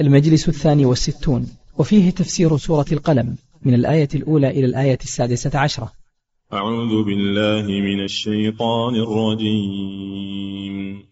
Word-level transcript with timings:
المجلس 0.00 0.48
الثاني 0.48 0.84
والستون 0.84 1.46
وفيه 1.78 2.10
تفسير 2.10 2.56
سورة 2.56 2.84
القلم 2.92 3.36
من 3.62 3.74
الآية 3.74 4.08
الأولى 4.14 4.50
إلى 4.50 4.66
الآية 4.66 4.98
السادسة 5.02 5.58
عشرة. 5.58 5.92
أعوذ 6.52 7.04
بالله 7.04 7.66
من 7.66 8.04
الشيطان 8.04 8.94
الرجيم. 8.94 11.02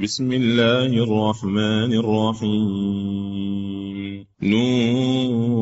بسم 0.00 0.32
الله 0.32 0.86
الرحمن 0.86 1.92
الرحيم. 1.92 4.26
نون 4.42 5.54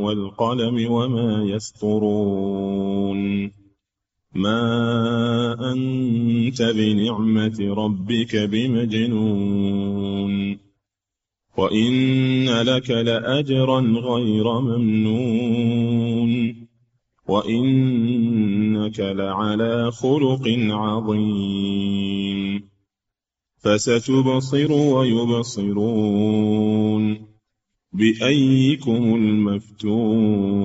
والقلم 0.00 0.92
وما 0.92 1.44
يسطرون. 1.44 3.50
ما 4.34 5.72
أنت 5.72 6.62
بنعمة 6.62 7.74
ربك 7.74 8.36
بمجنون 8.36 9.84
وإن 11.56 12.48
لك 12.62 12.90
لأجرا 12.90 13.80
غير 13.80 14.60
ممنون 14.60 16.56
وإنك 17.28 19.00
لعلى 19.00 19.90
خلق 19.90 20.48
عظيم 20.70 22.64
فستبصر 23.58 24.72
ويبصرون 24.72 26.14
بأيكم 27.92 29.14
المفتون 29.14 30.64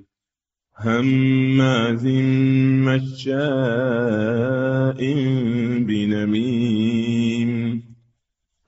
هماز 0.83 2.05
مشاء 2.87 3.31
بنميم 5.87 7.51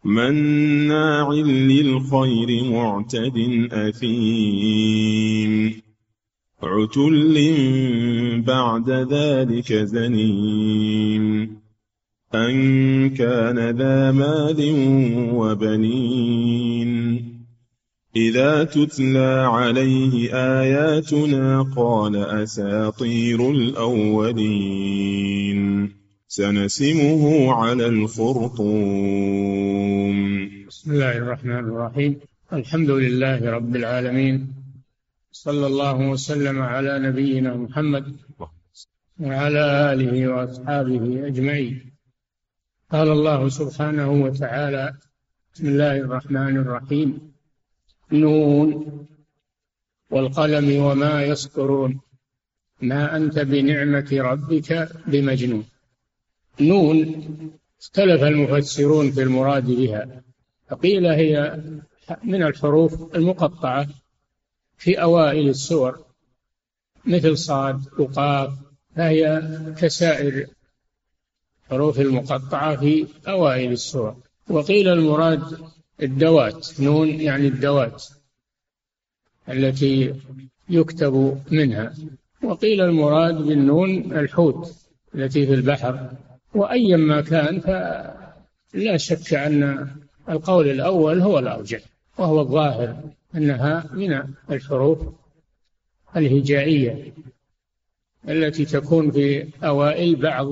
مناع 0.05 1.31
للخير 1.33 2.64
معتد 2.64 3.67
أثيم 3.72 5.53
عتل 6.64 7.36
بعد 8.48 8.89
ذلك 8.89 9.73
زنيم 9.73 11.58
أن 12.36 13.09
كان 13.09 13.70
ذا 13.70 14.11
مال 14.11 14.59
وبنين 15.33 17.33
إذا 18.16 18.64
تتلى 18.64 19.47
عليه 19.50 20.33
آياتنا 20.33 21.73
قال 21.75 22.16
أساطير 22.16 23.52
الأولين. 23.52 25.59
سنسمه 26.28 27.53
على 27.53 27.88
الخرطوم. 27.88 28.80
بسم 30.67 30.92
الله 30.92 31.17
الرحمن 31.17 31.52
الرحيم. 31.52 32.20
الحمد 32.53 32.89
لله 32.89 33.52
رب 33.52 33.75
العالمين. 33.75 34.53
صلى 35.31 35.67
الله 35.67 36.09
وسلم 36.09 36.61
على 36.61 37.00
نبينا 37.00 37.55
محمد 37.55 38.16
وعلى 39.20 39.93
آله 39.93 40.27
وأصحابه 40.27 41.27
أجمعين. 41.27 41.93
قال 42.92 43.11
الله 43.11 43.49
سبحانه 43.49 44.11
وتعالى 44.11 44.93
بسم 45.55 45.67
الله 45.67 45.98
الرحمن 45.98 46.58
الرحيم. 46.58 47.33
نون 48.13 49.07
والقلم 50.09 50.83
وما 50.83 51.23
يسطرون. 51.23 51.99
ما 52.81 53.15
أنت 53.17 53.39
بنعمة 53.39 54.09
ربك 54.11 54.89
بمجنون. 55.07 55.65
نون 56.61 57.25
اختلف 57.81 58.23
المفسرون 58.23 59.11
في 59.11 59.23
المراد 59.23 59.65
بها. 59.65 60.23
فقيل 60.69 61.05
هي 61.05 61.61
من 62.23 62.43
الحروف 62.43 63.15
المقطعة 63.15 63.87
في 64.77 65.01
أوائل 65.01 65.49
السور. 65.49 66.05
مثل 67.05 67.37
صاد 67.37 67.81
وقاف 67.99 68.53
فهي 68.95 69.41
كسائر 69.77 70.47
الحروف 71.63 71.99
المقطعة 71.99 72.75
في 72.75 73.07
أوائل 73.27 73.71
السور. 73.71 74.15
وقيل 74.49 74.87
المراد 74.87 75.73
الدوات 76.02 76.81
نون 76.81 77.09
يعني 77.09 77.48
الدوات 77.48 78.05
التي 79.49 80.15
يكتب 80.70 81.42
منها. 81.52 81.93
وقيل 82.43 82.81
المراد 82.81 83.36
بالنون 83.36 84.14
الحوت 84.20 84.76
التي 85.15 85.48
في 85.48 85.54
البحر. 85.54 86.11
وأيا 86.55 86.98
ما 86.98 87.21
كان 87.21 87.59
فلا 87.59 88.98
شك 88.98 89.33
أن 89.33 89.87
القول 90.30 90.70
الأول 90.70 91.21
هو 91.21 91.39
الأرجح 91.39 91.80
وهو 92.17 92.42
الظاهر 92.42 93.04
أنها 93.36 93.89
من 93.93 94.23
الحروف 94.52 94.99
الهجائية 96.17 97.14
التي 98.30 98.65
تكون 98.65 99.11
في 99.11 99.49
أوائل 99.64 100.15
بعض 100.15 100.48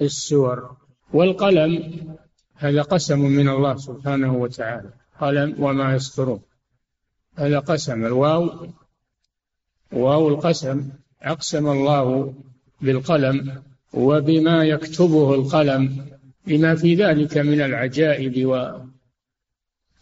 السور. 0.00 0.76
والقلم 1.12 2.00
هذا 2.56 2.82
قسم 2.82 3.20
من 3.20 3.48
الله 3.48 3.76
سبحانه 3.76 4.34
وتعالى. 4.34 4.90
قلم 5.20 5.56
وما 5.58 5.94
يسطرون 5.94 6.40
هذا 7.36 7.58
قسم. 7.58 8.06
الواو 8.06 8.66
واو 9.92 10.28
القسم 10.28 10.88
أقسم 11.22 11.68
الله 11.68 12.34
بالقلم 12.80 13.62
وبما 13.94 14.64
يكتبه 14.64 15.34
القلم 15.34 16.06
لما 16.46 16.74
في 16.74 16.94
ذلك 16.94 17.38
من 17.38 17.60
العجائب 17.60 18.36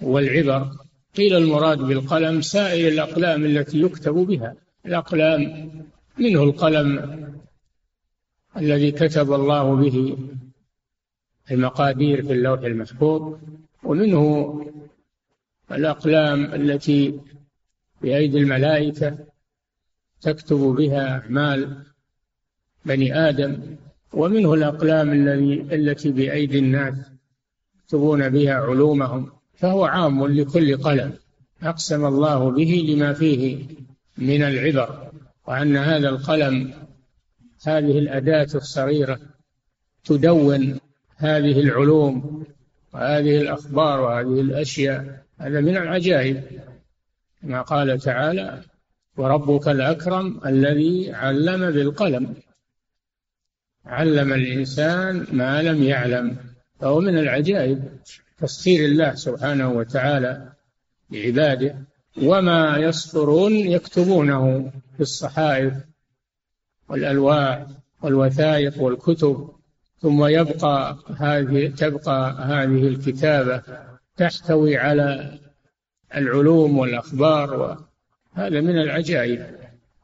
والعبر. 0.00 0.70
قيل 1.16 1.36
المراد 1.36 1.78
بالقلم 1.78 2.40
سائر 2.40 2.88
الأقلام 2.88 3.44
التي 3.44 3.80
يكتب 3.80 4.14
بها. 4.14 4.54
الأقلام 4.86 5.70
منه 6.18 6.42
القلم 6.42 6.90
الذي 8.56 8.90
كتب 8.92 9.32
الله 9.32 9.76
به 9.76 10.16
المقادير 11.50 12.22
في 12.22 12.32
اللوح 12.32 12.60
المحفوظ 12.60 13.38
ومنه 13.84 14.60
الأقلام 15.72 16.44
التي 16.44 17.20
بأيدي 18.02 18.38
الملائكة 18.38 19.18
تكتب 20.20 20.56
بها 20.56 21.18
أعمال 21.18 21.82
بني 22.84 23.28
آدم 23.28 23.76
ومنه 24.12 24.54
الأقلام 24.54 25.12
الذي 25.12 25.60
التي 25.60 26.10
بأيدي 26.12 26.58
الناس 26.58 26.94
يكتبون 27.78 28.28
بها 28.28 28.54
علومهم 28.54 29.32
فهو 29.54 29.84
عام 29.84 30.26
لكل 30.26 30.76
قلم 30.76 31.12
أقسم 31.62 32.06
الله 32.06 32.50
به 32.50 32.86
لما 32.88 33.12
فيه 33.12 33.66
من 34.18 34.42
العبر 34.42 35.10
وأن 35.46 35.76
هذا 35.76 36.08
القلم 36.08 36.74
هذه 37.66 37.98
الأداة 37.98 38.48
الصغيرة 38.54 39.20
تدون 40.04 40.78
هذه 41.16 41.60
العلوم 41.60 42.44
وهذه 42.92 43.40
الأخبار 43.40 44.00
وهذه 44.00 44.40
الأشياء 44.40 45.24
هذا 45.38 45.60
من 45.60 45.76
العجائب. 45.76 46.42
كما 47.42 47.62
قال 47.62 48.00
تعالى 48.00 48.62
وربك 49.16 49.68
الأكرم 49.68 50.40
الذي 50.46 51.12
علم 51.12 51.70
بالقلم 51.70 52.34
علم 53.86 54.32
الإنسان 54.32 55.26
ما 55.32 55.62
لم 55.62 55.82
يعلم. 55.82 56.36
فهو 56.80 57.00
من 57.00 57.18
العجائب 57.18 57.88
تسخير 58.38 58.84
الله 58.84 59.14
سبحانه 59.14 59.72
وتعالى 59.72 60.52
لعباده. 61.10 61.76
وما 62.22 62.76
يسطرون 62.76 63.52
يكتبونه 63.52 64.72
في 64.96 65.00
الصحائف 65.00 65.74
والألواح 66.88 67.66
والوثائق 68.02 68.82
والكتب 68.82 69.53
ثم 70.04 70.24
يبقى 70.24 70.96
هذه 71.18 71.66
تبقى 71.66 72.34
هذه 72.38 72.88
الكتابة 72.88 73.62
تحتوي 74.16 74.76
على 74.76 75.38
العلوم 76.16 76.78
والأخبار 76.78 77.54
وهذا 78.36 78.60
من 78.60 78.78
العجائب 78.78 79.46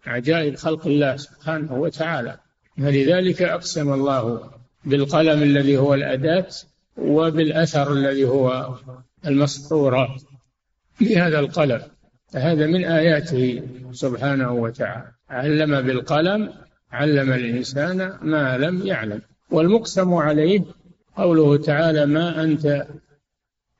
عجائب 0.07 0.55
خلق 0.57 0.87
الله 0.87 1.17
سبحانه 1.17 1.75
وتعالى. 1.75 2.39
فلذلك 2.77 3.43
أقسم 3.43 3.93
الله 3.93 4.51
بالقلم 4.85 5.43
الذي 5.43 5.79
هو 5.79 5.95
الأداة 5.95 6.49
وبالأثر 6.97 7.93
الذي 7.93 8.25
هو 8.25 8.75
المسطورات 9.27 10.23
بهذا 11.01 11.39
القلم. 11.39 11.83
هذا 12.35 12.67
من 12.67 12.85
آياته 12.85 13.63
سبحانه 13.93 14.53
وتعالى. 14.53 15.13
علم 15.31 15.81
بالقلم 15.81 16.53
علم 16.93 17.33
الإنسان 17.33 18.19
ما 18.23 18.59
لم 18.59 18.87
يعلم. 18.87 19.23
والمقسم 19.51 20.15
عليه 20.15 20.65
قوله 21.17 21.57
تعالى 21.57 22.07
ما 22.07 22.43
أنت 22.43 22.87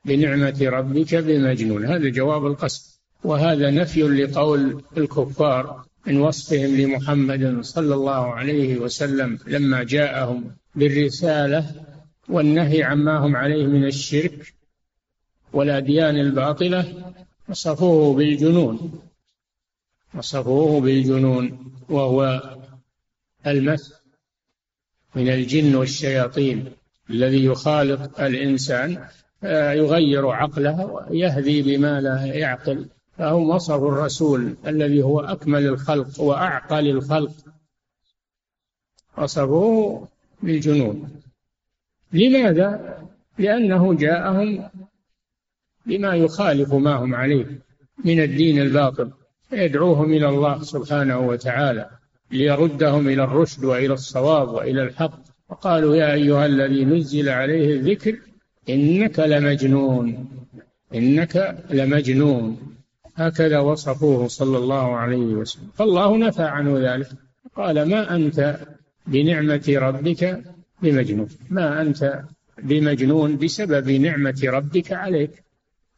بنعمة 0.05 0.57
ربك 0.61 1.15
بمجنون. 1.15 1.85
هذا 1.85 2.09
جواب 2.09 2.45
القسم. 2.45 2.91
وهذا 3.23 3.69
نفي 3.69 4.01
لقول 4.01 4.83
الكفار 4.97 5.85
من 6.07 6.21
وصفهم 6.21 6.75
لمحمد 6.75 7.61
صلى 7.61 7.95
الله 7.95 8.33
عليه 8.33 8.77
وسلم 8.77 9.39
لما 9.47 9.83
جاءهم 9.83 10.55
بالرسالة 10.75 11.65
والنهي 12.29 12.83
عما 12.83 13.17
هم 13.17 13.35
عليه 13.35 13.65
من 13.65 13.85
الشرك 13.85 14.53
والأديان 15.53 16.17
الباطلة 16.17 17.13
وصفوه 17.49 18.13
بالجنون. 18.13 19.01
وصفوه 20.13 20.81
بالجنون 20.81 21.73
وهو 21.89 22.41
المس 23.47 24.00
من 25.15 25.29
الجن 25.29 25.75
والشياطين 25.75 26.71
الذي 27.09 27.45
يخالط 27.45 28.19
الإنسان 28.19 29.05
يغير 29.43 30.27
عقله 30.27 30.85
ويهدي 30.85 31.61
بما 31.61 32.01
لا 32.01 32.25
يعقل. 32.25 32.85
فهم 33.17 33.49
وصفوا 33.49 33.91
الرسول 33.91 34.55
الذي 34.67 35.03
هو 35.03 35.19
أكمل 35.19 35.67
الخلق 35.67 36.21
وأعقل 36.21 36.87
الخلق. 36.87 37.31
وصفوه 39.17 40.07
بالجنون 40.43 41.21
لماذا؟ 42.13 42.97
لأنه 43.37 43.93
جاءهم 43.93 44.69
بما 45.85 46.15
يخالف 46.15 46.73
ما 46.73 46.95
هم 46.95 47.15
عليه 47.15 47.61
من 48.05 48.19
الدين 48.23 48.61
الباطل 48.61 49.11
يدعوهم 49.51 50.13
إلى 50.13 50.29
الله 50.29 50.63
سبحانه 50.63 51.19
وتعالى. 51.19 51.89
ليردهم 52.31 53.07
إلى 53.07 53.23
الرشد 53.23 53.63
وإلى 53.63 53.93
الصواب 53.93 54.49
وإلى 54.49 54.83
الحق. 54.83 55.19
وقالوا 55.49 55.95
يا 55.95 56.13
أيها 56.13 56.45
الذي 56.45 56.85
نزل 56.85 57.29
عليه 57.29 57.75
الذكر 57.75 58.15
إنك 58.69 59.19
لمجنون 59.19 60.27
إنك 60.95 61.57
لمجنون. 61.69 62.57
هكذا 63.15 63.59
وصفوه 63.59 64.27
صلى 64.27 64.57
الله 64.57 64.95
عليه 64.95 65.17
وسلم. 65.17 65.67
فالله 65.75 66.17
نفى 66.17 66.43
عنه 66.43 66.93
ذلك. 66.93 67.07
قال 67.55 67.89
ما 67.89 68.15
أنت 68.15 68.57
بنعمة 69.07 69.63
ربك 69.69 70.43
بمجنون؟ 70.81 71.27
ما 71.49 71.81
أنت 71.81 72.21
بمجنون 72.63 73.37
بسبب 73.37 73.89
نعمة 73.89 74.41
ربك 74.43 74.91
عليك 74.91 75.43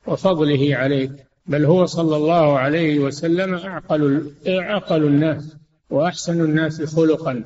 وفضله 0.07 0.75
عليك. 0.75 1.11
بل 1.45 1.65
هو 1.65 1.85
صلى 1.85 2.15
الله 2.15 2.59
عليه 2.59 2.99
وسلم 2.99 3.53
أعقل 3.53 4.31
أعقل 4.47 5.03
الناس. 5.03 5.57
وأحسن 5.89 6.41
الناس 6.41 6.95
خلقا. 6.95 7.43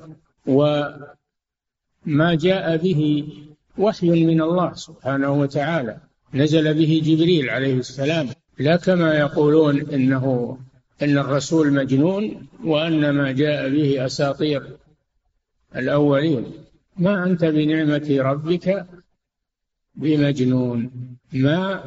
وما 0.48 2.36
جاء 2.36 2.78
به 2.78 3.28
وحي 3.78 4.26
من 4.26 4.42
الله 4.42 4.74
سبحانه 4.74 5.32
وتعالى. 5.32 5.98
نزل 6.34 6.74
به 6.74 7.02
جبريل 7.06 7.50
عليه 7.50 7.74
السلام. 7.74 8.30
لا 8.60 8.76
كما 8.76 9.14
يقولون 9.14 9.90
إنه 9.90 10.58
إن 11.02 11.18
الرسول 11.18 11.74
مجنون 11.74 12.48
وأن 12.64 13.10
ما 13.10 13.32
جاء 13.32 13.70
به 13.70 14.06
أساطير 14.06 14.78
الأولين. 15.76 16.46
ما 16.98 17.24
أنت 17.24 17.46
بنعمة 17.46 18.18
ربك 18.20 18.86
بمجنون. 19.96 20.92
ما 21.34 21.84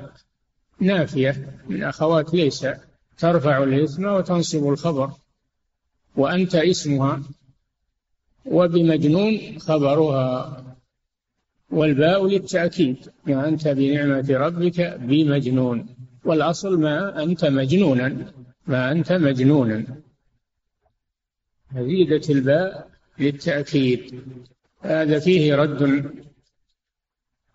نافية 0.81 1.59
من 1.69 1.83
أخوات 1.83 2.35
ليس 2.35 2.67
ترفع 3.19 3.63
الاسم 3.63 4.05
وتنصب 4.05 4.69
الخبر. 4.69 5.11
وأنت 6.17 6.55
اسمها 6.55 7.23
وبمجنون 8.47 9.59
خبرها 9.59 10.65
والباء 11.71 12.27
للتأكيد 12.27 12.97
ما 13.27 13.49
أنت 13.49 13.69
بنعمة 13.69 14.27
ربك 14.31 14.99
بمجنون 15.01 15.87
والأصل 16.25 16.81
ما 16.81 17.23
أنت 17.23 17.45
مجنونا 17.45 18.33
ما 18.67 18.93
أنت 18.93 19.13
مجنونا. 19.13 19.85
زيدت 21.75 22.31
الباء 22.31 22.89
للتأكيد. 23.19 24.23
هذا 24.81 25.19
فيه 25.19 25.55
رد 25.55 26.11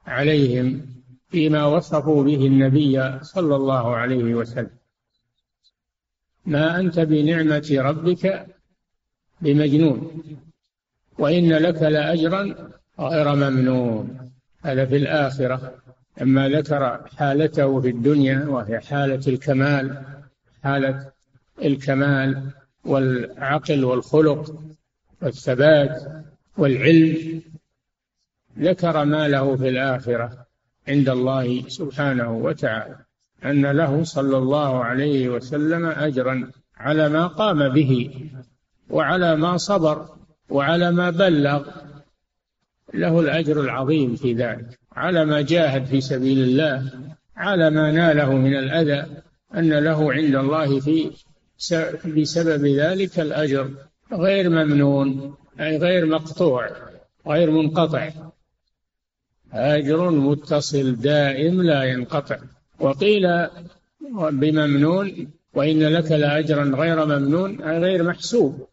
عليهم 0.07 0.85
فيما 1.29 1.65
وصفوا 1.65 2.23
به 2.23 2.45
النبي 2.47 3.23
صلى 3.23 3.55
الله 3.55 3.95
عليه 3.95 4.33
وسلم. 4.35 4.84
ما 6.45 6.79
أنت 6.79 6.99
بنعمة 6.99 7.75
ربك 7.79 8.45
بمجنون 9.41 10.23
وإن 11.19 11.53
لك 11.53 11.81
لأجرا 11.81 12.55
غير 12.99 13.35
ممنون. 13.35 14.31
هذا 14.63 14.85
في 14.85 14.95
الآخرة. 14.97 15.73
لما 16.21 16.49
ذكر 16.49 17.07
حالته 17.17 17.81
في 17.81 17.89
الدنيا 17.89 18.45
وهي 18.45 18.79
حالة 18.79 19.21
الكمال 19.27 20.03
حالة 20.63 21.11
الكمال 21.63 22.51
والعقل 22.85 23.85
والخلق 23.85 24.63
والثبات 25.21 26.03
والعلم 26.57 27.41
ذكر 28.59 29.05
ما 29.05 29.27
له 29.27 29.55
في 29.55 29.69
الآخرة 29.69 30.45
عند 30.87 31.09
الله 31.09 31.69
سبحانه 31.69 32.31
وتعالى. 32.31 33.04
أن 33.45 33.65
له 33.65 34.03
صلى 34.03 34.37
الله 34.37 34.83
عليه 34.83 35.29
وسلم 35.29 35.85
أجرا 35.85 36.51
على 36.77 37.09
ما 37.09 37.27
قام 37.27 37.69
به 37.69 38.09
وعلى 38.89 39.35
ما 39.35 39.57
صبر 39.57 40.09
وعلى 40.49 40.91
ما 40.91 41.09
بلغ. 41.09 41.67
له 42.93 43.19
الأجر 43.19 43.61
العظيم 43.61 44.15
في 44.15 44.33
ذلك. 44.33 44.79
على 44.91 45.25
ما 45.25 45.41
جاهد 45.41 45.85
في 45.85 46.01
سبيل 46.01 46.43
الله. 46.43 46.89
على 47.37 47.69
ما 47.69 47.91
ناله 47.91 48.33
من 48.33 48.55
الأذى. 48.55 49.05
أن 49.55 49.73
له 49.73 50.13
عند 50.13 50.35
الله 50.35 50.79
في 50.79 51.11
بسبب 52.05 52.65
ذلك 52.65 53.19
الأجر. 53.19 53.69
غير 54.13 54.49
ممنون 54.49 55.35
أي 55.59 55.77
غير 55.77 56.05
مقطوع 56.05 56.69
غير 57.27 57.51
منقطع. 57.51 58.09
أجر 59.53 60.09
متصل 60.09 60.95
دائم 60.95 61.61
لا 61.61 61.83
ينقطع. 61.83 62.37
وقيل 62.79 63.47
بممنون 64.31 65.31
وإن 65.53 65.83
لك 65.83 66.11
لأجرا 66.11 66.63
غير 66.63 67.05
ممنون 67.05 67.61
أي 67.61 67.79
غير 67.79 68.03
محسوب. 68.03 68.67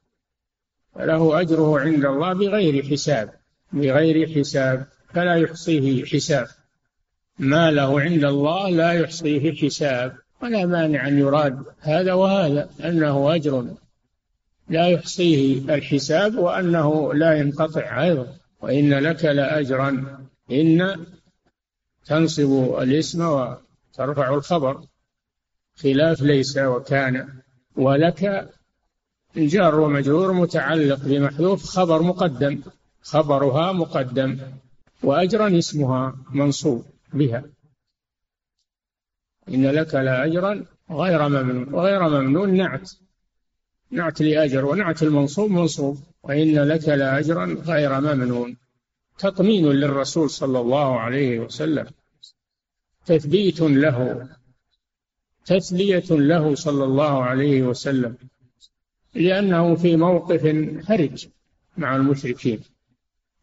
فله 0.94 1.40
أجره 1.40 1.80
عند 1.80 2.04
الله 2.04 2.32
بغير 2.32 2.84
حساب 2.84 3.30
بغير 3.72 4.28
حساب 4.38 4.86
فلا 5.14 5.34
يحصيه 5.34 6.04
حساب. 6.04 6.46
ما 7.38 7.70
له 7.70 8.00
عند 8.00 8.24
الله 8.24 8.70
لا 8.70 8.92
يحصيه 8.92 9.54
حساب. 9.54 10.16
ولا 10.42 10.66
مانع 10.66 11.08
أن 11.08 11.18
يراد 11.18 11.62
هذا 11.80 12.12
وهذا 12.12 12.70
أنه 12.84 13.34
أجر 13.34 13.66
لا 14.68 14.86
يحصيه 14.88 15.74
الحساب 15.74 16.38
وأنه 16.38 17.14
لا 17.14 17.34
ينقطع 17.34 18.02
أيضا. 18.02 18.26
وإن 18.60 18.94
لك 18.94 19.24
لأجرا 19.24 20.18
إن 20.52 20.96
تنصب 22.06 22.74
الاسم 22.82 23.48
وترفع 23.92 24.34
الخبر. 24.34 24.84
خلاف 25.76 26.22
ليس 26.22 26.58
وكان 26.58 27.28
ولك 27.76 28.50
الجار 29.36 29.80
ومجرور 29.80 30.32
متعلق 30.32 31.00
بمحذوف 31.04 31.64
خبر 31.64 32.02
مقدم. 32.02 32.62
خبرها 33.02 33.72
مقدم 33.72 34.38
وأجرا 35.02 35.58
اسمها 35.58 36.16
منصوب 36.30 36.84
بها. 37.12 37.44
إن 39.48 39.66
لك 39.66 39.94
لأجرا 39.94 40.64
غير 40.90 41.28
ممنون 41.28 41.74
وغير 41.74 42.08
ممنون 42.08 42.54
نعت. 42.54 42.90
نعت 43.90 44.20
لأجر 44.22 44.64
ونعت 44.64 45.02
المنصوب 45.02 45.50
منصوب. 45.50 45.98
وإن 46.22 46.58
لك 46.58 46.88
لأجرا 46.88 47.46
غير 47.46 48.00
ممنون. 48.00 48.56
تطمين 49.18 49.66
للرسول 49.66 50.30
صلى 50.30 50.60
الله 50.60 51.00
عليه 51.00 51.40
وسلم. 51.40 51.86
تثبيت 53.06 53.60
له 53.60 54.28
تسلية 55.46 56.10
له 56.10 56.54
صلى 56.54 56.84
الله 56.84 57.24
عليه 57.24 57.62
وسلم 57.62 58.16
لأنه 59.14 59.74
في 59.74 59.96
موقف 59.96 60.46
حرج 60.88 61.28
مع 61.76 61.96
المشركين. 61.96 62.60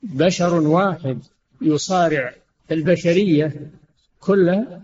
بشر 0.03 0.53
واحد 0.53 1.19
يصارع 1.61 2.33
البشرية 2.71 3.71
كلها 4.19 4.81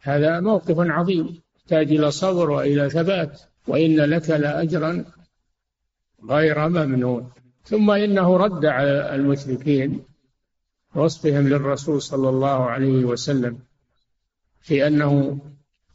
هذا 0.00 0.40
موقف 0.40 0.76
عظيم. 0.78 1.40
يحتاج 1.56 1.92
إلى 1.92 2.10
صبر 2.10 2.50
وإلى 2.50 2.90
ثبات 2.90 3.42
وإن 3.66 3.96
لك 3.96 4.30
لأجرا 4.30 5.04
غير 6.30 6.68
ممنون. 6.68 7.30
ثم 7.64 7.90
إنه 7.90 8.36
رد 8.36 8.64
على 8.64 9.14
المشركين 9.14 10.04
وصفهم 10.94 11.48
للرسول 11.48 12.02
صلى 12.02 12.28
الله 12.28 12.64
عليه 12.64 13.04
وسلم. 13.04 13.58
في 14.62 14.86
أنه 14.86 15.38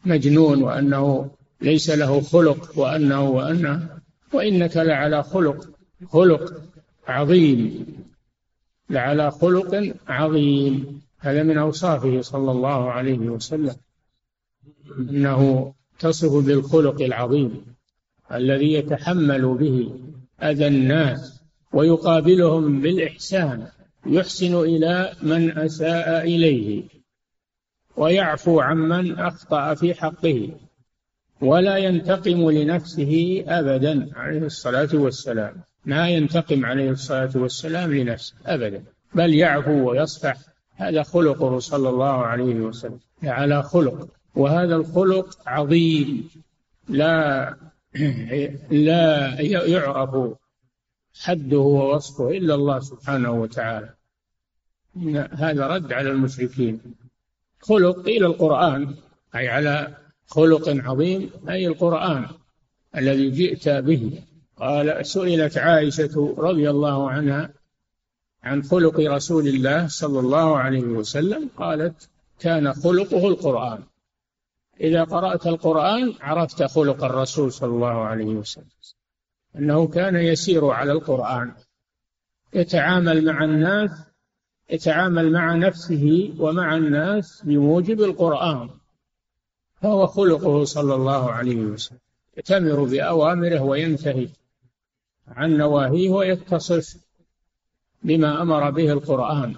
مجنون 0.06 0.64
وأنه 0.64 1.32
ليس 1.62 1.90
له 1.90 2.22
خلق 2.22 2.80
وأنه 2.80 3.30
وأنه 3.30 3.90
وإنك 4.34 4.78
لعلى 4.78 5.24
خلق 5.24 5.70
خلق 6.10 6.54
عظيم. 7.08 7.86
لعلى 8.90 9.32
خلق 9.32 9.94
عظيم. 10.08 11.02
هذا 11.20 11.44
من 11.44 11.58
أوصافه 11.58 12.22
صلى 12.22 12.52
الله 12.52 12.92
عليه 12.92 13.20
وسلم. 13.20 13.76
أنه 15.00 15.74
تصف 16.00 16.46
بالخلق 16.46 17.02
العظيم 17.02 17.66
الذي 18.34 18.74
يتحمل 18.74 19.54
به 19.54 20.00
أذى 20.44 20.68
الناس 20.68 21.42
ويقابلهم 21.74 22.82
بالإحسان 22.82 23.68
يحسن 24.06 24.56
إلى 24.56 25.14
من 25.22 25.58
أساء 25.58 26.24
إليه. 26.24 26.97
ويعفو 27.98 28.60
عمن 28.60 29.20
أخطأ 29.20 29.74
في 29.74 29.94
حقه 29.94 30.52
ولا 31.42 31.78
ينتقم 31.78 32.50
لنفسه 32.52 33.44
أبدا 33.48 34.10
عليه 34.16 34.40
الصلاة 34.40 34.90
والسلام. 34.94 35.56
ما 35.86 36.10
ينتقم 36.10 36.66
عليه 36.66 36.90
الصلاة 36.90 37.32
والسلام 37.36 37.94
لنفسه 37.94 38.36
أبدا 38.46 38.84
بل 39.16 39.34
يعفو 39.34 39.90
ويصفح. 39.90 40.38
هذا 40.76 41.04
خلقه 41.04 41.60
صلى 41.60 41.90
الله 41.90 42.26
عليه 42.26 42.56
وسلم 42.56 43.00
على 43.24 43.64
خلق. 43.64 44.08
وهذا 44.36 44.76
الخلق 44.76 45.38
عظيم 45.48 46.30
لا 46.90 47.56
لا 48.88 49.42
يعرف 49.42 50.38
حده 51.22 51.58
ووصفه 51.58 52.30
إلا 52.30 52.56
الله 52.56 52.80
سبحانه 52.80 53.32
وتعالى. 53.32 53.94
هذا 55.32 55.68
رد 55.68 55.94
على 55.94 56.12
المشركين. 56.12 56.82
خلق 57.60 58.00
إلى 58.00 58.26
القرآن 58.26 58.96
أي 59.36 59.48
على 59.48 59.98
خلق 60.28 60.70
عظيم 60.70 61.30
أي 61.50 61.68
القرآن 61.68 62.26
الذي 62.96 63.30
جئت 63.30 63.70
به. 63.70 64.24
قال 64.58 65.06
سئلت 65.06 65.58
عائشة 65.58 66.36
رضي 66.38 66.70
الله 66.70 67.10
عنها 67.10 67.54
عن 68.44 68.64
خلق 68.64 69.00
رسول 69.00 69.48
الله 69.48 69.88
صلى 69.88 70.20
الله 70.20 70.58
عليه 70.58 70.84
وسلم 70.84 71.50
قالت 71.58 72.10
كان 72.40 72.74
خلقه 72.74 73.28
القرآن. 73.28 73.84
إذا 74.82 75.04
قرأت 75.04 75.48
القرآن 75.48 76.14
عرفت 76.22 76.64
خلق 76.64 77.04
الرسول 77.04 77.52
صلى 77.52 77.70
الله 77.70 78.06
عليه 78.06 78.26
وسلم 78.26 78.66
أنه 79.56 79.88
كان 79.88 80.16
يسير 80.16 80.66
على 80.66 80.92
القرآن 80.92 81.52
يتعامل 82.54 83.26
مع 83.26 83.44
الناس 83.44 83.92
يتعامل 84.70 85.32
مع 85.32 85.56
نفسه 85.56 86.34
ومع 86.40 86.78
الناس 86.78 87.42
بموجب 87.46 88.02
القرآن. 88.02 88.70
فهو 89.82 90.08
خلقه 90.08 90.64
صلى 90.64 90.96
الله 90.96 91.32
عليه 91.32 91.56
وسلم. 91.56 92.00
يتمر 92.38 92.84
بأوامره 92.84 93.62
وينتهي 93.62 94.30
عن 95.28 95.58
نواهيه 95.58 96.10
ويتصف 96.10 96.98
بما 98.04 98.42
أمر 98.42 98.70
به 98.70 98.92
القرآن. 98.92 99.56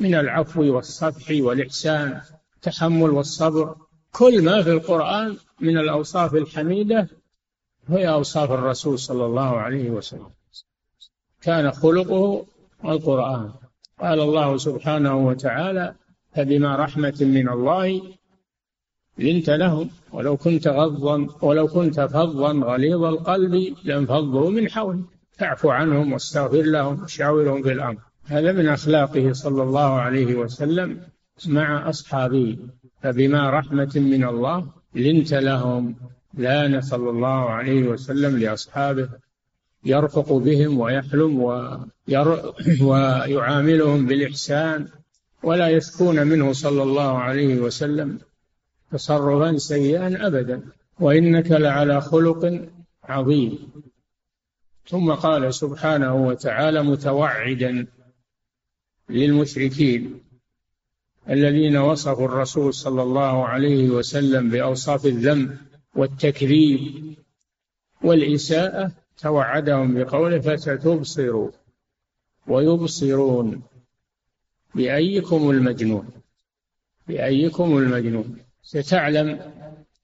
من 0.00 0.14
العفو 0.14 0.74
والصفح 0.74 1.30
والإحسان 1.30 2.20
التحمل 2.56 3.10
والصبر. 3.10 3.76
كل 4.12 4.44
ما 4.44 4.62
في 4.62 4.72
القرآن 4.72 5.36
من 5.60 5.78
الأوصاف 5.78 6.34
الحميدة 6.34 7.08
هي 7.88 8.08
أوصاف 8.08 8.50
الرسول 8.52 8.98
صلى 8.98 9.24
الله 9.24 9.56
عليه 9.58 9.90
وسلم. 9.90 10.30
كان 11.42 11.70
خلقه 11.70 12.46
القرآن. 12.84 13.52
قال 14.00 14.20
الله 14.20 14.56
سبحانه 14.56 15.16
وتعالى 15.26 15.94
فبما 16.34 16.76
رحمة 16.76 17.18
من 17.20 17.48
الله 17.48 18.02
لنت 19.18 19.50
لهم 19.50 19.90
ولو 20.12 20.36
كنت 20.36 20.68
غضا 20.68 21.26
ولو 21.42 21.66
كنت 21.66 22.00
فظا 22.00 22.52
غليظ 22.52 23.04
القلب 23.04 23.74
لانفضوا 23.84 24.50
من 24.50 24.70
حولك. 24.70 25.04
فاعف 25.32 25.66
عنهم 25.66 26.12
واستغفر 26.12 26.62
لهم 26.62 27.02
وشاورهم 27.02 27.62
في 27.62 27.72
الأمر. 27.72 27.98
هذا 28.26 28.52
من 28.52 28.68
أخلاقه 28.68 29.32
صلى 29.32 29.62
الله 29.62 29.94
عليه 29.94 30.34
وسلم 30.34 31.00
مع 31.48 31.88
أصحابه. 31.88 32.58
فبما 33.02 33.50
رحمة 33.50 33.92
من 33.96 34.24
الله 34.24 34.66
لنت 34.94 35.34
لهم. 35.34 35.96
لأن 36.34 36.80
صلى 36.80 37.10
الله 37.10 37.50
عليه 37.50 37.88
وسلم 37.88 38.38
لأصحابه. 38.38 39.08
يرفق 39.84 40.32
بهم 40.32 40.80
ويحلم 40.80 41.40
ويعاملهم 42.88 44.06
بالإحسان 44.06 44.88
ولا 45.42 45.68
يشكون 45.68 46.26
منه 46.26 46.52
صلى 46.52 46.82
الله 46.82 47.18
عليه 47.18 47.60
وسلم 47.60 48.18
تصرفا 48.92 49.56
سيئا 49.56 50.26
ابدا. 50.26 50.62
وإنك 51.00 51.50
لعلى 51.50 52.00
خلق 52.00 52.68
عظيم. 53.04 53.58
ثم 54.88 55.12
قال 55.12 55.54
سبحانه 55.54 56.26
وتعالى 56.26 56.82
متوعدا 56.82 57.86
للمشركين 59.08 60.20
الذين 61.30 61.76
وصفوا 61.76 62.24
الرسول 62.26 62.74
صلى 62.74 63.02
الله 63.02 63.46
عليه 63.46 63.90
وسلم 63.90 64.50
بأوصاف 64.50 65.06
الذنب 65.06 65.58
والتكذيب 65.94 67.14
والإساءة 68.02 68.92
توعدهم 69.20 69.94
بقوله 69.94 70.38
فستبصر 70.38 71.48
ويبصرون 72.46 73.62
بأيكم 74.74 75.50
المجنون 75.50 76.08
بأيكم 77.08 77.78
المجنون. 77.78 78.38
ستعلم 78.62 79.40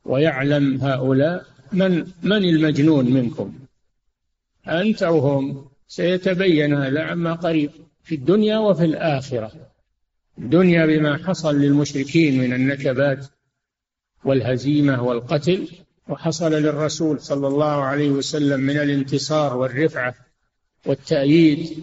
ويعلم 0.04 0.80
هؤلاء 0.82 1.46
من 1.72 2.06
من 2.22 2.44
المجنون 2.44 3.10
منكم. 3.10 3.54
أنت 4.68 5.02
أو 5.02 5.18
هم 5.18 5.68
سيتبين 5.88 6.74
هذا 6.74 7.02
عما 7.02 7.32
قريب 7.32 7.70
في 8.02 8.14
الدنيا 8.14 8.58
وفي 8.58 8.84
الآخرة. 8.84 9.52
الدنيا 10.38 10.86
بما 10.86 11.16
حصل 11.16 11.54
للمشركين 11.56 12.38
من 12.40 12.52
النكبات 12.52 13.26
والهزيمة 14.24 15.02
والقتل 15.02 15.68
وحصل 16.08 16.52
للرسول 16.52 17.20
صلى 17.20 17.46
الله 17.46 17.82
عليه 17.82 18.10
وسلم 18.10 18.60
من 18.60 18.76
الانتصار 18.76 19.56
والرفعة 19.56 20.14
والتأييد 20.86 21.76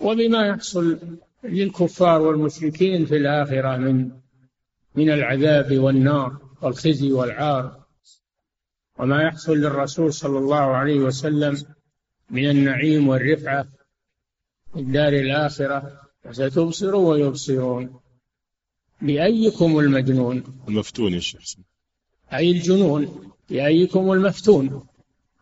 وبما 0.00 0.46
يحصل 0.46 0.98
للكفار 1.44 2.20
والمشركين 2.22 3.06
في 3.06 3.16
الآخرة 3.16 3.76
من 3.76 4.10
من 4.94 5.10
العذاب 5.10 5.78
والنار 5.78 6.36
والخزي 6.62 7.12
والعار. 7.12 7.84
وما 8.98 9.22
يحصل 9.22 9.52
للرسول 9.52 10.12
صلى 10.12 10.38
الله 10.38 10.56
عليه 10.56 11.00
وسلم 11.00 11.62
من 12.30 12.50
النعيم 12.50 13.08
والرفعة 13.08 13.68
في 14.72 14.80
الدار 14.80 15.12
الآخرة 15.12 16.00
فستبصر 16.24 16.96
ويبصرون. 16.96 18.00
بأيكم 19.02 19.78
المجنون؟ 19.78 20.44
المفتون 20.68 21.14
يا 21.14 21.20
شيخ. 21.20 21.42
أي 22.32 22.50
الجنون؟ 22.50 23.32
بأيكم 23.50 24.12
المفتون. 24.12 24.86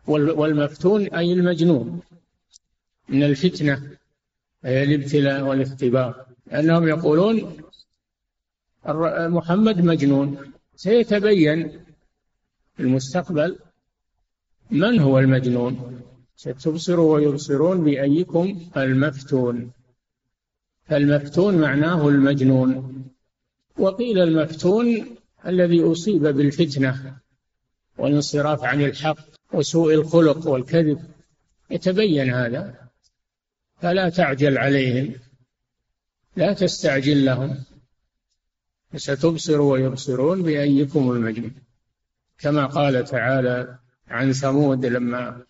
والمفتون 0.06 1.06
أي 1.06 1.32
المجنون. 1.32 2.00
من 3.08 3.22
الفتنة 3.22 3.90
أي 4.64 4.82
الابتلاء 4.82 5.42
والاختبار. 5.42 6.26
لأنهم 6.46 6.88
يقولون 6.88 7.56
محمد 9.36 9.80
مجنون. 9.84 10.52
سيتبين 10.76 11.80
في 12.76 12.82
المستقبل 12.82 13.58
من 14.70 15.00
هو 15.00 15.18
المجنون. 15.18 16.00
ستبصر 16.36 17.00
ويبصرون 17.00 17.84
بأيكم 17.84 18.60
المفتون. 18.76 19.70
فالمفتون 20.84 21.58
معناه 21.58 22.08
المجنون. 22.08 23.04
وقيل 23.78 24.18
المفتون 24.18 25.16
الذي 25.46 25.82
أصيب 25.82 26.22
بالفتنة. 26.22 27.16
والانصراف 27.98 28.64
عن 28.64 28.82
الحق 28.82 29.18
وسوء 29.52 29.94
الخلق 29.94 30.46
والكذب 30.46 31.02
يتبين 31.70 32.34
هذا. 32.34 32.74
فلا 33.80 34.08
تعجل 34.08 34.58
عليهم 34.58 35.14
لا 36.36 36.52
تستعجل 36.52 37.24
لهم 37.24 37.64
ستبصر 38.96 39.60
ويبصرون 39.60 40.42
بأيكم 40.42 41.10
المجنون. 41.10 41.54
كما 42.38 42.66
قال 42.66 43.04
تعالى 43.04 43.78
عن 44.08 44.32
ثمود 44.32 44.86
لما 44.86 45.42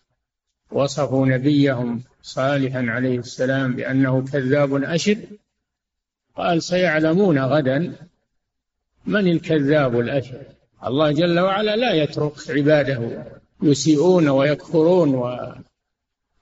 وصفوا 0.71 1.27
نبيهم 1.27 2.03
صالحا 2.21 2.85
عليه 2.87 3.19
السلام 3.19 3.75
بأنه 3.75 4.25
كذاب 4.25 4.83
أشر 4.83 5.17
قال 6.35 6.63
سيعلمون 6.63 7.39
غدا 7.39 7.95
من 9.05 9.27
الكذاب 9.27 9.99
الأشر. 9.99 10.56
الله 10.85 11.11
جل 11.11 11.39
وعلا 11.39 11.75
لا 11.75 11.93
يترك 11.93 12.33
عباده 12.49 13.25
يسيئون 13.63 14.29
ويكفرون 14.29 15.35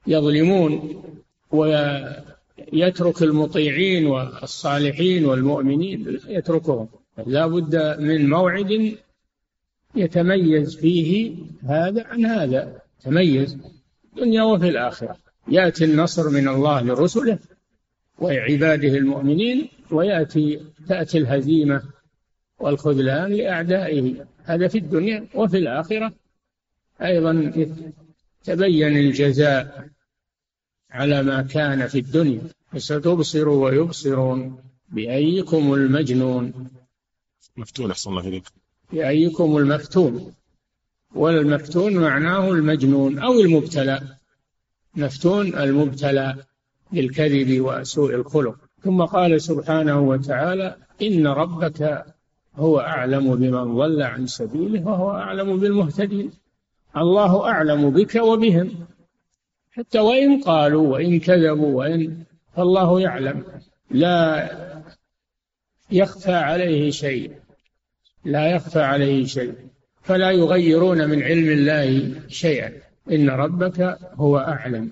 ويظلمون 0.08 1.04
ويترك 1.52 3.24
المطيعين 3.24 4.06
والصالحين 4.06 5.26
والمؤمنين 5.26 6.20
يتركهم. 6.28 6.88
لا 7.28 7.48
بد 7.48 8.00
من 8.00 8.30
موعد 8.30 8.98
يتميز 9.96 10.76
فيه 10.76 11.36
هذا 11.64 12.04
عن 12.08 12.26
هذا. 12.26 12.82
تميز 13.04 13.58
الدنيا 14.06 14.44
وفي 14.44 14.70
الآخرة. 14.70 15.18
يأتي 15.48 15.86
النصر 15.86 16.30
من 16.30 16.48
الله 16.48 16.82
لرسله 16.82 17.40
وعباده 18.20 18.98
المؤمنين 18.98 19.70
ويأتي 19.92 20.60
تأتي 20.90 21.18
الهزيمة 21.18 21.95
والخذلان 22.60 23.34
لأعدائه 23.34 24.26
هذا 24.44 24.68
في 24.68 24.78
الدنيا 24.78 25.28
وفي 25.36 25.58
الآخرة. 25.58 26.14
أيضا 27.02 27.52
تبين 28.44 28.98
الجزاء 28.98 29.90
على 30.92 31.24
ما 31.24 31.42
كان 31.42 31.88
في 31.88 32.00
الدنيا. 32.00 32.42
فستبصر 32.72 33.50
ويبصرون 33.50 34.58
بأيكم 34.90 35.74
المجنون. 35.74 36.70
مفتون 37.58 37.92
أحسن 37.92 38.10
الله 38.10 38.28
إليك. 38.28 38.44
بأيكم 38.94 39.58
المفتون. 39.58 40.34
والمفتون 41.16 41.98
معناه 41.98 42.52
المجنون 42.52 43.20
أو 43.20 43.40
المبتلى. 43.40 44.02
مفتون 44.96 45.56
المبتلى 45.56 46.36
بالكذب 46.92 47.62
وسوء 47.62 48.16
الخلق. 48.16 48.56
ثم 48.84 49.02
قال 49.02 49.42
سبحانه 49.42 50.00
وتعالى 50.00 50.76
إن 51.02 51.28
ربك 51.28 52.06
هو 52.58 52.80
أعلم 52.80 53.36
بمن 53.36 53.76
ضل 53.76 54.04
عن 54.04 54.28
سبيله 54.28 54.88
وهو 54.88 55.12
أعلم 55.12 55.58
بالمهتدين. 55.58 56.32
الله 56.98 57.50
أعلم 57.50 57.90
بك 57.90 58.16
وبهم. 58.16 58.88
حتى 59.72 60.00
وإن 60.00 60.42
قالوا 60.42 60.88
وإن 60.88 61.20
كذبوا 61.20 61.78
وإن 61.78 62.24
فالله 62.56 63.02
يعلم. 63.02 63.44
لا 63.92 64.50
يخفى 65.92 66.34
عليه 66.34 66.92
شيء. 66.92 67.32
لا 68.26 68.52
يخفى 68.52 68.82
عليه 68.82 69.26
شيء. 69.26 69.56
فلا 70.02 70.32
يغيرون 70.32 71.10
من 71.10 71.24
علم 71.24 71.50
الله 71.50 72.22
شيئا. 72.28 72.72
إن 73.12 73.30
ربك 73.30 74.00
هو 74.14 74.38
أعلم 74.38 74.92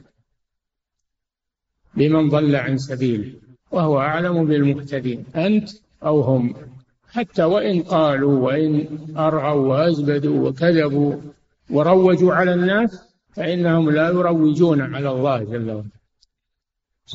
بمن 1.95 2.29
ضل 2.29 2.55
عن 2.55 2.77
سبيله. 2.77 3.33
وهو 3.71 3.99
أعلم 3.99 4.45
بالمهتدين. 4.45 5.25
أنت 5.35 5.69
أو 6.03 6.21
هم. 6.21 6.72
حتى 7.13 7.43
وإن 7.43 7.81
قالوا 7.81 8.39
وإن 8.39 8.87
أرغوا 9.17 9.67
وأزبدوا 9.67 10.49
وكذبوا 10.49 11.15
وروجوا 11.69 12.33
على 12.33 12.53
الناس 12.53 13.03
فإنهم 13.33 13.89
لا 13.89 14.07
يروجون 14.07 14.95
على 14.95 15.09
الله 15.09 15.43
جل 15.43 15.71
وعلا. 15.71 15.89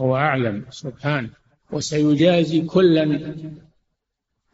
هو 0.00 0.16
أعلم 0.16 0.64
سبحانه. 0.70 1.30
وسيجازي 1.72 2.60
كلا 2.60 3.34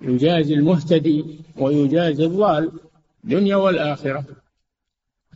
يجازي 0.01 0.55
المهتدي 0.55 1.41
ويجازي 1.57 2.25
الضال 2.25 2.73
الدنيا 3.25 3.57
والآخرة. 3.57 4.25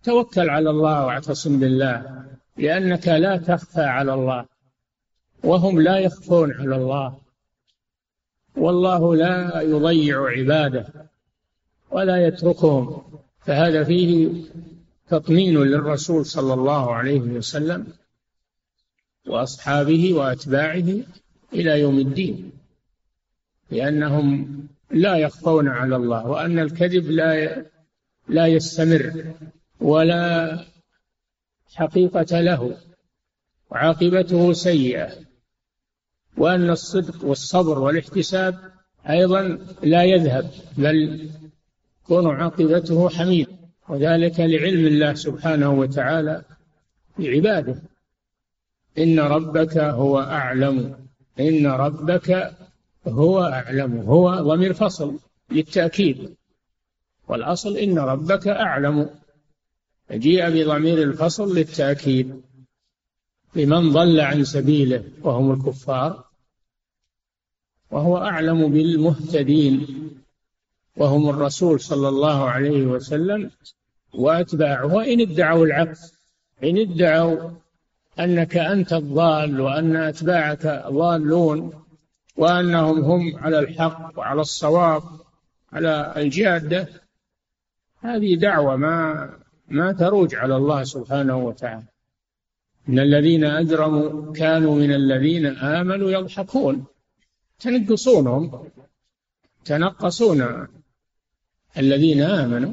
توكل 0.02 0.50
على 0.50 0.70
الله 0.70 1.06
واعتصم 1.06 1.60
بالله 1.60 2.24
لأنك 2.56 3.08
لا 3.08 3.36
تخفى 3.36 3.80
على 3.80 4.14
الله 4.14 4.46
وهم 5.44 5.80
لا 5.80 5.98
يخفون 5.98 6.52
على 6.52 6.76
الله. 6.76 7.27
والله 8.58 9.16
لا 9.16 9.60
يضيع 9.60 10.26
عباده 10.28 10.86
ولا 11.90 12.26
يتركهم. 12.26 13.02
فهذا 13.40 13.84
فيه 13.84 14.32
تطمين 15.08 15.62
للرسول 15.62 16.26
صلى 16.26 16.54
الله 16.54 16.94
عليه 16.94 17.20
وسلم 17.20 17.86
وأصحابه 19.26 20.14
وأتباعه 20.14 20.88
إلى 21.52 21.80
يوم 21.80 21.98
الدين 21.98 22.52
لأنهم 23.70 24.58
لا 24.90 25.16
يخفون 25.16 25.68
على 25.68 25.96
الله 25.96 26.26
وأن 26.26 26.58
الكذب 26.58 27.10
لا 27.10 27.64
لا 28.28 28.46
يستمر 28.46 29.34
ولا 29.80 30.58
حقيقة 31.74 32.40
له 32.40 32.76
وعاقبته 33.70 34.52
سيئة. 34.52 35.27
وأن 36.38 36.70
الصدق 36.70 37.24
والصبر 37.24 37.78
والاحتساب 37.78 38.58
أيضا 39.10 39.58
لا 39.82 40.02
يذهب 40.02 40.50
بل 40.78 41.28
تكون 42.04 42.26
عاقبته 42.26 43.08
حميده 43.08 43.52
وذلك 43.88 44.40
لعلم 44.40 44.86
الله 44.86 45.14
سبحانه 45.14 45.70
وتعالى 45.70 46.44
بعباده 47.18 47.82
إن 48.98 49.20
ربك 49.20 49.78
هو 49.78 50.20
أعلم 50.20 50.96
إن 51.40 51.66
ربك 51.66 52.56
هو 53.08 53.42
أعلم 53.42 53.96
هو 54.00 54.34
ضمير 54.34 54.74
فصل 54.74 55.18
للتأكيد. 55.50 56.34
والأصل 57.28 57.76
إن 57.76 57.98
ربك 57.98 58.48
أعلم 58.48 59.10
جيء 60.12 60.50
بضمير 60.50 61.02
الفصل 61.02 61.56
للتأكيد. 61.56 62.40
لمن 63.56 63.92
ضل 63.92 64.20
عن 64.20 64.44
سبيله 64.44 65.04
وهم 65.22 65.52
الكفار 65.52 66.27
وهو 67.90 68.16
أعلم 68.16 68.68
بالمهتدين 68.72 69.86
وهم 70.96 71.28
الرسول 71.28 71.80
صلى 71.80 72.08
الله 72.08 72.50
عليه 72.50 72.86
وسلم 72.86 73.50
وأتباعه. 74.14 74.94
وإن 74.94 75.20
ادعوا 75.20 75.66
العكس 75.66 76.14
إن 76.64 76.78
ادعوا 76.78 77.50
أنك 78.20 78.56
أنت 78.56 78.92
الضال 78.92 79.60
وأن 79.60 79.96
أتباعك 79.96 80.84
ضالون 80.88 81.72
وأنهم 82.36 83.04
هم 83.04 83.36
على 83.36 83.58
الحق 83.58 84.12
وعلى 84.18 84.40
الصواب 84.40 85.02
على 85.72 86.14
الجادة 86.16 86.88
هذه 88.00 88.34
دعوة 88.34 88.76
ما 88.76 89.30
ما 89.68 89.92
تروج 89.92 90.34
على 90.34 90.56
الله 90.56 90.84
سبحانه 90.84 91.36
وتعالى. 91.36 91.82
إن 92.88 92.98
الذين 92.98 93.44
أجرموا 93.44 94.32
كانوا 94.32 94.74
من 94.74 94.92
الذين 94.92 95.46
آمنوا 95.46 96.10
يضحكون. 96.10 96.84
تنقصونهم. 97.58 98.68
تنقصون 99.64 100.66
الذين 101.78 102.22
آمنوا. 102.22 102.72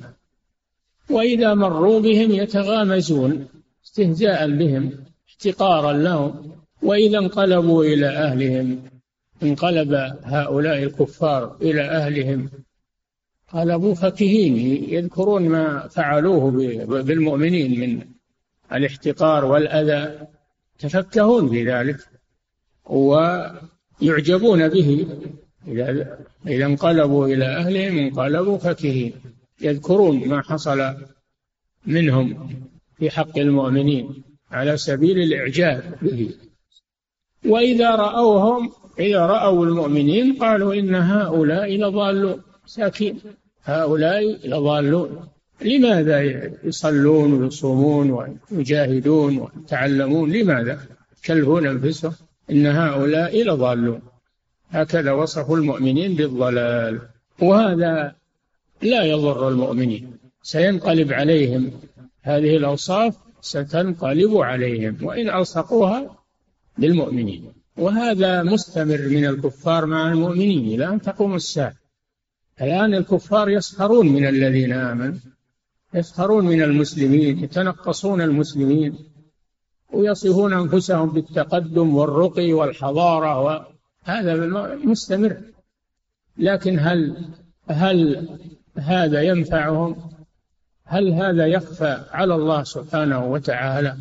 وإذا 1.10 1.54
مروا 1.54 2.00
بهم 2.00 2.32
يتغامزون 2.32 3.48
استهزاء 3.86 4.52
بهم 4.52 5.06
احتقارا 5.30 5.94
لهم. 5.94 6.52
وإذا 6.82 7.18
انقلبوا 7.20 7.84
إلى 7.84 8.08
أهلهم 8.08 8.84
انقلب 9.44 9.94
هؤلاء 10.24 10.84
الكفار 10.84 11.58
إلى 11.62 11.82
أهلهم. 11.82 12.50
قلبوا 13.54 13.96
فكهين 13.96 14.58
يذكرون 14.94 15.50
ما 15.50 15.88
فعلوه 15.88 16.52
بالمؤمنين 16.86 17.80
من 17.80 18.08
الاحتقار 18.74 19.46
والأذى. 19.46 20.28
تفكهون 20.80 21.50
في 21.50 21.72
ذلك. 21.72 21.98
ويعجبون 24.02 24.68
به 24.68 25.08
إذا 25.68 26.18
إذا 26.48 26.66
انقلبوا 26.66 27.28
إلى 27.28 27.46
أهلهم 27.46 27.98
انقلبوا 27.98 28.58
فكهين. 28.58 29.14
يذكرون 29.62 30.28
ما 30.28 30.42
حصل 30.42 30.94
منهم 31.86 32.50
في 32.98 33.10
حق 33.10 33.38
المؤمنين 33.38 34.24
على 34.52 34.78
سبيل 34.78 35.20
الإعجاب 35.20 35.84
به. 36.02 36.30
وإذا 37.46 37.96
رأوهم 37.96 38.72
إذا 39.00 39.20
رأوا 39.20 39.66
المؤمنين 39.66 40.34
قالوا 40.34 40.74
إن 40.74 40.96
هؤلاء 40.96 41.78
لضالون 41.78 42.42
ساكين. 42.66 43.20
هؤلاء 43.64 44.48
لضالون. 44.48 45.28
لماذا 45.62 46.22
يصلون 46.64 47.34
ويصومون 47.34 48.38
ويجاهدون 48.52 49.38
ويتعلمون؟ 49.38 50.32
لماذا؟ 50.32 50.80
كلفون 51.26 51.68
أنفسهم. 51.68 52.14
إن 52.52 52.68
هؤلاء 52.68 53.44
لضالون. 53.44 54.02
هكذا 54.70 55.12
وصفوا 55.12 55.58
المؤمنين 55.58 56.16
بالضلال. 56.16 57.02
وهذا 57.42 58.16
لا 58.82 59.04
يضر 59.04 59.50
المؤمنين. 59.50 60.18
سينقلب 60.44 61.14
عليهم. 61.14 61.72
هذه 62.22 62.58
الأوصاف 62.58 63.18
ستنقلب 63.42 64.38
عليهم. 64.38 64.98
وإن 65.02 65.30
ألصقوها 65.30 66.16
بالمؤمنين 66.78 67.52
وهذا 67.78 68.44
مستمر 68.44 69.02
من 69.10 69.26
الكفار 69.26 69.86
مع 69.86 70.12
المؤمنين. 70.12 70.66
إلى 70.68 70.88
أن 70.88 71.02
تقوم 71.02 71.36
الساعة. 71.36 71.74
الآن 72.62 72.94
الكفار 72.94 73.50
يسخرون 73.50 74.08
من 74.08 74.28
الذين 74.28 74.74
آمنوا. 74.74 75.20
يسخرون 75.94 76.46
من 76.46 76.62
المسلمين. 76.62 77.44
يتنقصون 77.44 78.22
المسلمين. 78.22 79.15
ويصفون 79.94 80.54
أنفسهم 80.54 81.10
بالتقدم 81.10 81.96
والرقي 81.96 82.54
والحضارة 82.54 83.40
وهذا 83.40 84.36
مستمر. 84.86 85.42
لكن 86.38 86.80
هل 86.80 87.30
هل 87.70 88.30
هذا 88.78 89.22
ينفعهم؟ 89.22 90.12
هل 90.84 91.14
هذا 91.14 91.48
يخفى 91.48 92.06
على 92.12 92.36
الله 92.36 92.64
سبحانه 92.64 93.26
وتعالى؟ 93.26 93.98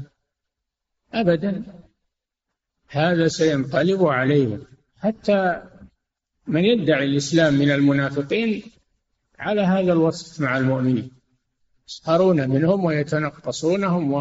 ابدا. 1.14 1.62
هذا 2.88 3.28
سينقلب 3.28 4.04
عليهم. 4.04 4.66
حتى 4.98 5.62
من 6.46 6.64
يدعي 6.64 7.04
الإسلام 7.04 7.54
من 7.54 7.70
المنافقين 7.70 8.62
على 9.38 9.60
هذا 9.60 9.92
الوصف 9.92 10.40
مع 10.40 10.58
المؤمنين. 10.58 11.10
يسخرون 11.88 12.50
منهم 12.50 12.84
ويتنقصونهم 12.84 14.12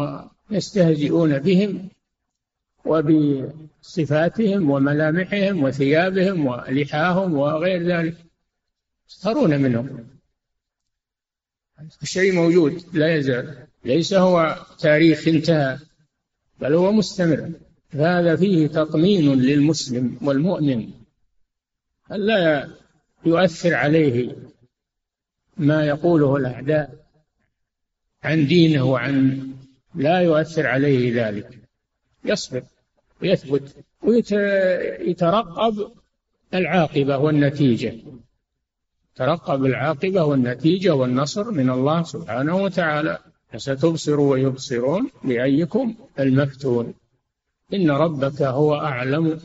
ويستهزئون 0.50 1.38
بهم 1.38 1.88
وبصفاتهم 2.84 4.70
وملامحهم 4.70 5.62
وثيابهم 5.62 6.46
ولحاهم 6.46 7.34
وغير 7.34 7.82
ذلك. 7.82 8.16
يسخرون 9.08 9.60
منهم. 9.60 10.06
الشيء 12.02 12.32
موجود 12.32 12.96
لا 12.96 13.14
يزال. 13.16 13.66
ليس 13.84 14.14
هو 14.14 14.56
تاريخ 14.78 15.28
انتهى 15.28 15.78
بل 16.60 16.74
هو 16.74 16.92
مستمر. 16.92 17.52
فهذا 17.88 18.36
فيه 18.36 18.66
تطمين 18.66 19.34
للمسلم 19.34 20.18
والمؤمن. 20.22 20.90
ألا 22.12 22.70
يؤثر 23.26 23.74
عليه 23.74 24.36
ما 25.56 25.86
يقوله 25.86 26.36
الأعداء 26.36 27.06
عن 28.22 28.46
دينه 28.46 28.84
وعن 28.84 29.53
لا 29.94 30.20
يؤثر 30.20 30.66
عليه 30.66 31.26
ذلك. 31.26 31.58
يصبر 32.24 32.62
ويثبت 33.22 33.76
ويترقب 34.02 35.92
العاقبة 36.54 37.18
والنتيجة. 37.18 37.94
ترقب 39.16 39.64
العاقبة 39.64 40.24
والنتيجة 40.24 40.94
والنصر 40.94 41.50
من 41.50 41.70
الله 41.70 42.02
سبحانه 42.02 42.56
وتعالى. 42.56 43.18
فستبصر 43.52 44.20
ويبصرون 44.20 45.10
بأيكم 45.24 45.94
المفتون. 46.18 46.94
إن 47.74 47.90
ربك 47.90 48.42
هو 48.42 48.74
أعلم 48.74 49.40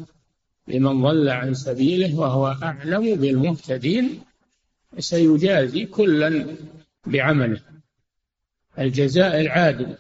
بمن 0.68 1.02
ضل 1.02 1.30
عن 1.30 1.54
سبيله 1.54 2.20
وهو 2.20 2.56
أعلم 2.64 3.16
بالمهتدين. 3.16 4.22
سيجازي 5.00 5.86
كلا 5.86 6.46
بعمله. 7.06 7.62
الجزاء 8.80 9.42
العادل. 9.42 9.98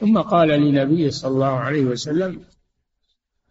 ثم 0.00 0.18
قال 0.18 0.48
لنبيه 0.48 1.10
صلى 1.10 1.30
الله 1.30 1.46
عليه 1.46 1.82
وسلم 1.82 2.40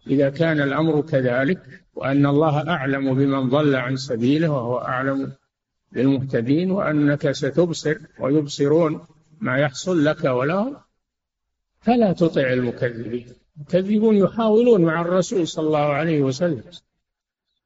إذا 0.07 0.29
كان 0.29 0.61
الأمر 0.61 1.01
كذلك 1.01 1.61
وأن 1.95 2.25
الله 2.25 2.69
أعلم 2.69 3.13
بمن 3.13 3.49
ضل 3.49 3.75
عن 3.75 3.95
سبيله 3.95 4.51
وهو 4.51 4.77
أعلم 4.77 5.31
بالمهتدين 5.91 6.71
وأنك 6.71 7.31
ستبصر 7.31 7.97
ويبصرون 8.19 9.01
ما 9.41 9.57
يحصل 9.57 10.05
لك 10.05 10.23
ولهم 10.23 10.77
فلا 11.81 12.13
تطع 12.13 12.53
المكذبين. 12.53 13.27
المكذبون 13.57 14.17
يحاولون 14.17 14.81
مع 14.81 15.01
الرسول 15.01 15.47
صلى 15.47 15.67
الله 15.67 15.79
عليه 15.93 16.21
وسلم 16.21 16.63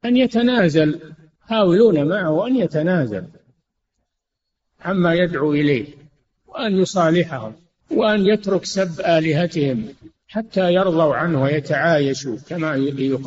أن 0.04 0.16
يتنازل 0.16 1.00
يحاولون 1.44 2.08
معه 2.08 2.46
أن 2.46 2.56
يتنازل 2.56 3.26
عما 4.80 5.14
يدعو 5.14 5.52
إليه 5.52 5.86
وأن 6.46 6.76
يصالحهم. 6.76 7.54
وأن 7.90 8.26
يترك 8.26 8.64
سب 8.64 9.00
آلهتهم 9.00 9.88
حتى 10.28 10.74
يرضوا 10.74 11.14
عنه 11.14 11.42
ويتعايشوا 11.42 12.36
كما 12.48 12.76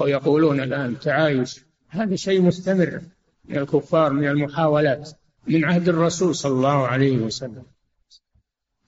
يقولون 0.02 0.60
الآن 0.60 1.00
تعايش. 1.00 1.66
هذا 1.90 2.16
شيء 2.16 2.42
مستمر 2.42 3.02
من 3.46 3.58
الكفار 3.58 4.14
من 4.14 4.28
المحاولات 4.28 5.10
من 5.48 5.66
عهد 5.66 5.90
الرسول 5.90 6.36
صلى 6.36 6.52
الله 6.52 6.88
عليه 6.88 7.18
وسلم. 7.18 7.64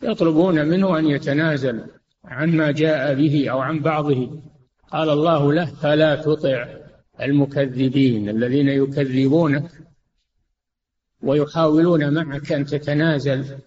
يطلبون 0.02 0.66
منه 0.66 1.00
أن 1.00 1.06
يتنازل 1.08 1.86
عن 2.26 2.58
ما 2.58 2.72
جاء 2.72 3.16
به 3.16 3.50
أو 3.50 3.60
عن 3.60 3.80
بعضه. 3.80 4.42
قال 4.92 5.10
الله 5.10 5.54
له 5.54 5.66
فلا 5.66 6.16
تطع 6.16 6.68
المكذبين 7.22 8.30
الذين 8.30 8.68
يكذبونك 8.68 9.72
ويحاولون 11.24 12.14
معك 12.14 12.52
أن 12.52 12.66
تتنازل 12.66 13.58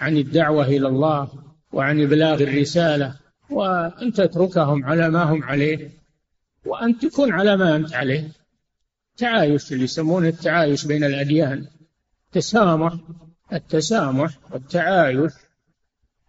عن 0.00 0.16
الدعوة 0.16 0.66
إلى 0.66 0.88
الله 0.88 1.28
وعن 1.72 2.02
إبلاغ 2.02 2.42
الرسالة 2.42 3.16
وأن 3.50 4.12
تتركهم 4.12 4.84
على 4.84 5.10
ما 5.10 5.22
هم 5.22 5.42
عليه 5.42 5.90
وأن 6.66 6.98
تكون 6.98 7.32
على 7.32 7.56
ما 7.56 7.76
أنت 7.76 7.94
عليه. 7.94 8.28
تعايش 9.16 9.72
اللي 9.72 9.84
يسمونه 9.84 10.28
التعايش 10.28 10.86
بين 10.86 11.04
الأديان. 11.04 11.66
تسامح 12.32 12.94
التسامح 13.52 14.38
والتعايش 14.50 15.32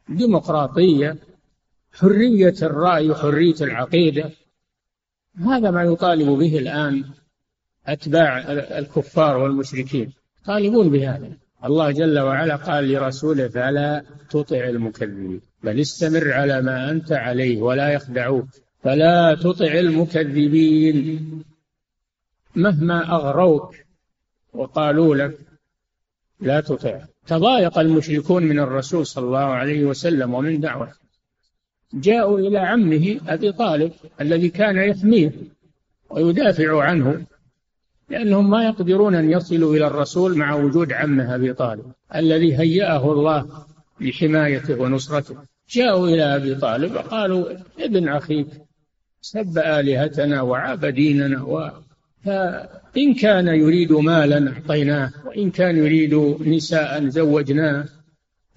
ديمقراطية 0.09 1.17
حرية 1.93 2.55
الرأي 2.61 3.09
وحرية 3.09 3.55
العقيدة. 3.61 4.31
هذا 5.37 5.71
ما 5.71 5.83
يطالب 5.83 6.27
به 6.27 6.57
الآن 6.57 7.05
أتباع 7.87 8.37
الكفار 8.51 9.37
والمشركين. 9.37 10.13
يطالبون 10.41 10.89
بهذا. 10.89 11.40
الله 11.65 11.91
جل 11.91 12.19
وعلا 12.19 12.55
قال 12.55 12.91
لرسوله 12.91 13.47
فلا 13.47 14.03
تطع 14.29 14.69
المكذبين 14.69 15.41
بل 15.63 15.79
استمر 15.79 16.31
على 16.31 16.61
ما 16.61 16.91
أنت 16.91 17.11
عليه 17.11 17.61
ولا 17.61 17.89
يخدعوك 17.89 18.47
فلا 18.83 19.35
تطع 19.35 19.73
المكذبين. 19.79 21.43
مهما 22.55 23.15
أغروك 23.15 23.75
وقالوا 24.53 25.15
لك 25.15 25.37
لا 26.39 26.61
تطع. 26.61 27.01
تضايق 27.27 27.79
المشركون 27.79 28.43
من 28.43 28.59
الرسول 28.59 29.05
صلى 29.05 29.25
الله 29.25 29.39
عليه 29.39 29.85
وسلم 29.85 30.33
ومن 30.33 30.59
دعوته. 30.59 31.01
جاءوا 31.93 32.39
إلى 32.39 32.59
عمه 32.59 33.19
أبي 33.27 33.51
طالب 33.51 33.91
الذي 34.21 34.49
كان 34.49 34.77
يحميه 34.77 35.31
ويدافع 36.09 36.83
عنه 36.83 37.25
لأنهم 38.11 38.49
ما 38.49 38.65
يقدرون 38.65 39.15
أن 39.15 39.31
يصلوا 39.31 39.75
إلى 39.75 39.87
الرسول 39.87 40.37
مع 40.37 40.55
وجود 40.55 40.93
عمه 40.93 41.35
أبي 41.35 41.53
طالب 41.53 41.85
الذي 42.15 42.59
هيأه 42.59 43.11
الله 43.11 43.45
لحمايته 44.01 44.81
ونصرته. 44.81 45.35
جاءوا 45.69 46.07
إلى 46.07 46.35
أبي 46.35 46.55
طالب 46.55 46.91
وقالوا 46.95 47.45
ابن 47.79 48.09
أخيك 48.09 48.47
سب 49.21 49.57
آلهتنا 49.57 50.41
وعاب 50.41 50.85
ديننا 50.85 51.43
و... 51.43 51.69
فإن 52.25 53.13
كان 53.13 53.47
يريد 53.47 53.91
مالا 53.91 54.53
أعطيناه 54.53 55.11
وإن 55.25 55.51
كان 55.51 55.77
يريد 55.77 56.13
نساء 56.47 57.07
زوجناه 57.07 57.85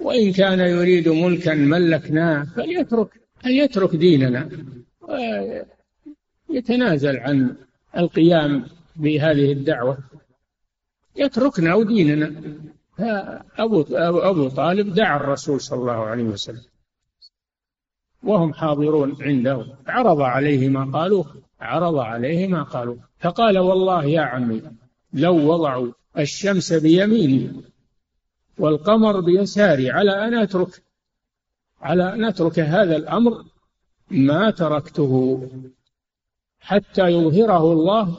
وإن 0.00 0.32
كان 0.32 0.60
يريد 0.60 1.08
ملكا 1.08 1.54
ملكناه 1.54 2.44
فليترك 2.56 3.08
فليترك 3.42 3.96
ديننا. 3.96 4.48
ويتنازل 6.48 7.16
عن 7.16 7.54
القيام 7.96 8.64
بهذه 8.96 9.52
الدعوة. 9.52 9.98
يتركنا 11.16 11.74
وديننا. 11.74 12.34
فأبو 12.98 13.84
أبو 14.30 14.48
طالب 14.48 14.94
دعا 14.94 15.16
الرسول 15.16 15.60
صلى 15.60 15.78
الله 15.78 15.92
عليه 15.92 16.24
وسلم. 16.24 16.64
وهم 18.22 18.54
حاضرون 18.54 19.16
عنده. 19.20 19.66
عرض 19.86 20.20
عليه 20.20 20.68
ما 20.68 20.98
قالوا 20.98 21.24
عرض 21.60 21.96
عليه 21.96 22.48
ما 22.48 22.62
قالوا. 22.62 22.96
فقال 23.18 23.58
والله 23.58 24.04
يا 24.04 24.20
عمي 24.20 24.62
لو 25.12 25.52
وضعوا 25.52 25.92
الشمس 26.18 26.72
بيميني 26.72 27.62
والقمر 28.58 29.20
بيساري 29.20 29.90
على 29.90 30.28
أن 30.28 30.34
أترك 30.34 30.82
على 31.80 32.12
أن 32.12 32.24
أترك 32.24 32.58
هذا 32.58 32.96
الأمر 32.96 33.44
ما 34.10 34.50
تركته 34.50 35.42
حتى 36.60 37.02
يظهره 37.02 37.72
الله 37.72 38.18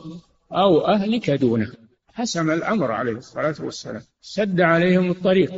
أو 0.52 0.88
أهلك 0.88 1.32
دونه. 1.32 1.72
حسم 2.14 2.52
الأمر 2.52 2.92
عليه 2.92 3.12
الصلاة 3.12 3.56
والسلام. 3.60 4.02
سد 4.22 4.62
عليهم 4.62 5.12
الطريق. 5.12 5.52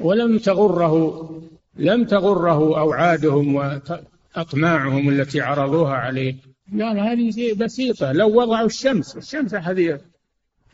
ولم 0.00 0.38
تغره 0.38 1.30
لم 1.76 2.04
تغره 2.04 2.80
أوعادهم 2.80 3.54
وأطماعهم 3.54 5.08
التي 5.08 5.40
عرضوها 5.40 5.94
عليه. 5.94 6.34
قال 6.72 6.98
هذه 6.98 7.54
بسيطة. 7.54 8.12
لو 8.12 8.40
وضعوا 8.40 8.66
الشمس 8.66 9.16
الشمس 9.16 9.54
هذه 9.54 10.00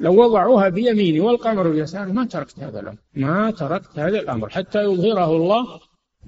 لو 0.01 0.25
وضعوها 0.25 0.69
بيميني 0.69 1.21
والقمر 1.21 1.71
بيساري 1.71 2.13
ما 2.13 2.25
تركت 2.25 2.59
هذا 2.59 2.81
الأمر. 2.81 2.99
ما 3.15 3.51
تركت 3.51 3.99
هذا 3.99 4.21
الأمر 4.21 4.49
حتى 4.49 4.83
يظهره 4.83 5.37
الله 5.37 5.81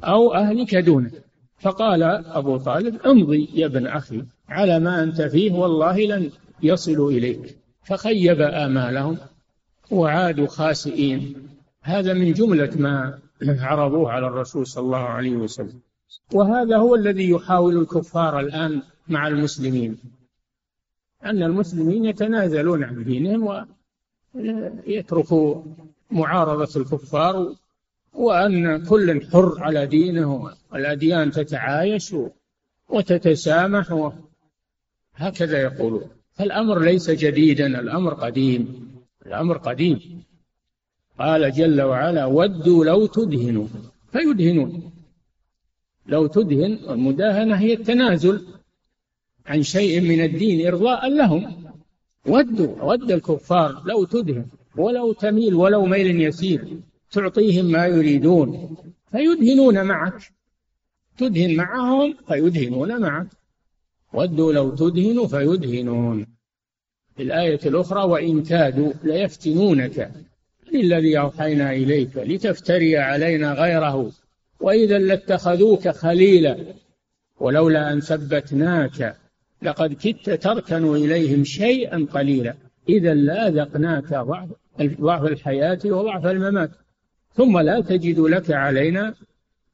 أو 0.05 0.35
أهلك 0.35 0.75
دونه. 0.75 1.11
فقال 1.59 2.03
أبو 2.27 2.57
طالب 2.57 3.01
امضي 3.07 3.49
يا 3.55 3.67
ابن 3.67 3.87
أخي 3.87 4.25
على 4.49 4.81
ما 4.81 5.03
أنت 5.03 5.23
فيه 5.23 5.53
والله 5.53 5.99
لن 5.99 6.31
يصلوا 6.65 7.11
إليك. 7.11 7.59
فخيب 7.83 8.41
آمالهم 8.41 9.19
وعادوا 9.91 10.47
خاسئين. 10.47 11.49
هذا 11.83 12.13
من 12.13 12.33
جملة 12.33 12.71
ما 12.77 13.19
عرضوه 13.43 14.13
على 14.13 14.27
الرسول 14.27 14.67
صلى 14.67 14.85
الله 14.85 14.99
عليه 14.99 15.37
وسلم. 15.37 15.81
وهذا 16.33 16.77
هو 16.77 16.95
الذي 16.95 17.31
يحاول 17.31 17.79
الكفار 17.79 18.41
الآن 18.41 18.83
مع 19.09 19.29
المسلمين. 19.29 19.99
أن 21.25 21.43
المسلمين 21.43 22.05
يتنازلون 22.05 22.85
عن 22.85 23.05
دينهم 23.05 23.67
ويتركوا 24.35 25.63
معارضة 26.11 26.81
الكفار 26.81 27.55
وأن 28.13 28.85
كل 28.85 29.27
حر 29.33 29.55
على 29.59 29.87
دينه 29.87 30.53
والأديان 30.73 31.31
تتعايش 31.31 32.15
وتتسامح 32.89 34.13
هكذا 35.15 35.63
يقولون. 35.63 36.11
فالأمر 36.35 36.79
ليس 36.79 37.11
جديدا 37.11 37.67
الأمر 37.67 38.15
قديم 38.15 38.89
الأمر 39.27 39.57
قديم. 39.57 40.23
قال 41.19 41.53
جل 41.53 41.83
وعلا 41.83 42.25
ودوا 42.27 42.85
لو 42.85 43.07
تدهنوا. 43.07 43.67
فيدهنون. 44.13 44.93
لو 46.07 46.27
تدهن 46.27 46.79
المداهنة 46.91 47.55
هي 47.55 47.73
التنازل 47.73 48.47
عن 49.47 49.63
شيء 49.63 50.01
من 50.01 50.25
الدين 50.25 50.67
إرضاء 50.67 51.09
لهم. 51.09 51.65
ودوا 52.27 52.83
ود 52.83 53.11
الكفار 53.13 53.83
لو 53.87 54.05
تدهن 54.05 54.47
ولو 54.77 55.13
تميل 55.13 55.55
ولو 55.55 55.87
ميل 55.87 56.21
يسير 56.21 56.79
تعطيهم 57.11 57.65
ما 57.65 57.87
يريدون. 57.87 58.77
فيدهنون 59.11 59.85
معك. 59.85 60.33
تدهن 61.19 61.57
معهم 61.57 62.17
فيدهنون 62.29 63.01
معك. 63.01 63.27
ودوا 64.15 64.53
لو 64.53 64.71
تدهن 64.71 65.27
فيدهنون. 65.27 66.27
في 67.17 67.23
الآية 67.23 67.61
الأخرى 67.67 68.03
وإن 68.03 68.43
كادوا 68.43 68.93
ليفتنونك. 69.05 70.11
الذي 70.75 71.19
أوحينا 71.19 71.73
إليك؟ 71.73 72.17
لتفتري 72.17 72.99
علينا 72.99 73.53
غيره. 73.53 74.13
وإذا 74.61 74.99
لاتخذوك 74.99 75.89
خليلا. 75.89 76.57
ولولا 77.41 77.93
أن 77.93 78.01
ثبتناك 78.01 79.17
لقد 79.63 79.93
كدت 79.93 80.31
تركن 80.31 80.95
إليهم 80.95 81.45
شيئا 81.45 82.07
قليلا. 82.13 82.55
إذا 82.89 83.15
لأذقناك 83.15 84.15
ضعف 84.15 84.49
ضعف 84.83 85.25
الحياة 85.25 85.79
وضعف 85.85 86.27
الممات. 86.27 86.71
ثم 87.35 87.59
لا 87.59 87.81
تجد 87.81 88.19
لك 88.19 88.51
علينا 88.51 89.15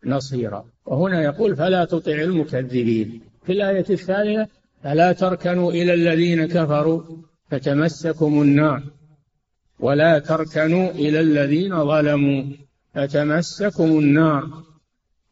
نصيرا. 0.05 0.65
وهنا 0.87 1.23
يقول 1.23 1.57
فلا 1.57 1.85
تطع 1.85 2.13
المكذبين. 2.13 3.30
في 3.43 3.53
الآية 3.53 3.85
الثانية 3.91 4.49
فلا 4.83 5.13
تركنوا 5.13 5.73
إلى 5.73 5.95
الذين 5.95 6.47
كفروا 6.47 7.03
فتمسكم 7.51 8.43
النار. 8.43 8.83
ولا 9.81 10.19
تركنوا 10.19 10.91
إلى 10.91 11.21
الذين 11.21 11.85
ظلموا 11.85 12.45
فتمسكم 12.95 13.99
النار. 13.99 14.63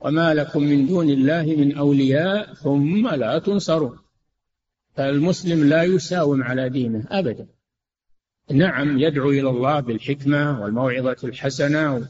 وما 0.01 0.35
لكم 0.35 0.63
من 0.63 0.87
دون 0.87 1.11
الله 1.11 1.43
من 1.43 1.77
أولياء 1.77 2.55
ثم 2.55 3.09
لا 3.09 3.39
تنصرون. 3.39 3.99
فالمسلم 4.95 5.69
لا 5.69 5.83
يساوم 5.83 6.43
على 6.43 6.69
دينه 6.69 7.05
أبدا. 7.11 7.47
نعم 8.51 8.99
يدعو 8.99 9.31
إلى 9.31 9.51
الله 9.51 9.81
بالحكمة 9.81 10.63
والموعظة 10.63 11.17
الحسنة 11.25 12.09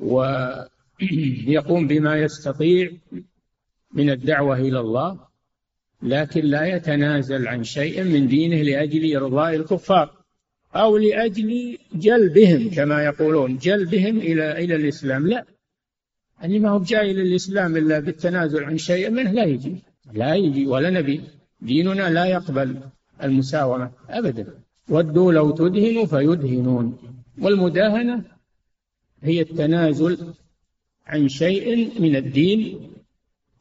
ويقوم 0.00 1.86
بما 1.86 2.16
يستطيع. 2.16 2.90
من 3.92 4.10
الدعوة 4.10 4.58
إلى 4.58 4.80
الله 4.80 5.18
لكن 6.02 6.44
لا 6.44 6.76
يتنازل 6.76 7.48
عن 7.48 7.64
شيء 7.64 8.04
من 8.04 8.28
دينه 8.28 8.62
لأجل 8.62 9.16
إرضاء 9.16 9.54
الكفار 9.54 10.20
أو 10.74 10.96
لأجل 10.96 11.78
جلبهم 11.94 12.70
كما 12.70 13.04
يقولون 13.04 13.58
جلبهم 13.58 14.18
إلى 14.18 14.64
إلى 14.64 14.74
الإسلام. 14.74 15.26
لا 15.26 15.44
يعني 16.40 16.58
ما 16.58 16.70
هو 16.70 16.78
جاي 16.82 17.10
إلى 17.10 17.22
الإسلام 17.22 17.76
إلا 17.76 17.98
بالتنازل 17.98 18.64
عن 18.64 18.78
شيء 18.78 19.10
منه 19.10 19.32
لا 19.32 19.44
يجي 19.44 19.76
لا 20.12 20.34
يجي 20.34 20.66
ولا 20.66 20.90
نبي. 20.90 21.20
ديننا 21.60 22.10
لا 22.10 22.24
يقبل 22.24 22.76
المساومة 23.22 23.90
أبدا. 24.08 24.46
ودوا 24.88 25.32
لو 25.32 25.50
تدهنوا 25.50 26.06
فيدهنون. 26.06 26.98
والمداهنة 27.38 28.24
هي 29.22 29.40
التنازل 29.40 30.34
عن 31.06 31.28
شيء 31.28 32.00
من 32.00 32.16
الدين 32.16 32.90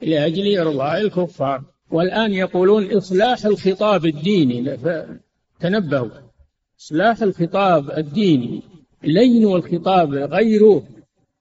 لأجل 0.01 0.57
إرضاء 0.57 1.01
الكفار. 1.01 1.63
والآن 1.91 2.33
يقولون 2.33 2.91
إصلاح 2.97 3.45
الخطاب 3.45 4.05
الديني. 4.05 4.77
تنبهوا 5.59 6.09
إصلاح 6.79 7.21
الخطاب 7.21 7.91
الديني. 7.91 8.62
لينوا 9.03 9.57
الخطاب 9.57 10.13
غيروه 10.13 10.83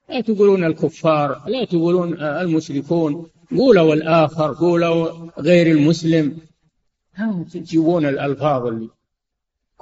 لا 0.08 0.20
تقولون 0.20 0.64
الكفار 0.64 1.42
لا 1.46 1.64
تقولون 1.64 2.20
المشركون. 2.22 3.26
قولوا 3.56 3.94
الآخر 3.94 4.54
قولوا 4.54 5.30
غير 5.38 5.66
المسلم. 5.76 6.38
تجيبون 7.52 8.06
الألفاظ 8.06 8.66
اللي 8.66 8.88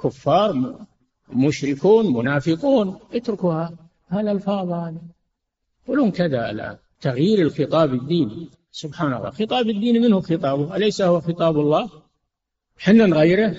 كفار 0.03 0.75
مشركون 1.29 2.13
منافقون. 2.13 2.99
اتركوا 3.13 3.67
هالألفاظ 4.09 4.71
هذه. 4.71 5.01
يقولون 5.85 6.11
كذا 6.11 6.49
الآن. 6.51 6.77
تغيير 7.01 7.39
الخطاب 7.41 7.93
الديني. 7.93 8.49
سبحان 8.83 9.13
الله. 9.13 9.29
خطاب 9.29 9.69
الدين 9.69 10.01
منه 10.01 10.21
خطابه. 10.21 10.75
أليس 10.75 11.01
هو 11.01 11.21
خطاب 11.21 11.59
الله؟ 11.59 11.89
حنا 12.77 13.05
نغيره 13.05 13.55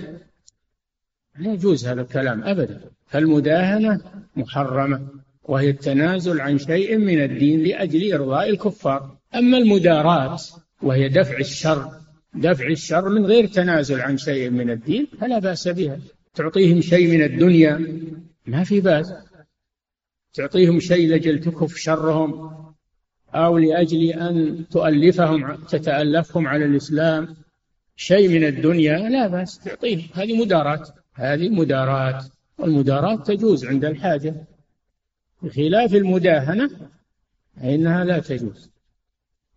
لا 1.38 1.52
يجوز 1.52 1.87
هذا 1.87 2.00
الكلام 2.00 2.44
أبدا. 2.44 2.81
فالمداهنة 3.07 4.00
محرمة 4.37 5.09
وهي 5.42 5.70
التنازل 5.70 6.40
عن 6.40 6.59
شيء 6.59 6.98
من 6.98 7.22
الدين 7.22 7.62
لأجل 7.62 8.12
إرضاء 8.12 8.50
الكفار. 8.50 9.16
أما 9.35 9.59
المداراة 9.59 10.38
وهي 10.83 11.09
دفع 11.09 11.38
الشر 11.38 11.90
دفع 12.35 12.66
الشر 12.66 13.09
من 13.09 13.26
غير 13.26 13.46
تنازل 13.46 14.00
عن 14.00 14.16
شيء 14.16 14.50
من 14.50 14.70
الدين 14.70 15.07
فلا 15.20 15.38
بأس 15.38 15.68
بها. 15.68 15.98
تعطيهم 16.35 16.81
شيء 16.81 17.11
من 17.11 17.22
الدنيا 17.22 17.74
ما 18.46 18.64
في 18.64 18.81
بأس. 18.81 19.12
تعطيهم 20.33 20.81
شيء 20.81 21.09
لأجل 21.09 21.40
تكف 21.40 21.76
شرهم. 21.76 22.31
أو 23.35 23.59
لأجل 23.59 24.03
أن 24.05 24.64
تؤلفهم 24.71 25.57
تتألفهم 25.57 26.47
على 26.47 26.64
الإسلام 26.64 27.37
شيء 27.97 28.29
من 28.29 28.45
الدنيا 28.45 28.99
لا 29.09 29.27
بأس 29.27 29.59
تعطيهم. 29.59 30.09
هذه 30.14 30.41
مداراة 30.41 30.85
هذه 31.14 31.49
مداراة 31.49 32.25
والمداراة 32.59 33.17
تجوز 33.17 33.64
عند 33.67 33.85
الحاجة. 33.85 34.35
بخلاف 35.43 35.95
المداهنة 35.95 36.71
فإنها 37.57 38.05
لا 38.05 38.19
تجوز. 38.19 38.71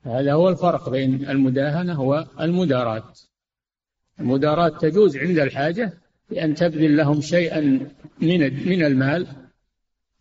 هذا 0.03 0.33
هو 0.33 0.49
الفرق 0.49 0.89
بين 0.89 1.29
المداهنة 1.29 2.01
والمداراة 2.01 3.13
المداراة 4.19 4.69
تجوز 4.69 5.17
عند 5.17 5.39
الحاجة 5.39 5.93
بأن 6.29 6.55
تبذل 6.55 6.97
لهم 6.97 7.21
شيئا 7.21 7.61
من 8.21 8.67
من 8.69 8.85
المال 8.85 9.27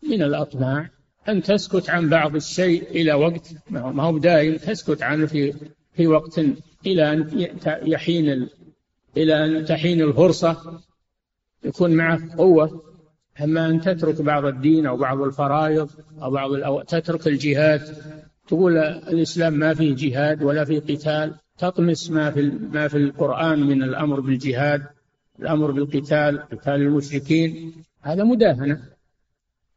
من 0.02 0.22
الأطماع. 0.22 0.90
أن 1.28 1.42
تسكت 1.42 1.90
عن 1.90 2.08
بعض 2.08 2.34
الشيء 2.34 2.82
إلى 2.90 3.12
وقت 3.12 3.54
ما 3.70 4.02
هو 4.02 4.18
دائم 4.18 4.56
تسكت 4.56 5.02
عنه 5.02 5.26
في 5.26 5.54
في 5.92 6.06
وقت 6.06 6.40
إلى 6.86 7.12
أن 7.12 7.48
يحين 7.66 8.48
إلى 9.16 9.44
أن 9.44 9.64
تحين 9.64 10.02
الفرصة 10.02 10.80
يكون 11.64 11.90
معك 11.90 12.36
قوة. 12.36 12.82
أما 13.42 13.66
أن 13.66 13.80
تترك 13.80 14.22
بعض 14.22 14.44
الدين 14.44 14.86
أو 14.86 14.96
بعض 14.96 15.20
الفرائض 15.20 15.90
أو 16.22 16.30
بعض 16.30 16.52
أو 16.52 16.82
تترك 16.82 17.26
الجهاد 17.26 17.96
تقول 18.48 18.78
الإسلام 18.78 19.52
ما 19.52 19.74
فيه 19.74 19.94
جهاد 19.96 20.42
ولا 20.42 20.64
فيه 20.64 20.80
قتال. 20.80 21.34
تطمس 21.58 22.10
ما 22.10 22.30
في 22.30 22.42
ما 22.72 22.88
في 22.88 22.96
القرآن 22.96 23.60
من 23.60 23.82
الأمر 23.82 24.20
بالجهاد 24.20 24.86
الأمر 25.40 25.70
بالقتال 25.70 26.42
قتال 26.42 26.74
المشركين. 26.74 27.72
هذا 28.00 28.24
مداهنة. 28.24 28.82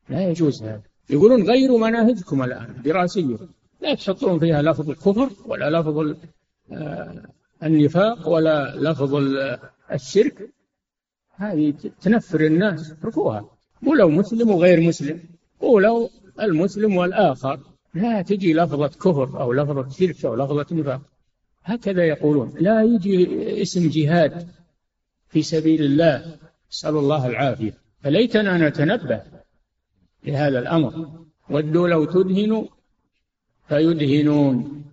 لا 0.10 0.30
يجوز 0.30 0.64
هذا. 0.64 0.93
يقولون 1.10 1.44
غيروا 1.44 1.80
مناهجكم 1.80 2.44
الآن 2.44 2.82
دراسية 2.86 3.38
لا 3.82 3.94
تحطون 3.94 4.40
فيها 4.40 4.62
لفظ 4.62 4.90
الكفر 4.90 5.30
ولا 5.46 5.80
لفظ 5.80 6.16
آه، 6.72 7.24
النفاق 7.64 8.30
ولا 8.30 8.76
لفظ 8.76 9.16
الشرك. 9.92 10.50
هذه 11.36 11.74
تنفر 12.02 12.42
الناس. 12.42 12.92
اتركوها. 12.92 13.46
قولوا 13.86 14.12
مسلم 14.12 14.50
وغير 14.50 14.82
مسلم. 14.82 15.20
قولوا 15.62 16.08
المسلم 16.42 16.98
والآخر. 16.98 17.60
لا 17.94 18.22
تجي 18.22 18.54
لفظة 18.54 18.88
كفر 18.88 19.42
أو 19.42 19.54
لفظة 19.54 19.90
شرك 19.90 20.26
أو 20.26 20.36
لفظة 20.36 20.76
نفاق. 20.76 21.02
هكذا 21.64 22.04
يقولون. 22.04 22.54
لا 22.60 22.84
يجي 22.84 23.62
اسم 23.62 23.90
جهاد 23.90 24.48
في 25.30 25.42
سبيل 25.42 25.84
الله. 25.84 26.38
نسأل 26.72 26.96
الله 26.98 27.28
العافية. 27.28 27.74
فليتنا 28.04 28.70
نتنبه. 28.70 29.22
لهذا 30.26 30.60
الأمر. 30.60 31.10
ودوا 31.50 31.88
لو 31.88 32.06
تدهنوا 32.06 32.66
فيدهنون. 33.68 34.84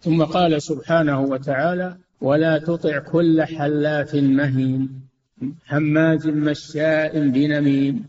ثم 0.00 0.24
قال 0.24 0.62
سبحانه 0.62 1.20
وتعالى 1.20 1.96
ولا 2.20 2.58
تطع 2.58 2.98
كل 2.98 3.42
حلاف 3.42 4.14
مهين. 4.14 5.00
هماز 5.68 6.26
مشاء 6.26 7.28
بنميم. 7.28 8.04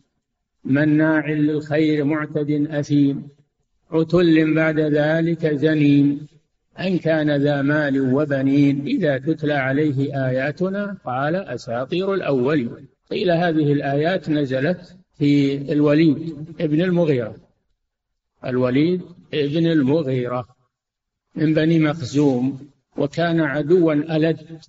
مناع 0.64 1.30
للخير 1.30 2.04
معتد 2.04 2.68
أثيم. 2.72 3.28
عتل 3.92 4.54
بعد 4.56 4.80
ذلك 4.80 5.56
زنيم. 5.56 6.28
أن 6.80 6.98
كان 6.98 7.36
ذا 7.36 7.62
مال 7.62 8.14
وبنين. 8.14 8.86
إذا 8.86 9.18
تتلى 9.18 9.54
عليه 9.54 10.28
آياتنا 10.28 10.98
قال 11.06 11.36
أساطير 11.36 12.14
الأولين. 12.14 12.88
قيل 13.12 13.32
هذه 13.32 13.74
الآيات 13.74 14.30
نزلت 14.30 14.99
في 15.20 15.56
الوليد 15.72 16.46
ابن 16.60 16.82
المغيرة. 16.82 17.36
الوليد 18.46 19.02
ابن 19.34 19.68
المغيرة 19.68 20.48
من 21.36 21.54
بني 21.54 21.80
مخزوم 21.80 22.70
وكان 22.98 23.40
عدوا 23.40 23.94
ألد 23.94 24.60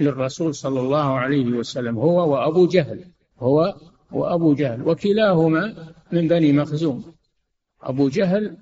للرسول 0.00 0.54
صلى 0.54 0.80
الله 0.80 1.18
عليه 1.18 1.44
وسلم 1.44 1.98
هو 1.98 2.32
وأبو 2.32 2.66
جهل 2.66 3.04
هو 3.38 3.74
وأبو 4.12 4.54
جهل 4.54 4.88
وكلاهما 4.88 5.92
من 6.12 6.28
بني 6.28 6.52
مخزوم 6.52 7.14
أبو 7.82 8.08
جهل 8.08 8.56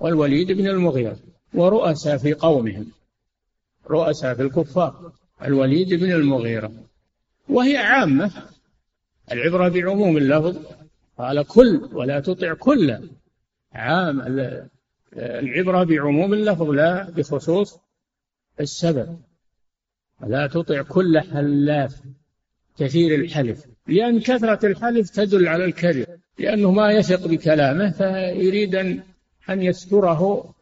والوليد 0.00 0.52
بن 0.52 0.66
المغيرة 0.66 1.18
ورؤساء 1.54 2.16
في 2.16 2.34
قومهم 2.34 2.86
رؤساء 3.90 4.34
في 4.34 4.42
الكفار 4.42 5.12
الوليد 5.42 5.94
بن 5.94 6.12
المغيرة. 6.12 6.72
وهي 7.48 7.76
عامة 7.76 8.30
العبرة 9.32 9.68
بعموم 9.68 10.16
اللفظ 10.16 10.56
قال 11.20 11.46
كل 11.46 11.88
ولا 11.92 12.20
تطع 12.20 12.54
كل. 12.54 12.98
عام 13.72 14.22
العبرة 15.16 15.84
بعموم 15.84 16.34
اللفظ 16.34 16.70
لا 16.70 17.10
بخصوص 17.10 17.78
السبب. 18.60 19.18
ولا 20.22 20.46
تطع 20.46 20.82
كل 20.82 21.20
حلاف 21.20 22.00
كثير 22.78 23.14
الحلف. 23.14 23.66
لأن 23.86 24.20
كثرة 24.20 24.66
الحلف 24.66 25.10
تدل 25.10 25.48
على 25.48 25.64
الكذب. 25.64 26.06
لأنه 26.38 26.70
ما 26.70 26.92
يثق 26.92 27.28
بكلامه 27.28 27.90
فيريد 27.90 28.74
أن 28.74 29.62
يستره 29.62 30.54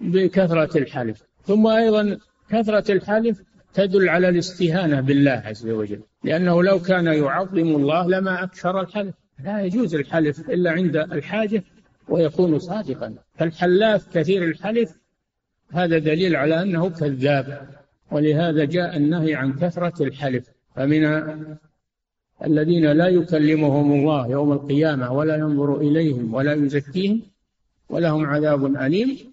بكثرة 0.00 0.78
الحلف. 0.78 1.22
ثم 1.44 1.66
أيضا 1.66 2.18
كثرة 2.50 2.92
الحلف 2.92 3.42
تدل 3.74 4.08
على 4.08 4.28
الاستهانة 4.28 5.00
بالله 5.00 5.42
عز 5.44 5.66
وجل. 5.66 6.00
لأنه 6.24 6.62
لو 6.62 6.78
كان 6.78 7.06
يعظم 7.06 7.76
الله 7.76 8.08
لما 8.08 8.44
أكثر 8.44 8.80
الحلف. 8.80 9.14
لا 9.44 9.60
يجوز 9.60 9.94
الحلف 9.94 10.50
إلا 10.50 10.70
عند 10.70 10.96
الحاجة 10.96 11.64
ويكون 12.08 12.58
صادقا. 12.58 13.14
فالحلاف 13.34 14.18
كثير 14.18 14.44
الحلف 14.44 15.00
هذا 15.72 15.98
دليل 15.98 16.36
على 16.36 16.62
أنه 16.62 16.90
كذاب. 16.90 17.68
ولهذا 18.10 18.64
جاء 18.64 18.96
النهي 18.96 19.34
عن 19.34 19.52
كثرة 19.52 20.02
الحلف. 20.02 20.48
فمن 20.76 21.04
الذين 22.44 22.92
لا 22.92 23.08
يكلمهم 23.08 23.92
الله 23.92 24.30
يوم 24.30 24.52
القيامة 24.52 25.12
ولا 25.12 25.36
ينظر 25.36 25.80
إليهم 25.80 26.34
ولا 26.34 26.54
يزكيهم 26.54 27.22
ولهم 27.88 28.26
عذاب 28.26 28.76
أليم 28.76 29.32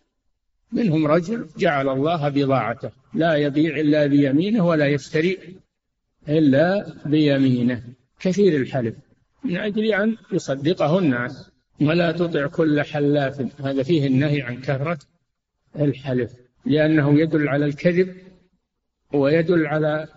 منهم 0.71 1.07
رجل 1.07 1.45
جعل 1.57 1.89
الله 1.89 2.29
بضاعته. 2.29 2.91
لا 3.13 3.35
يبيع 3.35 3.79
إلا 3.79 4.07
بيمينه 4.07 4.65
ولا 4.65 4.87
يشتري 4.87 5.37
إلا 6.29 6.93
بيمينه. 7.05 7.83
كثير 8.19 8.61
الحلف. 8.61 8.95
من 9.47 9.57
أجل 9.57 9.93
أن 9.93 10.17
يصدقه 10.31 10.99
الناس 10.99 11.51
ولا 11.81 12.11
تطع 12.11 12.47
كل 12.47 12.81
حلاف. 12.81 13.61
هذا 13.61 13.83
فيه 13.83 14.07
النهي 14.07 14.41
عن 14.41 14.61
كثرة 14.61 14.99
الحلف 15.75 16.33
لأنه 16.65 17.19
يدل 17.19 17.47
على 17.47 17.65
الكذب 17.65 18.15
ويدل 19.13 19.65
على 19.65 20.07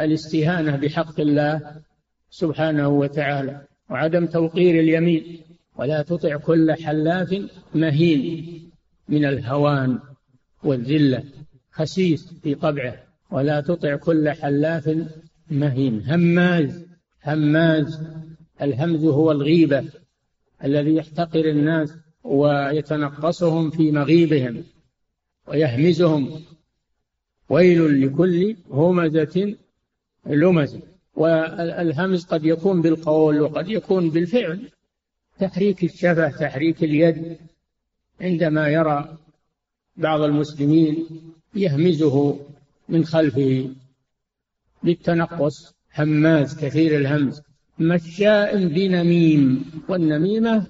الاستهانة 0.00 0.76
بحق 0.76 1.20
الله 1.20 1.82
سبحانه 2.30 2.88
وتعالى 2.88 3.66
وعدم 3.90 4.26
توقير 4.26 4.80
اليمين. 4.80 5.40
ولا 5.76 6.02
تطع 6.02 6.36
كل 6.36 6.72
حلاف 6.72 7.42
مهين 7.74 8.70
من 9.08 9.24
الهوان 9.24 9.98
والذلة 10.62 11.24
خسيس 11.70 12.32
في 12.42 12.54
طبعه. 12.54 12.94
ولا 13.30 13.60
تطع 13.60 13.96
كل 13.96 14.30
حلاف 14.30 14.96
مهين 15.50 16.02
هماز. 16.06 16.85
هماز 17.26 18.00
الهمز 18.62 19.04
هو 19.04 19.32
الغيبة 19.32 19.84
الذي 20.64 20.94
يحتقر 20.94 21.44
الناس 21.44 21.94
ويتنقصهم 22.24 23.70
في 23.70 23.92
مغيبهم 23.92 24.64
ويهمزهم. 25.46 26.42
ويل 27.48 28.06
لكل 28.06 28.56
همزة 28.70 29.56
لمز. 30.26 30.78
والهمز 31.14 32.24
قد 32.24 32.44
يكون 32.44 32.82
بالقول 32.82 33.40
وقد 33.40 33.68
يكون 33.68 34.10
بالفعل. 34.10 34.70
تحريك 35.38 35.84
الشفة 35.84 36.28
تحريك 36.28 36.84
اليد. 36.84 37.36
عندما 38.20 38.68
يرى 38.68 39.18
بعض 39.96 40.20
المسلمين 40.20 41.06
يهمزه 41.54 42.38
من 42.88 43.04
خلفه 43.04 43.70
بالتنقص 44.82 45.75
هماز 45.98 46.56
كثير 46.64 46.96
الهمز. 46.96 47.42
مشاء 47.78 48.66
بنميم. 48.66 49.64
والنميمة 49.88 50.66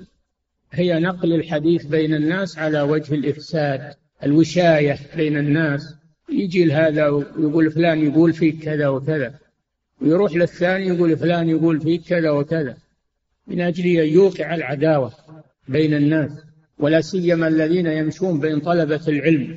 هي 0.73 1.01
نقل 1.01 1.33
الحديث 1.33 1.85
بين 1.87 2.15
الناس 2.15 2.59
على 2.59 2.81
وجه 2.81 3.15
الإفساد 3.15 3.95
الوشاية 4.23 4.99
بين 5.17 5.39
الناس. 5.39 5.95
يجي 6.33 6.73
هذا 6.73 7.09
ويقول 7.09 7.71
فلان 7.71 8.07
يقول 8.07 8.33
فيك 8.33 8.65
كذا 8.65 8.89
وكذا. 8.89 9.35
ويروح 10.01 10.35
للثاني 10.35 10.87
يقول 10.87 11.17
فلان 11.17 11.49
يقول 11.49 11.81
فيك 11.81 12.03
كذا 12.03 12.31
وكذا. 12.31 12.77
من 13.47 13.61
أجل 13.61 13.85
أن 14.01 14.09
يوقع 14.09 14.55
العداوة 14.55 15.12
بين 15.69 15.95
الناس. 15.95 16.31
ولا 16.79 17.01
سيما 17.01 17.49
الذين 17.49 17.87
يمشون 17.87 18.41
بين 18.41 18.61
طلبة 18.61 19.01
العلم. 19.09 19.57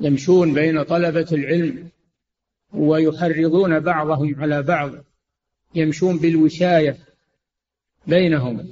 يمشون 0.00 0.54
بين 0.54 0.82
طلبة 0.82 1.26
العلم. 1.32 1.88
ويحرضون 2.74 3.80
بعضهم 3.80 4.34
على 4.38 4.62
بعض 4.62 4.92
يمشون 5.74 6.18
بالوشاية 6.18 6.96
بينهم. 8.06 8.68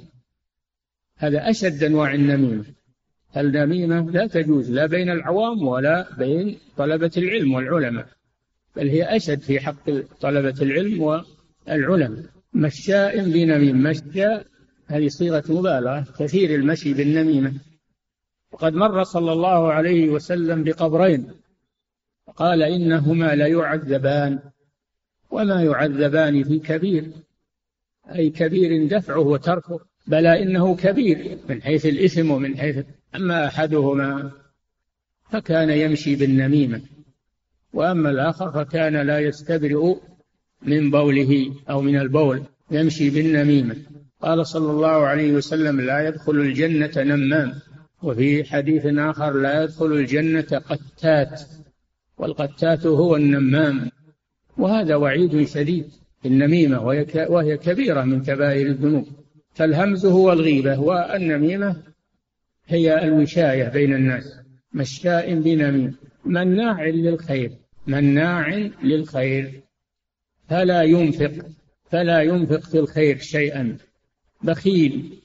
هذا 1.17 1.49
أشد 1.49 1.83
أنواع 1.83 2.13
النميمة. 2.13 2.65
النميمة 3.37 4.11
لا 4.11 4.27
تجوز 4.27 4.71
لا 4.71 4.85
بين 4.85 5.09
العوام 5.09 5.67
ولا 5.67 6.07
بين 6.17 6.57
طلبة 6.77 7.11
العلم 7.17 7.53
والعلماء 7.53 8.07
بل 8.75 8.87
هي 8.87 9.15
أشد 9.15 9.39
في 9.39 9.59
حق 9.59 9.89
طلبة 10.21 10.61
العلم 10.61 11.01
والعلماء. 11.01 12.23
مشاء 12.53 13.29
بنميم 13.29 13.83
مشاء 13.83 14.45
هذه 14.87 15.07
صيغة 15.07 15.43
مبالغة 15.49 16.05
كثير 16.19 16.55
المشي 16.55 16.93
بالنميمة. 16.93 17.53
وقد 18.51 18.73
مر 18.73 19.03
صلى 19.03 19.31
الله 19.31 19.73
عليه 19.73 20.09
وسلم 20.09 20.63
بقبرين 20.63 21.42
قال 22.35 22.63
إنهما 22.63 23.35
ليعذبان 23.35 24.39
وما 25.31 25.63
يعذبان 25.63 26.43
في 26.43 26.59
كبير 26.59 27.05
أي 28.15 28.29
كبير 28.29 28.87
دفعه 28.87 29.19
وتركه 29.19 29.79
بلى 30.07 30.43
إنه 30.43 30.75
كبير 30.75 31.37
من 31.49 31.61
حيث 31.61 31.85
الإثم 31.85 32.31
ومن 32.31 32.57
حيث 32.57 32.85
أما 33.15 33.47
أحدهما 33.47 34.31
فكان 35.31 35.69
يمشي 35.69 36.15
بالنميمة 36.15 36.81
وأما 37.73 38.09
الآخر 38.09 38.51
فكان 38.51 39.07
لا 39.07 39.19
يستبرئ 39.19 39.95
من 40.61 40.91
بوله 40.91 41.53
أو 41.69 41.81
من 41.81 41.97
البول 41.99 42.43
يمشي 42.71 43.09
بالنميمة. 43.09 43.75
قال 44.21 44.47
صلى 44.47 44.71
الله 44.71 45.05
عليه 45.07 45.33
وسلم 45.33 45.81
لا 45.81 46.07
يدخل 46.07 46.31
الجنة 46.31 46.91
نمام. 46.97 47.53
وفي 48.03 48.43
حديث 48.43 48.85
آخر 48.85 49.33
لا 49.33 49.63
يدخل 49.63 49.85
الجنة 49.85 50.61
قتات. 50.69 51.41
والقتات 52.23 52.85
هو 52.85 53.15
النمام. 53.15 53.89
وهذا 54.57 54.95
وعيد 54.95 55.47
شديد 55.47 55.91
النميمة 56.25 56.81
وهي 57.29 57.57
كبيرة 57.57 58.01
من 58.03 58.21
كبائر 58.23 58.67
الذنوب. 58.67 59.07
فالهمز 59.53 60.05
هو 60.05 60.33
الغيبة 60.33 60.79
والنميمة 60.79 61.83
هي 62.67 63.03
الوشاية 63.03 63.69
بين 63.69 63.93
الناس. 63.93 64.39
مشاء 64.73 65.33
بنميم. 65.33 65.95
مناع 66.25 66.85
للخير 66.85 67.51
مناع 67.87 68.69
للخير. 68.83 69.61
فلا 70.49 70.81
ينفق 70.83 71.45
فلا 71.89 72.21
ينفق 72.21 72.59
في 72.59 72.79
الخير 72.79 73.17
شيئا. 73.17 73.77
بخيل 74.43 75.19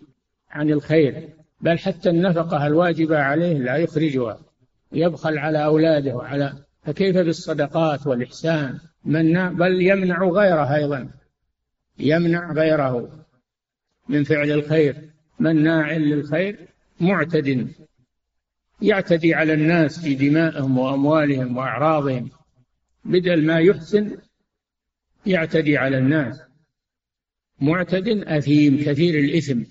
عن 0.51 0.71
الخير. 0.71 1.29
بل 1.61 1.79
حتى 1.79 2.11
النفقة 2.11 2.67
الواجبة 2.67 3.19
عليه 3.19 3.59
لا 3.59 3.77
يخرجها. 3.77 4.41
يبخل 4.93 5.39
على 5.39 5.65
أولاده 5.65 6.17
وعلى 6.17 6.68
فكيف 6.89 7.17
بالصدقات 7.17 8.07
والإحسان؟ 8.07 8.79
منع 9.05 9.49
بل 9.49 9.83
يمنع 9.83 10.25
غيره 10.25 10.75
أيضا. 10.75 11.11
يمنع 11.99 12.53
غيره 12.53 13.25
من 14.09 14.25
فعل 14.25 14.51
الخير. 14.51 15.11
مناع 15.41 15.93
للخير 15.93 16.69
معتد. 17.01 17.69
يعتدي 18.83 19.35
على 19.35 19.55
الناس 19.55 20.01
في 20.01 20.15
دمائهم 20.15 20.79
وأموالهم 20.79 21.57
وأعراضهم. 21.57 22.31
بدل 23.05 23.47
ما 23.47 23.59
يحسن 23.61 24.17
يعتدي 25.27 25.79
على 25.79 25.99
الناس. 25.99 26.43
معتد 27.61 28.09
أثيم 28.09 28.85
كثير 28.85 29.19
الإثم. 29.19 29.63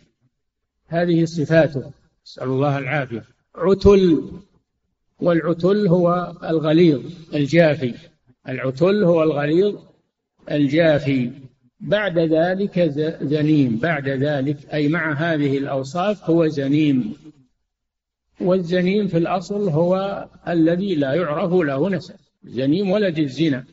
هذه 0.88 1.26
صفاته. 1.26 1.94
نسأل 2.26 2.48
الله 2.48 2.78
العافية. 2.78 3.24
عتل. 3.56 4.32
والعتل 5.22 5.88
هو 5.88 6.34
الغليظ 6.44 7.02
الجافي. 7.34 7.94
العتل 8.48 9.04
هو 9.04 9.24
الغليظ 9.24 9.76
الجافي. 10.52 11.32
بعد 11.80 12.20
ذلك 12.20 12.80
زنيم. 13.22 13.78
بعد 13.78 14.10
ذلك 14.10 14.74
أي 14.74 14.88
مع 14.88 15.14
هذه 15.14 15.58
الأوصاف 15.58 16.30
هو 16.30 16.48
زنيم. 16.48 17.14
والزنيم 18.42 19.08
في 19.08 19.18
الأصل 19.18 19.70
هو 19.70 20.26
الذي 20.48 20.96
لا 20.96 21.14
يعرف 21.14 21.54
له 21.54 21.90
نسب. 21.90 22.16
زنيم 22.44 22.92
ولد 22.92 23.20
الزنا 23.20 23.66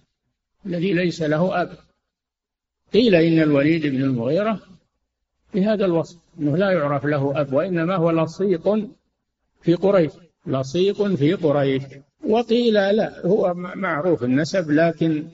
الذي 0.67 0.93
ليس 0.93 1.23
له 1.23 1.63
أب. 1.63 1.71
قيل 2.93 3.15
إن 3.15 3.43
الوليد 3.43 3.87
بن 3.87 4.03
المغيرة 4.03 4.61
بهذا 5.55 5.85
الوصف 5.85 6.19
أنه 6.39 6.57
لا 6.57 6.71
يعرف 6.71 7.05
له 7.05 7.41
أب 7.41 7.53
وإنما 7.53 7.97
هو 7.97 8.11
لصيق 8.11 8.89
في 9.63 9.75
قريش. 9.75 10.13
لصيق 10.47 11.15
في 11.15 11.35
قريش. 11.35 11.83
وقيل 12.29 12.75
لا 12.75 13.27
هو 13.27 13.55
معروف 13.55 14.25
النسب 14.25 14.71
لكن 14.71 15.29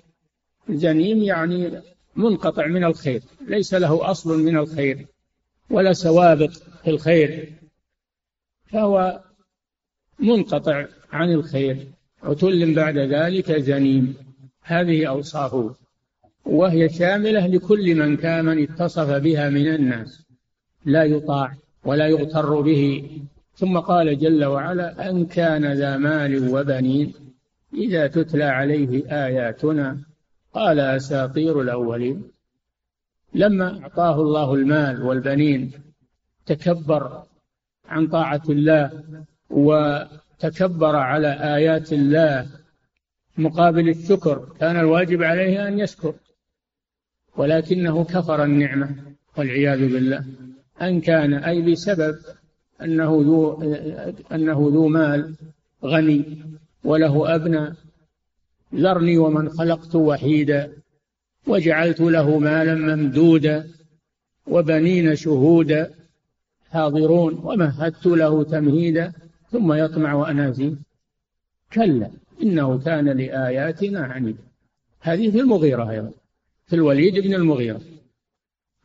جنيم 0.69 1.23
يعني 1.23 1.81
منقطع 2.17 2.67
من 2.67 2.85
الخير 2.85 3.23
ليس 3.49 3.75
له 3.75 4.11
أصل 4.11 4.43
من 4.43 4.57
الخير 4.57 5.07
ولا 5.71 5.93
سوابق 5.93 6.51
في 6.85 6.91
الخير 6.91 7.53
فهو 8.73 9.21
منقطع 10.19 10.87
عن 11.13 11.33
الخير. 11.33 11.87
عتل 12.23 12.75
بعد 12.75 12.99
ذلك 12.99 13.53
زنيم 13.53 14.15
هذه 14.63 15.07
أوصافه 15.07 15.75
وهي 16.45 16.89
شاملة 16.89 17.47
لكل 17.47 17.95
من 17.95 18.17
كان 18.17 18.45
من 18.45 18.63
اتصف 18.63 19.11
بها 19.11 19.51
من 19.51 19.75
الناس. 19.75 20.23
لا 20.85 21.05
يطاع 21.05 21.57
ولا 21.85 22.09
يغتر 22.09 22.61
به. 22.61 23.11
ثم 23.61 23.79
قال 23.79 24.19
جل 24.19 24.45
وعلا 24.45 25.11
أن 25.11 25.27
كان 25.27 25.73
ذا 25.73 25.97
مال 25.97 26.55
وبنين 26.55 27.15
إذا 27.75 28.07
تتلى 28.07 28.45
عليه 28.45 29.05
آياتنا 29.27 29.99
قال 30.53 30.81
أساطير 30.81 31.61
الأولين. 31.61 32.23
لما 33.35 33.83
أعطاه 33.83 34.21
الله 34.21 34.55
المال 34.55 35.03
والبنين 35.03 35.73
تكبر 36.47 37.23
عن 37.85 38.07
طاعة 38.07 38.43
الله 38.49 39.05
وتكبر 39.51 40.97
على 40.97 41.57
آيات 41.57 41.93
الله 41.93 42.47
مقابل 43.39 43.89
الشكر 43.89 44.49
كان 44.61 44.77
الواجب 44.77 45.23
عليه 45.23 45.69
أن 45.69 45.79
يشكر. 45.79 46.15
ولكنه 47.37 48.05
كفر 48.05 48.45
النعمة 48.45 48.97
والعياذ 49.37 49.93
بالله. 49.93 50.25
أن 50.83 51.01
كان 51.01 51.35
أي 51.35 51.73
بسبب 51.73 52.15
أنه 52.85 53.23
ذو 53.23 53.63
أنه 54.33 54.71
ذو 54.73 54.89
مال 54.89 55.35
غني 55.85 56.25
وله 56.85 57.35
أبناء 57.35 57.75
ذرني 58.75 59.19
ومن 59.19 59.49
خلقت 59.49 59.95
وحيدا 59.95 60.73
وجعلت 61.47 62.01
له 62.01 62.39
مالا 62.39 62.75
ممدودا 62.75 63.69
وبنين 64.47 65.17
شهودا 65.17 65.95
حاضرون 66.71 67.41
ومهدت 67.45 68.07
له 68.07 68.45
تمهيدا 68.45 69.13
ثم 69.53 69.73
يطمع 69.73 70.31
أن 70.31 70.77
كلا 71.73 72.11
إنه 72.43 72.79
كان 72.79 73.09
لآياتنا 73.09 74.01
عنيدا. 74.01 74.43
هذه 75.01 75.31
في 75.31 75.41
المغيرة 75.41 75.91
أيضا 75.91 76.13
في 76.67 76.77
الوليد 76.77 77.19
بن 77.19 77.35
المغيرة. 77.35 77.81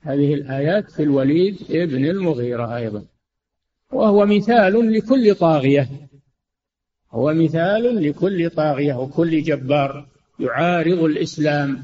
هذه 0.01 0.33
الآيات 0.33 0.91
في 0.91 1.03
الوليد 1.03 1.57
بن 1.69 2.05
المغيرة 2.05 2.75
أيضا. 2.75 3.05
وهو 3.91 4.25
مثال 4.25 4.93
لكل 4.93 5.35
طاغية. 5.35 5.89
هو 7.11 7.33
مثال 7.33 8.03
لكل 8.09 8.49
طاغية 8.49 8.93
وكل 8.93 9.43
جبار 9.43 10.07
يعارض 10.39 11.03
الإسلام 11.03 11.83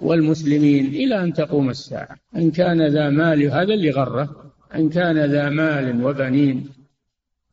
والمسلمين 0.00 0.86
إلى 0.86 1.20
أن 1.24 1.32
تقوم 1.32 1.70
الساعة. 1.70 2.16
إن 2.36 2.50
كان 2.50 2.86
ذا 2.86 3.10
مال 3.10 3.42
هذا 3.42 3.74
اللي 3.74 3.90
غره 3.90 4.52
إن 4.74 4.88
كان 4.88 5.24
ذا 5.24 5.48
مال 5.48 6.04
وبنين 6.04 6.68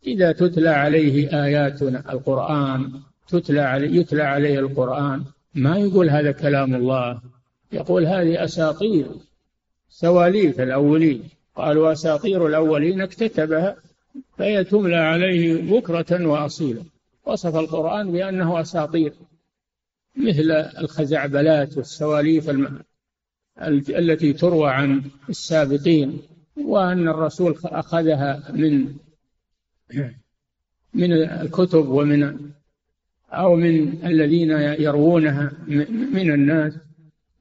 إذا 0.07 0.31
تتلى 0.31 0.69
عليه 0.69 1.43
آياتنا 1.43 2.13
القرآن 2.13 2.91
تتلى 3.27 3.61
عليه 3.61 3.99
يتلى 3.99 4.23
عليه 4.23 4.59
القرآن 4.59 5.23
ما 5.55 5.77
يقول 5.77 6.09
هذا 6.09 6.31
كلام 6.31 6.75
الله؟ 6.75 7.21
يقول 7.71 8.05
هذه 8.05 8.43
أساطير 8.43 9.07
سواليف 9.89 10.61
الأولين. 10.61 11.23
قالوا 11.61 11.91
أساطير 11.91 12.47
الأولين 12.47 13.01
اكتتبها 13.01 13.75
فهي 14.37 14.63
تملى 14.63 14.95
عليه 14.95 15.61
بكرة 15.71 16.27
وأصيلا. 16.27 16.83
وصف 17.25 17.55
القرآن 17.55 18.11
بأنه 18.11 18.61
أساطير 18.61 19.13
مثل 20.15 20.51
الخزعبلات 20.51 21.77
والسواليف 21.77 22.49
الم... 22.49 22.79
التي 23.89 24.33
تروى 24.33 24.69
عن 24.69 25.03
السابقين 25.29 26.21
وأن 26.57 27.07
الرسول 27.07 27.57
أخذها 27.65 28.51
من 28.53 28.93
من 30.93 31.13
الكتب 31.13 31.87
ومن 31.87 32.51
أو 33.31 33.55
من 33.55 34.05
الذين 34.05 34.51
يروونها 34.85 35.51
من 36.13 36.31
الناس 36.33 36.73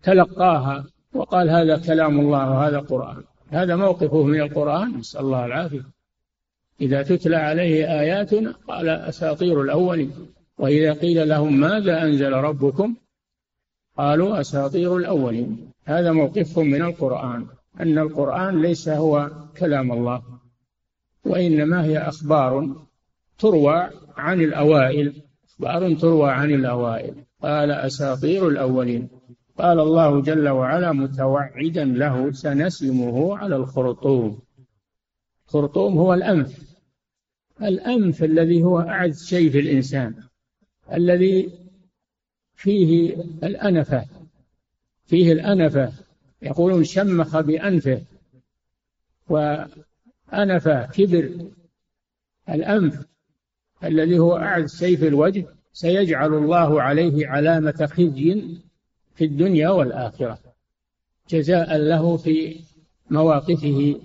تلقاها 0.03 0.85
وقال 1.13 1.51
هذا 1.51 1.79
كلام 1.79 2.21
الله 2.21 2.51
وهذا 2.51 2.79
قرآن. 2.79 3.23
هذا 3.51 3.77
موقفه 3.77 4.23
من 4.23 4.41
القرآن. 4.41 4.99
نسأل 4.99 5.21
الله 5.21 5.47
العافية. 5.47 5.85
إذا 6.81 7.03
تتلى 7.03 7.37
عليه 7.37 8.01
آياتنا 8.01 8.55
قال 8.69 8.89
أساطير 8.89 9.63
الأولين. 9.63 10.13
وإذا 10.59 10.93
قيل 10.93 11.29
لهم 11.29 11.61
ماذا 11.61 12.03
أنزل 12.03 12.33
ربكم؟ 12.33 12.95
قالوا 13.99 14.41
أساطير 14.41 14.97
الأولين. 14.97 15.71
هذا 15.85 16.13
موقفهم 16.13 16.67
من 16.67 16.83
القرآن. 16.83 17.47
أن 17.81 17.99
القرآن 17.99 18.63
ليس 18.63 18.89
هو 18.89 19.31
كلام 19.59 19.93
الله 19.93 20.23
وإنما 21.25 21.85
هي 21.85 21.99
أخبار 21.99 22.77
تروى 23.39 23.91
عن 24.17 24.41
الأوائل. 24.41 25.23
أخبار 25.51 25.95
تروى 25.95 26.31
عن 26.31 26.51
الأوائل. 26.51 27.15
قال 27.43 27.71
أساطير 27.71 28.49
الأولين. 28.49 29.09
قال 29.59 29.81
الله 29.81 30.23
جل 30.23 30.49
وعلا 30.49 30.93
متوعدا 30.93 31.85
له 31.85 32.33
سنسمه 32.33 33.39
على 33.39 33.57
الخرطوم. 33.57 34.39
الخرطوم 35.47 35.99
هو 35.99 36.15
الأنف. 36.15 36.77
الأنف 37.63 38.25
الذي 38.25 38.63
هو 38.63 38.81
أعز 38.81 39.25
شيء 39.27 39.51
في 39.51 39.61
الإنسان. 39.61 40.15
الذي 40.93 41.51
فيه 42.55 43.17
الأنفة. 43.43 44.07
فيه 45.05 45.33
الأنفة. 45.33 45.93
يقولون 46.43 46.85
شمخ 46.85 47.41
بأنفه. 47.41 48.03
وأنف 49.29 50.69
كبر. 50.69 51.51
الأنف 52.49 53.07
الذي 53.85 54.19
هو 54.19 54.37
أعز 54.37 54.77
شيء 54.79 54.97
في 54.97 55.09
الوجه 55.09 55.47
سيجعل 55.73 56.35
الله 56.35 56.83
عليه 56.83 57.29
علامة 57.29 57.89
خزي 57.93 58.61
في 59.15 59.25
الدنيا 59.25 59.69
والآخرة 59.69 60.39
جزاء 61.31 61.77
له 61.77 62.17
في 62.17 62.61
مواقفه 63.11 64.01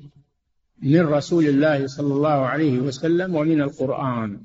من 0.82 1.02
رسول 1.02 1.46
الله 1.46 1.88
صلى 1.88 2.14
الله 2.14 2.30
عليه 2.30 2.80
وسلم 2.80 3.36
ومن 3.36 3.62
القرآن. 3.62 4.42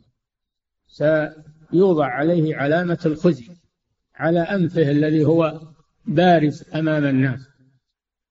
سيوضع 0.88 2.06
عليه 2.06 2.56
علامة 2.56 2.98
الخزي 3.06 3.46
على 4.14 4.40
أنفه 4.40 4.90
الذي 4.90 5.24
هو 5.24 5.61
بارز 6.06 6.64
أمام 6.74 7.04
الناس. 7.04 7.40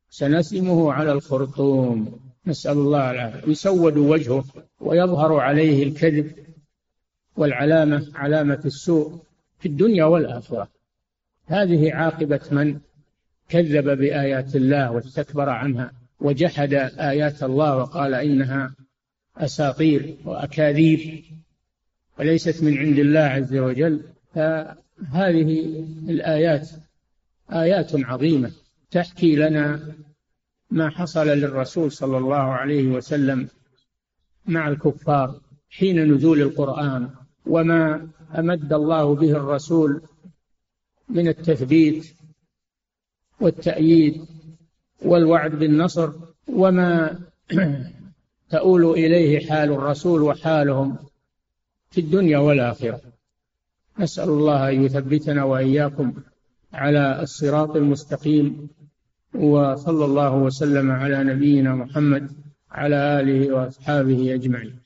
سنسمه 0.09 0.93
على 0.93 1.11
الخرطوم. 1.11 2.19
نسأل 2.47 2.77
الله 2.77 3.11
العافية. 3.11 3.51
يسود 3.51 3.97
وجهه 3.97 4.43
ويظهر 4.79 5.33
عليه 5.33 5.83
الكذب 5.83 6.31
والعلامة 7.35 8.11
علامة 8.15 8.61
السوء 8.65 9.19
في 9.59 9.67
الدنيا 9.67 10.05
والآخرة. 10.05 10.69
هذه 11.49 11.93
عاقبة 11.93 12.39
من 12.51 12.79
كذب 13.49 13.97
بآيات 13.97 14.55
الله 14.55 14.91
واستكبر 14.91 15.49
عنها 15.49 15.91
وجحد 16.19 16.73
آيات 16.99 17.43
الله 17.43 17.77
وقال 17.77 18.13
إنها 18.13 18.75
أساطير 19.37 20.17
وأكاذيب 20.25 21.23
وليست 22.19 22.63
من 22.63 22.77
عند 22.77 22.99
الله 22.99 23.19
عز 23.19 23.55
وجل 23.55 24.01
فهذه 24.33 25.59
الآيات 26.09 26.69
آيات 27.51 27.91
عظيمة 27.95 28.51
تحكي 28.91 29.35
لنا 29.35 29.79
ما 30.71 30.89
حصل 30.89 31.27
للرسول 31.27 31.91
صلى 31.91 32.17
الله 32.17 32.35
عليه 32.35 32.87
وسلم 32.87 33.47
مع 34.45 34.67
الكفار 34.67 35.41
حين 35.69 36.13
نزول 36.13 36.41
القرآن 36.41 37.09
وما 37.45 38.07
أمد 38.37 38.73
الله 38.73 39.15
به 39.15 39.31
الرسول 39.31 40.01
من 41.09 41.27
التثبيت 41.27 42.15
والتأييد 43.41 44.25
والوعد 45.01 45.51
بالنصر 45.51 46.11
وما 46.47 47.19
تؤول 48.51 48.85
إليه 48.85 49.49
حال 49.49 49.71
الرسول 49.71 50.21
وحالهم 50.21 50.97
في 51.91 52.01
الدنيا 52.01 52.37
والآخرة. 52.37 53.01
نسأل 53.99 54.29
الله 54.29 54.69
أن 54.69 54.83
يثبتنا 54.83 55.43
وإياكم 55.43 56.13
على 56.73 57.21
الصراط 57.21 57.75
المستقيم 57.75 58.69
وصلى 59.35 60.05
الله 60.05 60.35
وسلم 60.35 60.91
على 60.91 61.23
نبينا 61.23 61.75
محمد 61.75 62.31
على 62.71 62.95
آله 63.19 63.53
وأصحابه 63.53 64.33
أجمعين. 64.33 64.79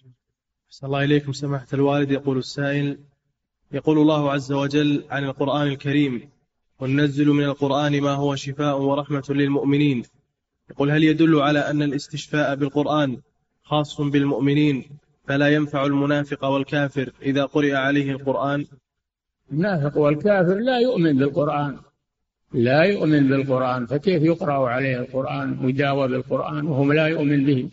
صلى 0.70 0.88
الله 0.88 1.04
إليكم 1.04 1.32
سماحة 1.32 1.68
الوالد. 1.74 2.12
يقول 2.12 2.38
السائل 2.38 2.98
يقول 3.74 3.98
الله 3.98 4.32
عز 4.32 4.52
وجل 4.52 5.04
عن 5.10 5.24
القرآن 5.24 5.68
الكريم 5.68 6.30
وننزل 6.80 7.28
من 7.28 7.44
القرآن 7.44 8.02
ما 8.02 8.12
هو 8.12 8.36
شفاء 8.36 8.82
ورحمة 8.82 9.24
للمؤمنين. 9.30 10.04
يقول 10.70 10.92
هل 10.92 11.04
يدل 11.04 11.40
على 11.40 11.60
أن 11.60 11.82
الاستشفاء 11.82 12.56
بالقرآن 12.56 13.18
خاص 13.64 14.02
بالمؤمنين 14.02 14.86
فلا 15.28 15.48
ينفع 15.48 15.86
المنافق 15.86 16.46
والكافر 16.46 17.12
إذا 17.22 17.46
قرئ 17.46 17.74
عليه 17.74 18.12
القرآن؟ 18.12 18.66
المنافق 19.52 19.98
والكافر 19.98 20.56
لا 20.56 20.80
يؤمن 20.80 21.18
بالقرآن 21.18 21.78
لا 22.54 22.84
يؤمن 22.84 23.28
بالقرآن 23.28 23.86
فكيف 23.86 24.24
يقرأ 24.24 24.70
عليه 24.70 25.00
القرآن 25.00 25.66
ويداوى 25.66 26.08
بالقرآن 26.08 26.66
وهم 26.68 26.94
لا 26.94 27.08
يؤمن 27.08 27.46
به؟ 27.46 27.70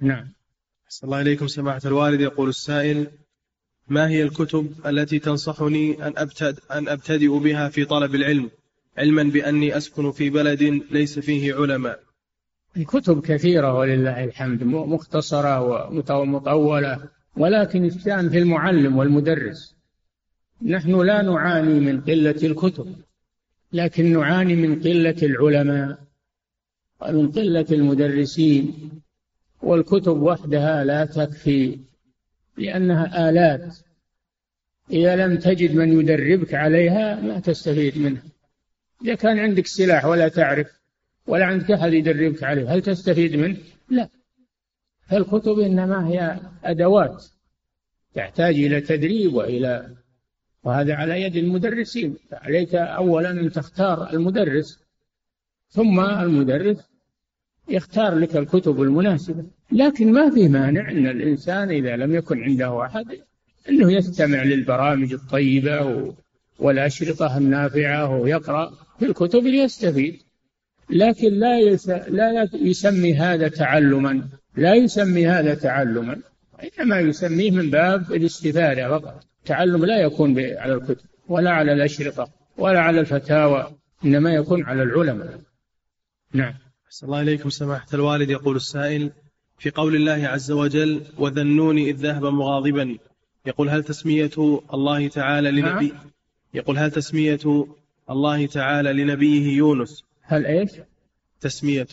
نعم. 0.00 0.32
أحسن 0.86 1.06
الله 1.06 1.20
إليكم 1.20 1.46
سماحة 1.46 1.80
الوالد. 1.84 2.20
يقول 2.20 2.48
السائل 2.48 3.06
ما 3.92 4.08
هي 4.08 4.22
الكتب 4.22 4.72
التي 4.86 5.18
تنصحني 5.18 6.06
أن 6.06 6.12
أبتد 6.16 6.58
أن 6.70 6.88
أبتدئ 6.88 7.38
بها 7.38 7.68
في 7.68 7.84
طلب 7.84 8.14
العلم؟ 8.14 8.50
علما 8.98 9.22
بأني 9.22 9.76
أسكن 9.76 10.10
في 10.12 10.30
بلد 10.30 10.62
ليس 10.90 11.18
فيه 11.18 11.54
علماء. 11.54 12.00
الكتب 12.76 13.20
كثيرة 13.20 13.74
ولله 13.74 14.24
الحمد 14.24 14.62
مختصرة 14.62 15.60
ومطولة 16.10 17.08
ولكن 17.36 17.84
الشأن 17.84 18.30
في 18.30 18.38
المعلم 18.38 18.96
والمدرس. 18.96 19.76
نحن 20.62 21.00
لا 21.00 21.22
نعاني 21.22 21.80
من 21.80 22.00
قلة 22.00 22.40
الكتب 22.42 22.96
لكن 23.72 24.12
نعاني 24.12 24.56
من 24.56 24.80
قلة 24.80 25.16
العلماء 25.22 25.98
ومن 27.00 27.30
قلة 27.30 27.66
المدرسين 27.72 28.90
والكتب 29.62 30.22
وحدها 30.22 30.84
لا 30.84 31.04
تكفي. 31.04 31.91
لأنها 32.56 33.28
آلات. 33.28 33.76
إذا 34.90 35.16
لم 35.16 35.38
تجد 35.38 35.74
من 35.74 36.00
يدربك 36.00 36.54
عليها 36.54 37.20
ما 37.20 37.40
تستفيد 37.40 37.98
منها. 37.98 38.22
إذا 39.04 39.14
كان 39.14 39.38
عندك 39.38 39.66
سلاح 39.66 40.04
ولا 40.04 40.28
تعرف 40.28 40.82
ولا 41.26 41.44
عندك 41.44 41.70
أحد 41.70 41.92
يدربك 41.92 42.42
عليه 42.42 42.74
هل 42.74 42.82
تستفيد 42.82 43.36
منه؟ 43.36 43.56
لا. 43.88 44.08
فالكتب 45.06 45.58
إنما 45.58 46.08
هي 46.08 46.40
أدوات 46.64 47.24
تحتاج 48.14 48.54
إلى 48.54 48.80
تدريب 48.80 49.34
وإلى 49.34 49.96
وهذا 50.64 50.94
على 50.94 51.22
يد 51.22 51.36
المدرسين. 51.36 52.16
عليك 52.32 52.74
أولا 52.74 53.30
أن 53.30 53.52
تختار 53.52 54.10
المدرس 54.12 54.80
ثم 55.68 56.00
المدرس 56.00 56.76
يختار 57.68 58.14
لك 58.14 58.36
الكتب 58.36 58.82
المناسبة. 58.82 59.44
لكن 59.72 60.12
ما 60.12 60.30
في 60.30 60.48
مانع 60.48 60.90
أن 60.90 61.06
الإنسان 61.06 61.70
إذا 61.70 61.96
لم 61.96 62.14
يكن 62.14 62.42
عنده 62.42 62.86
أحد 62.86 63.04
أنه 63.68 63.92
يستمع 63.92 64.42
للبرامج 64.42 65.12
الطيبة 65.12 66.14
والأشرطة 66.58 67.38
النافعة 67.38 68.16
ويقرأ 68.20 68.72
في 68.98 69.04
الكتب 69.04 69.42
ليستفيد. 69.42 70.22
لكن 70.90 71.32
لا. 71.32 71.60
لا 72.08 72.48
يسمي 72.54 73.14
هذا 73.14 73.48
تعلما 73.48 74.28
لا 74.56 74.74
يسمي 74.74 75.26
هذا 75.26 75.54
تعلما 75.54 76.16
إنما 76.78 77.00
يسميه 77.00 77.50
من 77.50 77.70
باب 77.70 78.12
الاستفادة 78.12 78.98
فقط. 78.98 79.24
التعلم 79.38 79.84
لا 79.84 80.00
يكون 80.00 80.40
على 80.40 80.74
الكتب 80.74 81.06
ولا 81.28 81.50
على 81.50 81.72
الأشرطة 81.72 82.28
ولا 82.58 82.80
على 82.80 83.00
الفتاوى 83.00 83.70
إنما 84.04 84.34
يكون 84.34 84.64
على 84.64 84.82
العلماء. 84.82 85.40
نعم. 86.32 86.54
أحسن 86.86 87.06
الله 87.06 87.20
إليكم 87.20 87.50
سماحة 87.50 87.86
الوالد 87.94 88.30
يقول 88.30 88.56
السائل 88.56 89.10
في 89.62 89.70
قول 89.70 89.96
الله 89.96 90.26
عز 90.28 90.50
وجل 90.50 91.02
وذنون 91.18 91.78
إذ 91.78 91.96
ذهب 91.96 92.24
مغاضبا. 92.24 92.98
يقول 93.46 93.68
هل 93.68 93.84
تسمية 93.84 94.60
الله 94.74 95.08
تعالى 95.08 95.50
لنبي 95.50 95.88
نعم. 95.88 96.10
يقول 96.54 96.78
هل 96.78 96.90
تسمية 96.90 97.66
الله 98.10 98.46
تعالى 98.46 98.92
لنبيه 98.92 99.56
يونس؟ 99.56 100.04
هل 100.22 100.46
إيش؟ 100.46 100.70
تسمية. 101.40 101.86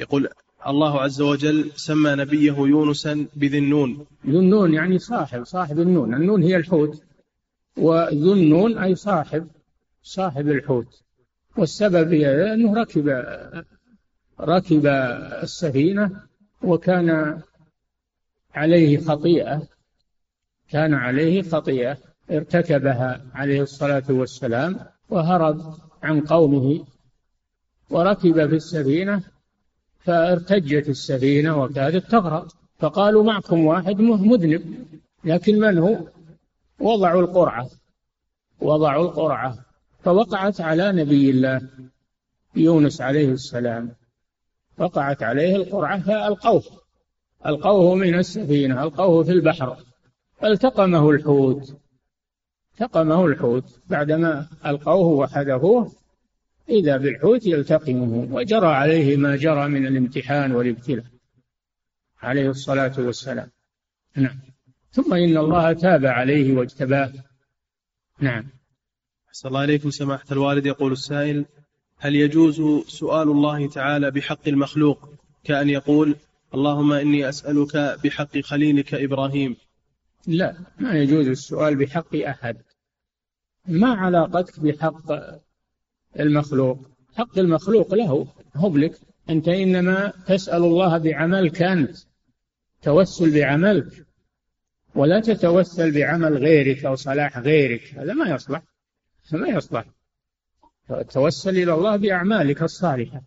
يقول 0.00 0.28
الله 0.66 1.00
عز 1.00 1.20
وجل 1.20 1.70
سمى 1.74 2.10
نبيه 2.10 2.56
يونسا 2.58 3.26
بذي 3.36 3.58
النون 3.58 4.06
ذو 4.26 4.40
النون 4.40 4.74
يعني 4.74 4.98
صاحب 4.98 5.44
صاحب 5.44 5.80
النون. 5.80 6.14
النون 6.14 6.42
هي 6.42 6.56
الحوت. 6.56 7.02
وذو 7.76 8.32
النون 8.32 8.78
أي 8.78 8.94
صاحب 8.94 9.48
صاحب 10.02 10.48
الحوت. 10.48 11.02
والسبب 11.56 12.12
هي 12.12 12.54
أنه 12.54 12.74
ركب 12.74 13.08
ركب 14.42 14.86
السفينة 15.42 16.10
وكان 16.62 17.40
عليه 18.54 18.98
خطيئة 18.98 19.62
كان 20.70 20.94
عليه 20.94 21.42
خطيئة 21.42 21.98
ارتكبها 22.30 23.24
عليه 23.34 23.62
الصلاة 23.62 24.04
والسلام 24.08 24.80
وهرب 25.08 25.74
عن 26.02 26.20
قومه 26.20 26.84
وركب 27.90 28.48
في 28.48 28.54
السفينة 28.54 29.22
فارتجت 30.00 30.88
السفينة 30.88 31.62
وكادت 31.62 32.10
تغرق. 32.10 32.48
فقالوا 32.78 33.24
معكم 33.24 33.64
واحد 33.64 34.00
مذنب 34.00 34.86
لكن 35.24 35.58
من 35.58 35.78
هو؟ 35.78 35.98
وضعوا 36.80 37.22
القرعة 37.22 37.70
وضعوا 38.60 39.04
القرعة 39.04 39.58
فوقعت 40.04 40.60
على 40.60 40.92
نبي 40.92 41.30
الله 41.30 41.68
يونس 42.56 43.00
عليه 43.00 43.28
السلام. 43.28 43.92
وقعت 44.78 45.22
عليه 45.22 45.56
القرعة 45.56 46.00
فألقوه. 46.00 46.62
ألقوه 47.46 47.94
من 47.94 48.14
السفينة 48.14 48.82
ألقوه 48.82 49.24
في 49.24 49.32
البحر. 49.32 49.76
فالتقمه 50.40 51.10
الحوت. 51.10 51.76
التقمه 52.72 53.26
الحوت. 53.26 53.80
بعدما 53.86 54.48
ألقوه 54.66 55.06
وحذفوه 55.06 55.92
إذا 56.68 56.96
بالحوت 56.96 57.46
يلتقمه 57.46 58.34
وجرى 58.34 58.66
عليه 58.66 59.16
ما 59.16 59.36
جرى 59.36 59.68
من 59.68 59.86
الامتحان 59.86 60.52
والابتلاء. 60.52 61.04
عليه 62.22 62.50
الصلاة 62.50 62.92
والسلام. 62.98 63.50
نعم. 64.16 64.40
ثم 64.90 65.14
إن 65.14 65.36
الله 65.36 65.72
تاب 65.72 66.06
عليه 66.06 66.56
واجتباه. 66.56 67.12
نعم. 68.20 68.48
أحسن 69.28 69.48
الله 69.48 69.64
إليكم 69.64 69.90
سماحة 69.90 70.26
الوالد. 70.32 70.66
يقول 70.66 70.92
السائل 70.92 71.46
هل 72.02 72.16
يجوز 72.16 72.86
سؤال 72.88 73.28
الله 73.28 73.68
تعالى 73.68 74.10
بحق 74.10 74.48
المخلوق 74.48 75.08
كأن 75.44 75.68
يقول 75.68 76.16
اللهم 76.54 76.92
إني 76.92 77.28
أسألك 77.28 77.76
بحق 78.04 78.38
خليلك 78.38 78.94
إبراهيم؟ 78.94 79.56
لا 80.26 80.56
ما 80.78 80.92
يجوز 80.92 81.28
السؤال 81.28 81.76
بحق 81.76 82.16
أحد. 82.16 82.56
ما 83.68 83.94
علاقتك 83.94 84.60
بحق 84.60 85.12
المخلوق؟ 86.20 86.78
حق 87.14 87.38
المخلوق 87.38 87.94
له 87.94 88.26
هو 88.56 88.76
لك. 88.76 88.98
أنت 89.30 89.48
إنما 89.48 90.12
تسأل 90.26 90.62
الله 90.62 90.98
بعملك 90.98 91.62
أنت 91.62 91.96
توسل 92.82 93.34
بعملك 93.34 94.06
ولا 94.94 95.20
تتوسل 95.20 95.94
بعمل 95.94 96.36
غيرك 96.36 96.84
أو 96.84 96.94
صلاح 96.94 97.38
غيرك 97.38 97.94
هذا 97.94 98.12
ما 98.12 98.34
يصلح 98.34 98.62
ما 99.32 99.48
يصلح. 99.48 99.84
توسل 101.10 101.50
إلى 101.50 101.74
الله 101.74 101.96
بأعمالك 101.96 102.62
الصالحة. 102.62 103.22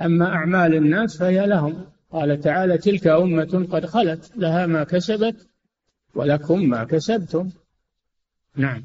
أما 0.00 0.26
أعمال 0.26 0.74
الناس 0.74 1.18
فهي 1.18 1.46
لهم. 1.46 1.86
قال 2.12 2.40
تعالى 2.40 2.78
تلك 2.78 3.06
أمة 3.06 3.68
قد 3.70 3.86
خلت 3.86 4.32
لها 4.36 4.66
ما 4.66 4.84
كسبت 4.84 5.48
ولكم 6.14 6.68
ما 6.68 6.84
كسبتم. 6.84 7.50
نعم. 8.56 8.84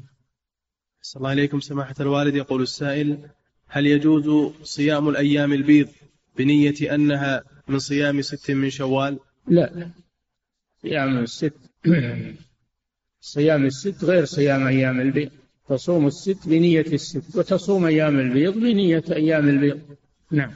صلى 1.02 1.20
الله 1.20 1.30
عليكم 1.30 1.60
سماحة 1.60 1.94
الوالد. 2.00 2.34
يقول 2.34 2.62
السائل 2.62 3.28
هل 3.68 3.86
يجوز 3.86 4.52
صيام 4.62 5.08
الأيام 5.08 5.52
البيض 5.52 5.88
بنية 6.38 6.94
أنها 6.94 7.44
من 7.68 7.78
صيام 7.78 8.22
ست 8.22 8.50
من 8.50 8.70
شوال؟ 8.70 9.18
لا. 9.48 9.90
صيام 10.82 11.18
الست 11.18 11.54
صيام 13.20 13.64
الست 13.66 14.04
غير 14.04 14.24
صيام 14.24 14.66
أيام 14.66 15.00
البيض. 15.00 15.30
تصوم 15.68 16.06
الست 16.06 16.48
بنية 16.48 16.80
الست 16.80 17.36
وتصوم 17.36 17.84
أيام 17.84 18.18
البيض 18.18 18.54
بنية 18.54 19.04
أيام 19.10 19.48
البيض. 19.48 19.80
نعم. 20.30 20.52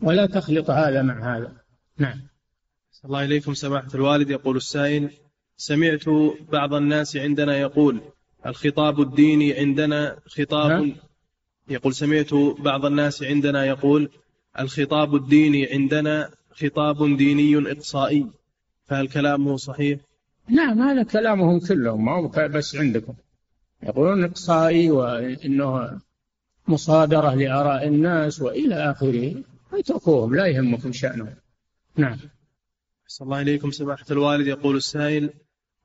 ولا 0.00 0.26
تخلط 0.26 0.70
هذا 0.70 1.02
مع 1.02 1.36
هذا. 1.36 1.52
نعم. 1.98 2.20
الله 3.04 3.24
إليكم 3.24 3.54
سماحة 3.54 3.88
الوالد. 3.94 4.30
يقول 4.30 4.56
السائل 4.56 5.10
سمعت 5.56 6.08
بعض 6.52 6.74
الناس 6.74 7.16
عندنا 7.16 7.58
يقول 7.58 8.00
الخطاب 8.46 9.00
الديني 9.00 9.52
عندنا 9.58 10.18
خطاب. 10.26 10.92
يقول 11.68 11.94
سمعت 11.94 12.34
بعض 12.58 12.86
الناس 12.86 13.22
عندنا 13.22 13.64
يقول 13.64 14.10
الخطاب 14.58 15.14
الديني 15.14 15.72
عندنا 15.72 16.30
خطاب 16.50 17.16
ديني 17.16 17.72
إقصائي. 17.72 18.26
فهل 18.86 19.08
كلامه 19.08 19.56
صحيح؟ 19.56 20.00
نعم 20.48 20.82
هذا 20.82 21.02
كلامهم 21.02 21.60
كلهم 21.60 22.04
ما 22.04 22.12
هو 22.12 22.28
بس 22.48 22.76
عندكم. 22.76 23.14
يقولون 23.82 24.24
إقصائي 24.24 24.90
وإنه 24.90 26.00
مصادرة 26.68 27.34
لآراء 27.34 27.86
الناس 27.86 28.42
وإلى 28.42 28.74
آخره. 28.74 29.34
اتركوهم 29.72 30.34
لا 30.34 30.46
يهمكم 30.46 30.92
شأنهم. 30.92 31.34
نعم. 31.96 32.18
صلى 33.06 33.24
الله 33.26 33.40
إليكم 33.40 33.70
سماحة 33.70 34.06
الوالد. 34.10 34.46
يقول 34.46 34.76
السائل 34.76 35.30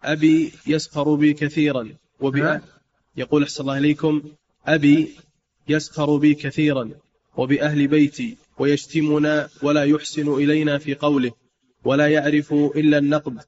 أبي 0.04 0.52
يسخر 0.68 1.16
بي 1.16 1.34
كثيرا 1.34 1.90
وبأهل 2.20 2.62
يقول 3.18 3.44
أحسن 3.44 3.62
الله 3.62 3.78
إليكم 3.78 4.22
أبي 4.66 5.16
يسخر 5.68 6.18
بي 6.18 6.34
كثيرا 6.34 6.90
وبأهل 7.38 7.88
بيتي 7.88 8.38
ويشتمنا 8.58 9.50
ولا 9.64 9.84
يحسن 9.84 10.34
إلينا 10.34 10.78
في 10.78 10.96
قوله 10.96 11.32
ولا 11.86 12.08
يعرف 12.08 12.54
إلا 12.54 12.98
النقد 12.98 13.40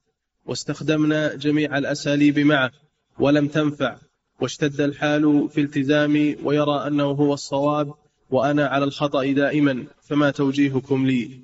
واستخدمنا 0.46 1.36
جميع 1.36 1.78
الأساليب 1.78 2.40
معه 2.40 2.72
ولم 3.20 3.48
تنفع 3.48 3.98
واشتد 4.42 4.82
الحال 4.82 5.50
في 5.50 5.62
التزامي 5.62 6.36
ويرى 6.44 6.88
أنه 6.88 7.04
هو 7.04 7.34
الصواب 7.34 7.94
وأنا 8.30 8.68
على 8.68 8.84
الخطأ 8.86 9.32
دائما 9.32 9.86
فما 10.02 10.32
توجيهكم 10.32 11.06
لي؟ 11.06 11.40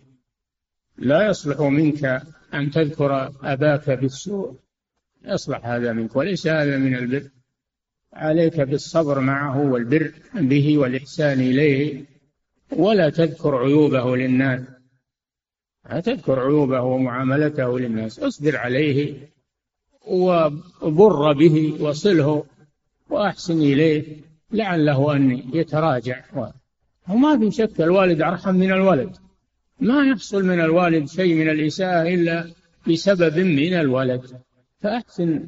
لا 0.98 1.30
يصلح 1.30 1.62
منك 1.62 2.22
أن 2.54 2.72
تذكر 2.72 3.32
أباك 3.44 3.90
بالسوء. 3.90 4.56
يصلح 5.26 5.66
هذا 5.66 5.94
منك 5.94 6.16
وليس 6.16 6.48
هذا 6.48 6.78
من 6.78 6.96
البر. 6.96 7.30
عليك 8.14 8.62
بالصبر 8.62 9.20
معه 9.20 9.72
والبر 9.72 10.14
به 10.34 10.78
والإحسان 10.78 11.40
إليه. 11.40 12.06
ولا 12.72 13.10
تذكر 13.10 13.56
عيوبه 13.56 14.18
للناس. 14.18 14.62
لا 15.90 16.00
تذكر 16.00 16.40
عيوبه 16.40 16.82
ومعاملته 16.82 17.80
للناس. 17.80 18.20
اصبر 18.20 18.58
عليه 18.58 19.30
وبر 20.08 21.34
به 21.34 21.78
وصله. 21.80 22.46
وأحسن 23.12 23.62
إليه 23.62 24.04
لعله 24.52 25.16
أن 25.16 25.44
يتراجع. 25.54 26.22
وما 27.10 27.40
في 27.40 27.52
شك 27.52 27.82
الوالد 27.82 28.22
أرحم 28.22 28.56
من 28.56 28.72
الولد. 28.72 29.16
ما 29.80 30.08
يحصل 30.08 30.46
من 30.46 30.62
الوالد 30.62 31.08
شيء 31.08 31.36
من 31.36 31.50
الإساءة 31.50 32.14
إلا 32.14 32.52
بسبب 32.88 33.40
من 33.40 33.74
الولد. 33.74 34.22
فأحسن 34.82 35.48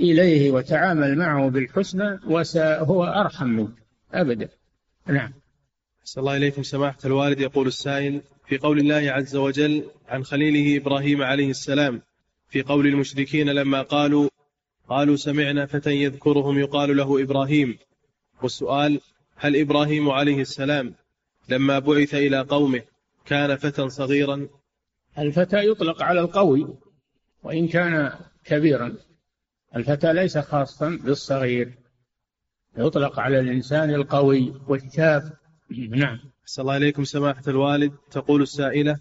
إليه 0.00 0.50
وتعامل 0.50 1.18
معه 1.18 1.48
بالحسنى 1.48 2.20
وهو 2.26 3.04
أرحم 3.04 3.46
منك 3.46 3.74
أبدا. 4.14 4.48
نعم. 5.06 5.32
أحسن 6.00 6.20
الله 6.20 6.36
إليكم 6.36 6.62
سماحة 6.62 6.98
الوالد. 7.04 7.40
يقول 7.40 7.66
السائل 7.66 8.20
في 8.46 8.58
قول 8.58 8.78
الله 8.78 9.12
عز 9.12 9.36
وجل 9.36 9.84
عن 10.08 10.24
خليله 10.24 10.76
إبراهيم 10.82 11.22
عليه 11.22 11.50
السلام 11.50 12.02
في 12.48 12.62
قول 12.62 12.86
المشركين 12.86 13.48
لما 13.48 13.82
قالوا 13.82 14.28
قالوا 14.88 15.16
سمعنا 15.16 15.66
فتى 15.66 15.90
يذكرهم 15.90 16.58
يقال 16.58 16.96
له 16.96 17.22
إبراهيم. 17.22 17.78
والسؤال 18.42 19.00
هل 19.36 19.56
إبراهيم 19.56 20.10
عليه 20.10 20.40
السلام 20.40 20.94
لما 21.48 21.78
بعث 21.78 22.14
إلى 22.14 22.40
قومه 22.40 22.82
كان 23.24 23.56
فتى 23.56 23.88
صغيرا؟ 23.88 24.48
الفتى 25.18 25.68
يطلق 25.68 26.02
على 26.02 26.20
القوي 26.20 26.68
وإن 27.42 27.68
كان 27.68 28.12
كبيرا. 28.44 28.94
الفتى 29.76 30.12
ليس 30.12 30.38
خاصا 30.38 30.98
بالصغير 31.04 31.74
يطلق 32.78 33.20
على 33.20 33.40
الإنسان 33.40 33.90
القوي 33.90 34.54
والشاب 34.68 35.32
نعم. 36.02 36.18
أحسن 36.42 36.62
الله 36.62 36.76
إليكم 36.76 37.04
سماحة 37.04 37.42
الوالد. 37.48 37.92
تقول 38.10 38.42
السائلة 38.42 38.98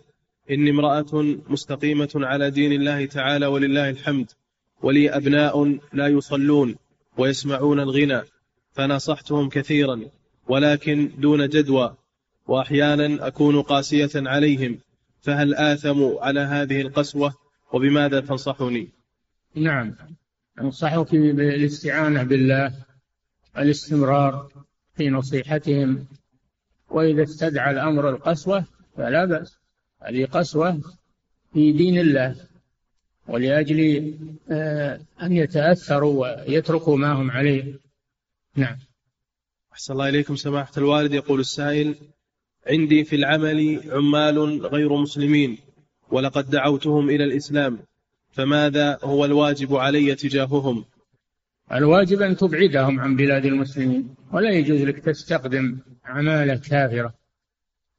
إني 0.52 0.70
امرأة 0.70 1.06
مستقيمة 1.50 2.10
على 2.16 2.50
دين 2.50 2.72
الله 2.72 3.06
تعالى 3.06 3.46
ولله 3.46 3.90
الحمد. 3.90 4.32
ولي 4.82 5.10
أبناء 5.10 5.80
لا 5.94 6.08
يصلون 6.08 6.76
ويسمعون 7.18 7.80
الغنى 7.80 8.22
فنصحتهم 8.72 9.50
كثيرا 9.50 10.02
ولكن 10.48 11.12
دون 11.18 11.50
جدوى 11.50 11.96
وأحيانا 12.48 13.28
أكون 13.28 13.62
قاسية 13.62 14.10
عليهم 14.16 14.80
فهل 15.22 15.56
آثم 15.56 16.18
على 16.18 16.40
هذه 16.40 16.82
القسوة؟ 16.82 17.34
وبماذا 17.74 18.20
تنصحني؟ 18.20 18.90
نعم. 19.56 19.96
أنصحك 20.62 21.16
بالاستعانة 21.16 22.24
بالله 22.24 22.74
الاستمرار 23.58 24.52
في 24.96 25.10
نصيحتهم 25.10 26.06
وإذا 26.90 27.24
استدعى 27.24 27.72
الأمر 27.72 28.10
القسوة 28.10 28.66
فلا 28.98 29.26
بأس. 29.26 29.60
هذه 30.02 30.26
قسوة 30.26 30.82
في 31.54 31.72
دين 31.72 32.00
الله. 32.00 32.36
ولأجل 33.28 34.14
آه، 34.52 35.00
أن 35.22 35.32
يتأثروا 35.34 36.44
ويتركوا 36.48 36.98
ما 36.98 37.14
هم 37.14 37.32
عليه. 37.32 37.80
نعم. 38.56 38.78
أحسن 39.74 39.94
الله 39.94 40.10
إليكم 40.10 40.36
سماحة 40.36 40.72
الوالد. 40.78 41.14
يقول 41.14 41.40
السائل 41.40 41.96
عندي 42.68 43.04
في 43.04 43.16
العمل 43.16 43.82
عمال 43.92 44.66
غير 44.66 44.96
مسلمين 44.96 45.58
ولقد 46.12 46.50
دعوتهم 46.50 47.10
إلى 47.10 47.24
الإسلام 47.24 47.80
فماذا 48.32 49.00
هو 49.04 49.26
الواجب 49.26 49.76
علي 49.76 50.16
تجاههم؟ 50.16 50.86
الواجب 51.74 52.22
أن 52.22 52.38
تبعدهم 52.38 53.00
عن 53.00 53.16
بلاد 53.16 53.46
المسلمين 53.46 54.16
ولا 54.34 54.52
يجوز 54.52 54.82
لك 54.82 55.00
تستخدم 55.00 55.78
عمالة 56.06 56.56
كافرة 56.56 57.14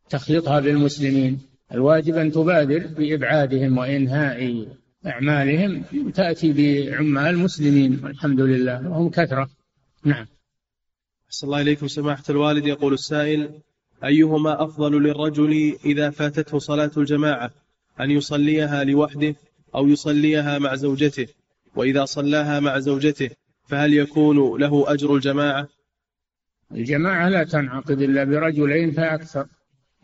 تخلطها 0.08 0.60
بالمسلمين. 0.60 1.40
الواجب 1.72 2.14
أن 2.14 2.32
تبادر 2.32 2.86
بإبعادهم 2.86 3.78
وإنهاء 3.78 4.66
أعمالهم 5.06 5.84
تأتي 6.14 6.52
بعمال 6.52 7.38
مسلمين 7.38 8.00
والحمد 8.04 8.40
لله 8.40 8.88
وهم 8.88 9.10
كثرة. 9.10 9.48
نعم. 10.04 10.26
أحسن 11.28 11.46
الله 11.46 11.60
إليكم 11.60 11.88
سماحة 11.88 12.22
الوالد. 12.30 12.66
يقول 12.66 12.92
السائل 12.94 13.50
أيهما 14.04 14.64
أفضل 14.64 15.02
للرجل 15.02 15.76
إذا 15.84 16.10
فاتته 16.10 16.58
صلاة 16.58 16.90
الجماعة 16.96 17.50
أن 18.00 18.10
يصليها 18.10 18.84
لوحده 18.84 19.34
أو 19.74 19.88
يصليها 19.88 20.58
مع 20.58 20.74
زوجته؟ 20.74 21.26
وإذا 21.76 22.04
صلاها 22.04 22.60
مع 22.60 22.78
زوجته 22.78 23.30
فهل 23.68 23.94
يكون 23.94 24.60
له 24.60 24.92
أجر 24.92 25.14
الجماعة؟ 25.14 25.68
الجماعة 26.72 27.28
لا 27.28 27.44
تنعقد 27.44 28.00
إلا 28.02 28.24
برجلين 28.24 28.90
فأكثر. 28.90 29.46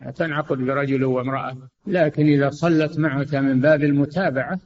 لا 0.01 0.11
تنعقد 0.11 0.57
برجل 0.57 1.03
وامرأة. 1.03 1.57
لكن 1.87 2.25
إذا 2.25 2.49
صلت 2.49 2.99
معك 2.99 3.35
من 3.35 3.61
باب 3.61 3.83
المتابعة 3.83 4.59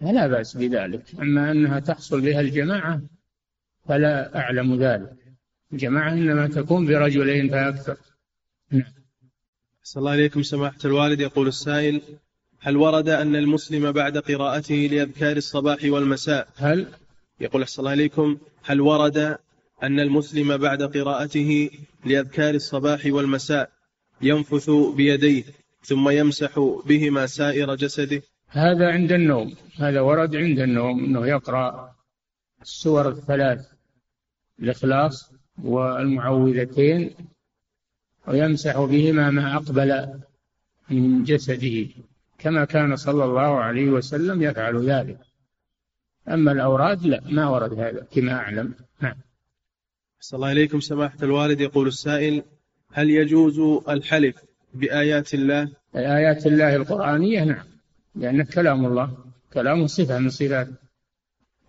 فلا 0.00 0.26
بأس 0.26 0.56
بذلك. 0.56 1.02
أما 1.20 1.50
أنها 1.50 1.80
تحصل 1.80 2.20
بها 2.20 2.40
الجماعة 2.40 3.02
فلا 3.88 4.38
أعلم 4.38 4.82
ذلك. 4.82 5.16
الجماعة 5.72 6.12
إنما 6.12 6.46
تكون 6.46 6.86
برجلين 6.86 7.50
فأكثر. 7.50 7.96
نعم. 8.70 8.92
صلى 9.82 10.00
الله 10.00 10.10
عليكم 10.10 10.42
سماحة 10.42 10.78
الوالد. 10.84 11.20
يقول 11.20 11.48
السائل 11.48 12.02
هل 12.60 12.76
ورد 12.76 13.08
أن 13.08 13.36
المسلم 13.36 13.92
بعد 13.92 14.18
قراءته 14.18 14.88
لأذكار 14.92 15.36
الصباح 15.36 15.78
والمساء؟ 15.84 16.48
هل؟ 16.56 16.86
يقول 17.40 17.62
أحسن 17.62 17.80
الله 17.80 17.90
عليكم 17.90 18.38
هل 18.64 18.80
ورد 18.80 19.38
أن 19.82 20.00
المسلم 20.00 20.56
بعد 20.56 20.82
قراءته 20.82 21.70
لأذكار 22.04 22.54
الصباح 22.54 23.06
والمساء 23.06 23.70
ينفث 24.22 24.70
بيديه 24.70 25.44
ثم 25.82 26.08
يمسح 26.08 26.58
بهما 26.86 27.26
سائر 27.26 27.74
جسده؟ 27.74 28.22
هذا 28.48 28.92
عند 28.92 29.12
النوم 29.12 29.54
هذا 29.76 30.00
ورد 30.00 30.36
عند 30.36 30.58
النوم 30.58 31.04
أنه 31.04 31.26
يقرأ 31.26 31.94
السور 32.62 33.08
الثلاث 33.08 33.66
الإخلاص 34.60 35.32
والمعوذتين 35.62 37.14
ويمسح 38.26 38.80
بهما 38.80 39.30
ما 39.30 39.56
أقبل 39.56 40.20
من 40.90 41.24
جسده 41.24 41.86
كما 42.38 42.64
كان 42.64 42.96
صلى 42.96 43.24
الله 43.24 43.60
عليه 43.60 43.90
وسلم 43.90 44.42
يفعل 44.42 44.90
ذلك. 44.90 45.18
أما 46.28 46.52
الأوراد 46.52 47.06
لا 47.06 47.20
ما 47.24 47.48
ورد 47.48 47.72
هذا 47.78 48.06
كما 48.10 48.32
أعلم. 48.32 48.74
نعم. 49.00 49.16
صلى 50.20 50.36
الله 50.36 50.52
إليكم 50.52 50.80
سماحة 50.80 51.18
الوالد. 51.22 51.60
يقول 51.60 51.86
السائل 51.86 52.42
هل 52.92 53.10
يجوز 53.10 53.58
الحلف 53.88 54.44
بآيات 54.74 55.34
الله؟ 55.34 55.70
آيات 55.96 56.46
الله 56.46 56.76
القرآنية؟ 56.76 57.44
نعم. 57.44 57.77
لأنه 58.14 58.44
كلام 58.44 58.86
الله 58.86 59.16
كلام 59.52 59.86
صفة 59.86 60.18
من 60.18 60.28
صفاته. 60.28 60.74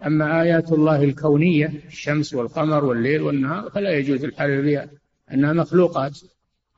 أما 0.06 0.42
آيات 0.42 0.72
الله 0.72 1.04
الكونية 1.04 1.84
الشمس 1.88 2.34
والقمر 2.34 2.86
والليل 2.86 3.22
والنهار 3.22 3.70
فلا 3.70 3.98
يجوز 3.98 4.24
الحلف 4.24 4.66
بها 4.66 4.90
أنها 5.34 5.54
مخلوقات. 5.54 6.20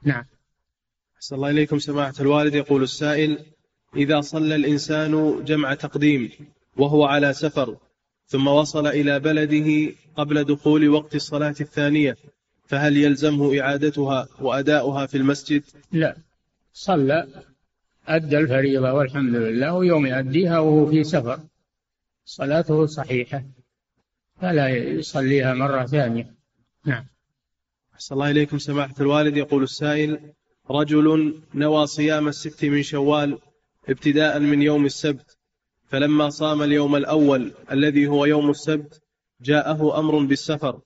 نعم. 0.04 0.24
أحسن 1.16 1.36
الله 1.36 1.50
إليكم 1.50 1.80
سماحة 1.80 2.14
الوالد. 2.20 2.56
يقول 2.56 2.84
السائل 2.84 3.38
إذا 3.96 4.22
صلى 4.22 4.56
الإنسان 4.56 5.44
جمع 5.46 5.74
تقديم 5.74 6.32
وهو 6.78 7.06
على 7.06 7.34
سفر 7.34 7.78
ثم 8.28 8.48
وصل 8.48 8.88
إلى 8.88 9.20
بلده 9.20 9.96
قبل 10.16 10.44
دخول 10.44 10.90
وقت 10.90 11.16
الصلاة 11.16 11.56
الثانية 11.62 12.18
فهل 12.68 12.98
يلزمه 12.98 13.62
إعادتها 13.62 14.28
وأداؤها 14.42 15.06
في 15.06 15.18
المسجد؟ 15.18 15.64
لا. 15.92 16.18
صلى 16.74 17.28
أدى 18.08 18.38
الفريضة 18.38 18.94
والحمد 18.94 19.36
لله 19.36 19.74
ويوم 19.74 20.06
يؤديها 20.06 20.60
وهو 20.60 20.86
في 20.86 21.04
سفر. 21.04 21.40
صلاته 22.26 22.86
صحيحة 22.86 23.44
فلا 24.42 24.70
يصليها 24.70 25.54
مرة 25.54 25.86
ثانية. 25.86 26.36
نعم. 26.86 27.06
أحسن 27.94 28.16
الله 28.16 28.32
إليكم 28.32 28.58
سماحة 28.58 28.96
الوالد. 29.00 29.38
يقول 29.38 29.64
السائل 29.64 30.34
رجل 30.72 31.36
نوى 31.54 31.88
صيام 31.88 32.28
الست 32.28 32.66
من 32.66 32.84
شوال 32.84 33.40
ابتداء 33.90 34.40
من 34.40 34.62
يوم 34.62 34.86
السبت 34.86 35.38
فلما 35.88 36.30
صام 36.30 36.62
اليوم 36.62 36.96
الأول 36.96 37.54
الذي 37.72 38.08
هو 38.08 38.26
يوم 38.26 38.50
السبت 38.50 39.02
جاءه 39.42 40.00
أمر 40.00 40.20
بالسفر 40.20 40.82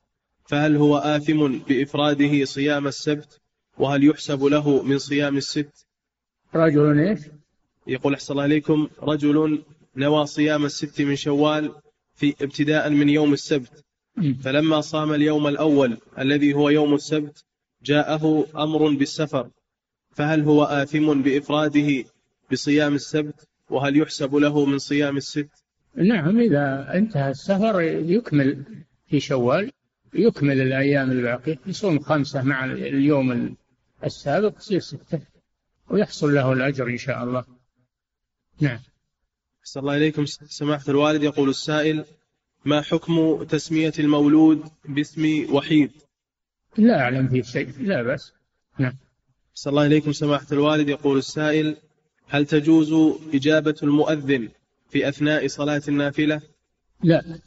فهل 0.46 0.76
هو 0.76 0.98
آثم 0.98 1.58
بإفراده 1.58 2.46
صيام 2.46 2.88
السبت؟ 2.88 3.42
وهل 3.78 4.04
يحسب 4.04 4.44
له 4.44 4.84
من 4.84 4.98
صيام 4.98 5.38
الست؟ 5.38 5.85
رجل 6.56 7.00
إيش؟ 7.00 7.20
يقول 7.88 8.14
أحسن 8.14 8.34
الله 8.34 8.46
إليكم 8.46 8.88
رجل 9.02 9.64
نوى 9.96 10.26
صيام 10.26 10.66
الست 10.66 11.02
من 11.02 11.16
شوال 11.16 11.72
في 12.14 12.36
ابتداء 12.42 12.90
من 12.90 13.10
يوم 13.10 13.34
السبت. 13.34 13.86
فلما 14.44 14.82
صام 14.82 15.14
اليوم 15.14 15.48
الأول 15.48 15.98
الذي 16.20 16.54
هو 16.54 16.70
يوم 16.70 16.94
السبت 16.94 17.46
جاءه 17.84 18.46
أمر 18.56 18.90
بالسفر. 18.90 19.50
فهل 20.12 20.42
هو 20.42 20.64
آثم 20.64 21.22
بإفراده 21.22 22.04
بصيام 22.52 22.96
السبت؟ 22.96 23.48
وهل 23.70 23.98
يحسب 23.98 24.36
له 24.36 24.66
من 24.66 24.78
صيام 24.78 25.18
الست؟ 25.18 25.50
نعم 25.96 26.40
إذا 26.40 26.94
انتهى 26.94 27.30
السفر 27.30 27.82
يكمل 27.82 28.64
في 29.08 29.20
شوال 29.20 29.72
يكمل 30.14 30.62
الأيام 30.62 31.12
الباقية 31.12 31.60
يصوم 31.66 32.00
خمسة 32.00 32.44
مع 32.44 32.66
اليوم 32.66 33.56
السابق 34.04 34.58
يصير 34.58 34.80
ستة. 34.80 35.35
ويحصل 35.90 36.34
له 36.34 36.54
الأجر 36.54 36.88
إن 36.88 36.98
شاء 36.98 37.24
الله. 37.24 37.46
نعم. 38.62 38.80
أحسن 39.62 39.80
الله 39.80 39.98
إليكم. 39.98 40.26
سماحة 40.26 40.84
الوالد 40.90 41.24
يقول 41.24 41.50
السائل 41.50 42.06
ما 42.66 42.82
حكم 42.82 43.44
تسمية 43.44 43.94
المولود 44.00 44.64
باسم 44.86 45.48
وحيد؟ 45.56 45.92
لا 46.78 47.02
أعلم 47.02 47.28
فيه 47.28 47.42
شيء 47.42 47.70
لا 47.80 48.04
بأس. 48.04 48.34
نعم. 48.80 48.94
أحسن 49.52 49.70
الله 49.70 49.86
إليكم. 49.86 50.12
سماحة 50.12 50.48
الوالد 50.52 50.90
يقول 50.90 51.18
السائل 51.18 51.78
هل 52.28 52.46
تجوز 52.46 53.18
إجابة 53.34 53.76
المؤذن 53.84 54.50
في 54.90 55.10
أثناء 55.10 55.48
صلاة 55.48 55.82
النافلة؟ 55.88 56.42
لا. 57.04 57.40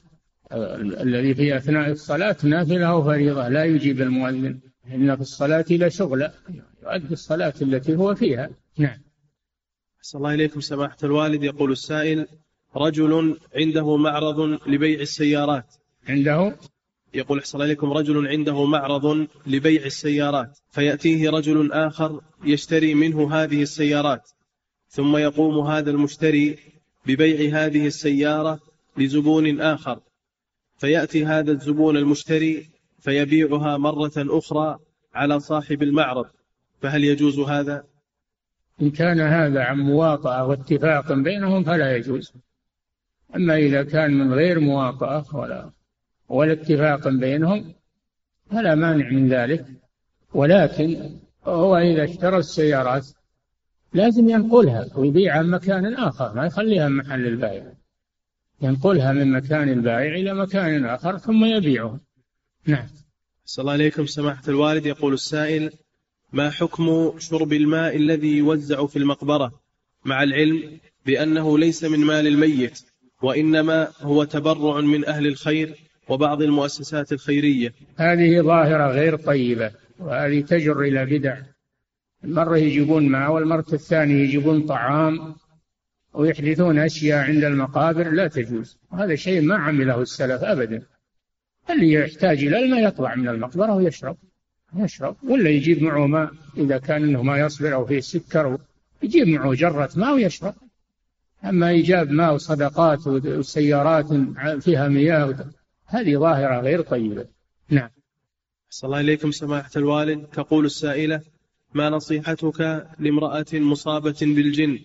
الذي 1.00 1.34
في 1.34 1.56
أثناء 1.56 1.90
الصلاة 1.90 2.36
نافلة 2.42 2.86
أو 2.86 3.04
فريضة 3.04 3.48
لا 3.48 3.64
يجيب 3.64 4.00
المؤذن. 4.00 4.60
إن 4.94 5.16
في 5.16 5.20
الصلاة 5.20 5.64
لشغلة 5.70 6.32
يؤدي 6.82 7.12
الصلاة 7.12 7.54
التي 7.62 7.96
هو 7.96 8.14
فيها. 8.14 8.50
نعم. 8.78 8.98
أحسن 9.98 10.18
الله 10.18 10.34
إليكم 10.34 10.60
سماحة 10.60 10.96
الوالد. 11.04 11.42
يقول 11.42 11.72
السائل 11.72 12.26
رجل 12.76 13.38
عنده 13.54 13.96
معرض 13.96 14.40
لبيع 14.66 15.00
السيارات. 15.00 15.74
عنده؟ 16.08 16.56
يقول 17.14 17.38
أحسن 17.38 17.58
الله 17.58 17.66
إليكم 17.66 17.92
رجل 17.92 18.28
عنده 18.28 18.64
معرض 18.64 19.26
لبيع 19.46 19.84
السيارات. 19.84 20.58
فيأتيه 20.70 21.30
رجل 21.30 21.72
آخر 21.72 22.20
يشتري 22.44 22.94
منه 22.94 23.34
هذه 23.34 23.62
السيارات. 23.62 24.30
ثم 24.88 25.16
يقوم 25.16 25.66
هذا 25.66 25.90
المشتري 25.90 26.58
ببيع 27.06 27.64
هذه 27.64 27.86
السيارة 27.86 28.60
لزبون 28.96 29.60
آخر. 29.60 30.00
فيأتي 30.76 31.24
هذا 31.24 31.52
الزبون 31.52 31.96
المشتري 31.96 32.77
فيبيعها 32.98 33.76
مرة 33.76 34.12
أخرى 34.16 34.78
على 35.14 35.40
صاحب 35.40 35.82
المعرض. 35.82 36.26
فهل 36.80 37.04
يجوز 37.04 37.38
هذا؟ 37.38 37.84
إن 38.82 38.90
كان 38.90 39.20
هذا 39.20 39.62
عن 39.62 39.78
مواطأة 39.78 40.46
واتفاق 40.46 41.12
بينهم 41.12 41.64
فلا 41.64 41.96
يجوز. 41.96 42.32
أما 43.36 43.56
إذا 43.56 43.82
كان 43.82 44.18
من 44.18 44.32
غير 44.32 44.60
مواطأة 44.60 45.36
ولا 45.36 45.70
ولا 46.28 46.52
اتفاق 46.52 47.08
بينهم 47.08 47.74
فلا 48.50 48.74
مانع 48.74 49.10
من 49.10 49.28
ذلك. 49.28 49.66
ولكن 50.34 51.10
هو 51.44 51.76
إذا 51.76 52.04
اشترى 52.04 52.38
السيارات 52.38 53.06
لازم 53.92 54.28
ينقلها 54.28 54.86
ويبيعها 54.96 55.42
من 55.42 55.50
مكان 55.50 55.94
آخر 55.94 56.34
ما 56.34 56.46
يخليها 56.46 56.88
محل 56.88 57.26
البائع. 57.26 57.72
ينقلها 58.62 59.12
من 59.12 59.32
مكان 59.32 59.68
البائع 59.68 60.14
إلى 60.14 60.34
مكان 60.34 60.84
آخر 60.84 61.18
ثم 61.18 61.44
يبيعها 61.44 62.00
نعم. 62.66 62.86
صلى 63.44 63.62
الله 63.62 63.72
عليكم 63.72 64.06
سماحة 64.06 64.42
الوالد 64.48 64.86
يقول 64.86 65.14
السائل 65.14 65.70
ما 66.32 66.50
حكم 66.50 67.12
شرب 67.18 67.52
الماء 67.52 67.96
الذي 67.96 68.36
يوزع 68.36 68.86
في 68.86 68.98
المقبرة 68.98 69.60
مع 70.04 70.22
العلم 70.22 70.78
بأنه 71.06 71.58
ليس 71.58 71.84
من 71.84 71.98
مال 71.98 72.26
الميت 72.26 72.80
وإنما 73.22 73.88
هو 74.00 74.24
تبرع 74.24 74.80
من 74.80 75.04
أهل 75.04 75.26
الخير 75.26 75.74
وبعض 76.08 76.42
المؤسسات 76.42 77.12
الخيرية؟ 77.12 77.74
هذه 77.96 78.40
ظاهرة 78.40 78.92
غير 78.92 79.16
طيبة 79.16 79.72
وهذه 79.98 80.40
تجر 80.40 80.80
إلى 80.80 81.18
بدع. 81.18 81.38
مرة 82.24 82.56
يجيبون 82.56 83.08
ماء 83.08 83.32
والمرة 83.32 83.66
الثانية 83.72 84.24
يجيبون 84.24 84.66
طعام 84.66 85.34
ويحدثون 86.14 86.78
أشياء 86.78 87.18
عند 87.18 87.44
المقابر 87.44 88.10
لا 88.10 88.28
تجوز. 88.28 88.78
هذا 88.92 89.14
شيء 89.14 89.40
ما 89.40 89.56
عمله 89.56 90.02
السلف 90.02 90.42
أبدا. 90.42 90.82
اللي 91.70 91.92
يحتاج 91.92 92.44
إلى 92.44 92.58
الماء 92.58 92.88
يطلع 92.88 93.14
من 93.14 93.28
المقبرة 93.28 93.74
ويشرب 93.74 94.16
يشرب. 94.76 95.16
ولا 95.24 95.50
يجيب 95.50 95.82
معه 95.82 96.06
ماء 96.06 96.30
إذا 96.56 96.78
كان 96.78 97.02
إنه 97.02 97.22
ما 97.22 97.38
يصبر 97.38 97.74
أو 97.74 97.86
فيه 97.86 98.00
سكر 98.00 98.58
يجيب 99.02 99.28
معه 99.28 99.54
جرة 99.54 99.90
ماء 99.96 100.14
ويشرب. 100.14 100.54
أما 101.44 101.68
إيجاب 101.68 102.10
ماء 102.10 102.34
وصدقات 102.34 103.06
وسيارات 103.06 104.06
فيها 104.60 104.88
مياه 104.88 105.46
هذه 105.86 106.16
ظاهرة 106.16 106.60
غير 106.60 106.80
طيبة. 106.80 107.26
نعم. 107.70 107.90
صلى 108.70 108.88
الله 108.88 109.00
إليكم 109.00 109.30
سماحة 109.30 109.70
الوالد. 109.76 110.26
تقول 110.26 110.64
السائلة 110.64 111.20
ما 111.74 111.90
نصيحتك 111.90 112.86
لامرأة 112.98 113.46
مصابة 113.52 114.16
بالجن؟ 114.20 114.78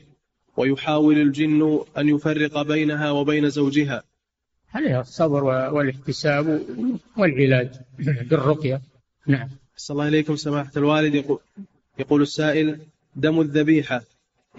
ويحاول 0.58 1.18
الجن 1.18 1.80
أن 1.98 2.10
يفرق 2.10 2.62
بينها 2.62 3.12
وبين 3.12 3.50
زوجها. 3.50 4.04
عليها 4.74 5.02
الصبر 5.02 5.44
والاحتساب 5.44 6.62
والعلاج 7.18 7.72
بالرقية. 8.30 8.82
نعم. 9.28 9.50
صلى 9.76 9.96
الله 9.96 10.08
إليكم 10.08 10.36
سماحة 10.36 10.72
الوالد. 10.78 11.16
يقول, 11.16 11.40
يقول 12.00 12.22
السائل 12.22 12.80
دم 13.16 13.42
الذبيحة. 13.42 14.02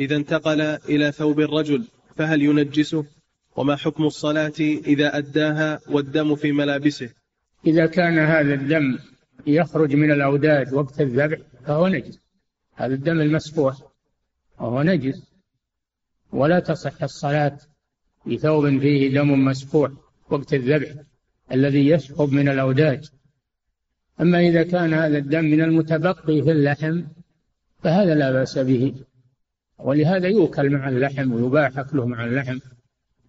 إذا 0.00 0.16
انتقل 0.16 0.60
إلى 0.60 1.12
ثوب 1.12 1.40
الرجل 1.40 1.84
فهل 2.16 2.42
ينجسه؟ 2.42 3.04
وما 3.56 3.76
حكم 3.76 4.04
الصلاة 4.04 4.52
إذا 4.60 5.18
أداها 5.18 5.80
والدم 5.88 6.34
في 6.34 6.52
ملابسه؟ 6.52 7.10
إذا 7.66 7.86
كان 7.86 8.18
هذا 8.18 8.54
الدم 8.54 8.98
يخرج 9.46 9.96
من 9.96 10.10
الأوداج 10.10 10.74
وقت 10.74 11.00
الذبح 11.00 11.38
فهو 11.66 11.88
نجس. 11.88 12.18
هذا 12.74 12.94
الدم 12.94 13.20
المسفوح 13.20 13.76
وهو 14.60 14.82
نجس. 14.82 15.22
ولا 16.32 16.60
تصح 16.60 17.02
الصلاة 17.02 17.58
بثوب 18.26 18.78
فيه 18.78 19.14
دم 19.14 19.44
مسفوح. 19.44 19.90
وقت 20.30 20.54
الذبح 20.54 20.94
الذي 21.52 21.88
يسحب 21.88 22.32
من 22.32 22.48
الأوداج. 22.48 23.10
أما 24.20 24.40
إذا 24.40 24.62
كان 24.62 24.94
هذا 24.94 25.18
الدم 25.18 25.44
من 25.44 25.60
المتبقي 25.60 26.42
في 26.42 26.50
اللحم 26.50 27.02
فهذا 27.82 28.14
لا 28.14 28.32
بأس 28.32 28.58
به. 28.58 28.94
ولهذا 29.78 30.28
يؤكل 30.28 30.70
مع 30.70 30.88
اللحم 30.88 31.32
ويباح 31.32 31.78
أكله 31.78 32.06
مع 32.06 32.24
اللحم 32.24 32.58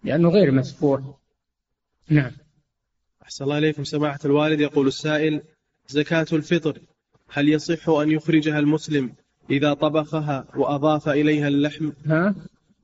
لأنه 0.04 0.28
غير 0.28 0.52
مسفوح. 0.52 1.00
نعم. 2.08 2.32
أحسن 3.22 3.44
الله 3.44 3.58
إليكم. 3.58 3.84
سماحة 3.84 4.18
الوالد 4.24 4.60
يقول 4.60 4.86
السائل 4.86 5.42
زكاة 5.88 6.26
الفطر 6.32 6.78
هل 7.28 7.48
يصح 7.48 7.88
أن 7.88 8.10
يخرجها 8.10 8.58
المسلم 8.58 9.12
إذا 9.50 9.74
طبخها 9.74 10.46
وأضاف 10.56 11.08
إليها 11.08 11.48
اللحم؟ 11.48 11.90
ها؟ 12.06 12.34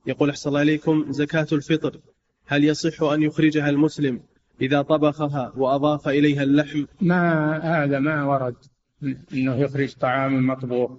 يقول 0.05 0.29
أحسن 0.29 0.49
الله 0.49 0.61
إليكم 0.61 1.11
زكاة 1.11 1.47
الفطر. 1.51 1.99
هل 2.45 2.63
يصح 2.63 3.03
أن 3.03 3.23
يخرجها 3.23 3.69
المسلم 3.69 4.21
إذا 4.61 4.81
طبخها 4.81 5.53
وأضاف 5.55 6.07
إليها 6.07 6.43
اللحم؟ 6.43 6.85
ما 7.01 7.57
هذا 7.57 7.99
ما 7.99 8.23
ورد 8.23 8.55
أنه 9.33 9.55
يخرج 9.55 9.93
طعام 9.93 10.47
مطبوخ. 10.47 10.91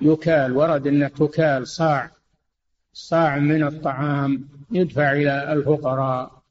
يكال 0.00 0.56
ورد 0.56 0.86
أنه 0.86 1.08
تكال 1.08 1.68
صاع 1.68 2.10
صاع 2.92 3.38
من 3.38 3.62
الطعام 3.62 4.48
يدفع 4.72 5.12
إلى 5.12 5.52
الفقراء. 5.52 6.42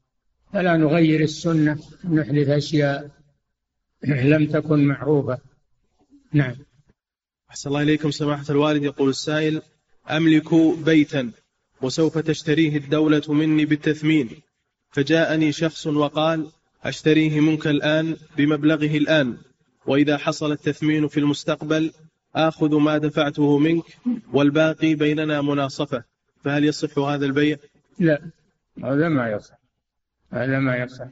فلا 0.52 0.76
نغير 0.76 1.20
السنة 1.20 1.78
نحدث 2.04 2.48
أشياء 2.48 3.10
لم 4.04 4.46
تكن 4.46 4.84
معروفة. 4.84 5.38
نعم. 6.32 6.54
أحسن 7.50 7.70
الله 7.70 7.82
إليكم 7.82 8.10
سماحة 8.10 8.44
الوالد 8.50 8.82
يقول 8.82 9.08
السائل 9.08 9.62
أملك 10.10 10.54
بيتا. 10.84 11.32
وسوف 11.82 12.18
تشتريه 12.18 12.76
الدولة 12.76 13.22
مني 13.28 13.64
بالتثمين. 13.64 14.28
فجاءني 14.90 15.52
شخص 15.52 15.86
وقال 15.86 16.46
أشتريه 16.84 17.40
منك 17.40 17.66
الآن 17.66 18.16
بمبلغه 18.36 18.96
الآن. 18.96 19.36
وإذا 19.86 20.16
حصل 20.16 20.52
التثمين 20.52 21.08
في 21.08 21.20
المستقبل 21.20 21.92
آخذ 22.36 22.74
ما 22.76 22.98
دفعته 22.98 23.58
منك 23.58 23.84
والباقي 24.32 24.94
بيننا 24.94 25.42
مناصفة. 25.42 26.04
فهل 26.44 26.64
يصح 26.64 26.98
هذا 26.98 27.26
البيع؟ 27.26 27.56
لا 27.98 28.22
هذا 28.84 29.08
ما 29.08 29.30
يصح. 29.30 29.58
هذا 30.32 30.58
ما 30.58 30.76
يصح. 30.76 31.06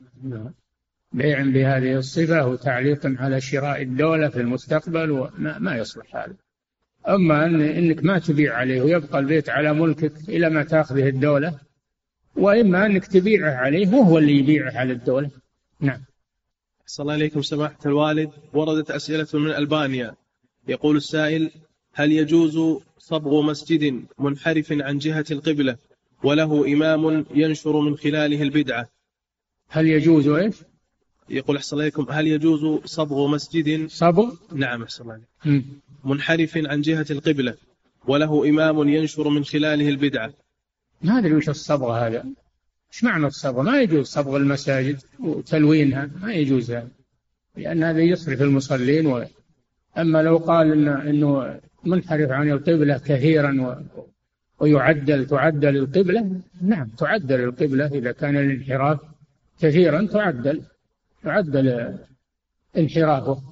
بيع 1.12 1.42
بهذه 1.42 1.98
الصفة 1.98 2.46
وتعليق 2.46 3.00
على 3.04 3.40
شراء 3.40 3.82
الدولة 3.82 4.28
في 4.28 4.40
المستقبل 4.40 5.10
وما 5.10 5.58
ما 5.58 5.76
يصلح 5.76 6.16
هذا. 6.16 6.36
أما 7.08 7.46
أن 7.46 7.60
إنك 7.60 8.04
ما 8.04 8.18
تبيع 8.18 8.54
عليه 8.54 8.82
ويبقى 8.82 9.18
البيت 9.18 9.48
على 9.48 9.74
ملكك 9.74 10.28
إلى 10.28 10.50
ما 10.50 10.62
تأخذه 10.64 11.08
الدولة 11.08 11.58
وإما 12.36 12.86
أنك 12.86 13.06
تبيعه 13.06 13.54
عليه 13.54 13.88
وهو 13.88 14.18
اللي 14.18 14.38
يبيعه 14.38 14.78
على 14.78 14.92
الدولة. 14.92 15.30
نعم. 15.80 16.04
صلى 16.86 17.04
الله 17.04 17.12
عليكم 17.12 17.42
سماحة 17.42 17.78
الوالد. 17.86 18.30
وردت 18.52 18.90
أسئلة 18.90 19.26
من 19.34 19.50
ألبانيا. 19.50 20.14
يقول 20.68 20.96
السائل 20.96 21.50
هل 21.92 22.12
يجوز 22.12 22.82
صبغ 22.98 23.42
مسجد 23.42 24.04
منحرف 24.18 24.72
عن 24.72 24.98
جهة 24.98 25.24
القبلة 25.30 25.76
وله 26.24 26.72
إمام 26.72 27.26
ينشر 27.34 27.80
من 27.80 27.96
خلاله 27.96 28.42
البدعة؟ 28.42 28.88
هل 29.68 29.86
يجوز 29.86 30.28
إيش؟ 30.28 30.54
يقول 31.30 31.56
أحسن 31.56 31.76
عليكم 31.80 32.06
هل 32.10 32.26
يجوز 32.26 32.84
صبغ 32.84 33.26
مسجد 33.26 33.86
صبغ؟ 33.88 34.34
نعم 34.52 34.82
أحسن 34.82 35.02
الله 35.02 35.14
عليكم. 35.44 35.64
منحرف 36.04 36.56
عن 36.56 36.80
جهة 36.80 37.06
القبلة 37.10 37.54
وله 38.08 38.48
إمام 38.48 38.88
ينشر 38.88 39.28
من 39.28 39.44
خلاله 39.44 39.88
البدعة 39.88 40.32
ما 41.02 41.18
أدري 41.18 41.34
وش 41.34 41.48
الصبغ 41.48 41.92
هذا 41.92 42.24
إيش 42.92 43.04
معنى 43.04 43.26
الصبغ؟ 43.26 43.62
ما 43.62 43.80
يجوز 43.80 44.06
صبغ 44.06 44.36
المساجد 44.36 44.98
وتلوينها 45.20 46.10
ما 46.22 46.32
يجوز 46.32 46.70
هذا 46.70 46.88
لأن 47.56 47.82
هذا 47.82 48.00
يصرف 48.00 48.42
المصلين 48.42 49.06
و... 49.06 49.24
أما 49.98 50.22
لو 50.22 50.36
قال 50.36 50.72
إن 50.72 50.88
إنه 50.88 51.60
منحرف 51.84 52.30
عن 52.30 52.50
القبلة 52.50 52.98
كثيرا 52.98 53.62
و... 53.62 54.00
ويعدل 54.60 55.26
تعدل 55.26 55.76
القبلة 55.76 56.40
نعم 56.62 56.88
تعدل 56.88 57.40
القبلة 57.40 57.86
إذا 57.86 58.12
كان 58.12 58.36
الانحراف 58.36 58.98
كثيرا 59.60 60.06
تعدل 60.06 60.62
تعدل 61.26 61.98
انحرافه 62.76 63.42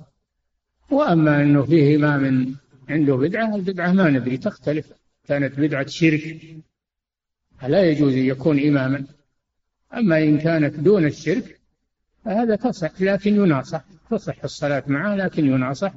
وأما 0.91 1.43
أنه 1.43 1.63
فيه 1.63 1.97
امام 1.97 2.57
عنده 2.89 3.17
بدعة 3.17 3.55
البدعة 3.55 3.93
ما 3.93 4.11
ندري 4.11 4.37
تختلف. 4.37 4.93
كانت 5.29 5.61
بدعة 5.61 5.87
شرك 5.87 6.41
لا 7.63 7.91
يجوز 7.91 8.13
أن 8.13 8.27
يكون 8.27 8.59
إماما. 8.59 9.07
أما 9.95 10.19
إن 10.19 10.39
كانت 10.39 10.75
دون 10.81 11.05
الشرك 11.05 11.61
فهذا 12.25 12.57
تصح 12.57 13.03
لكن 13.03 13.35
يناصح. 13.35 13.85
تصح 14.11 14.45
الصلاة 14.45 14.85
معه 14.87 15.17
لكن 15.17 15.47
يناصح. 15.47 15.93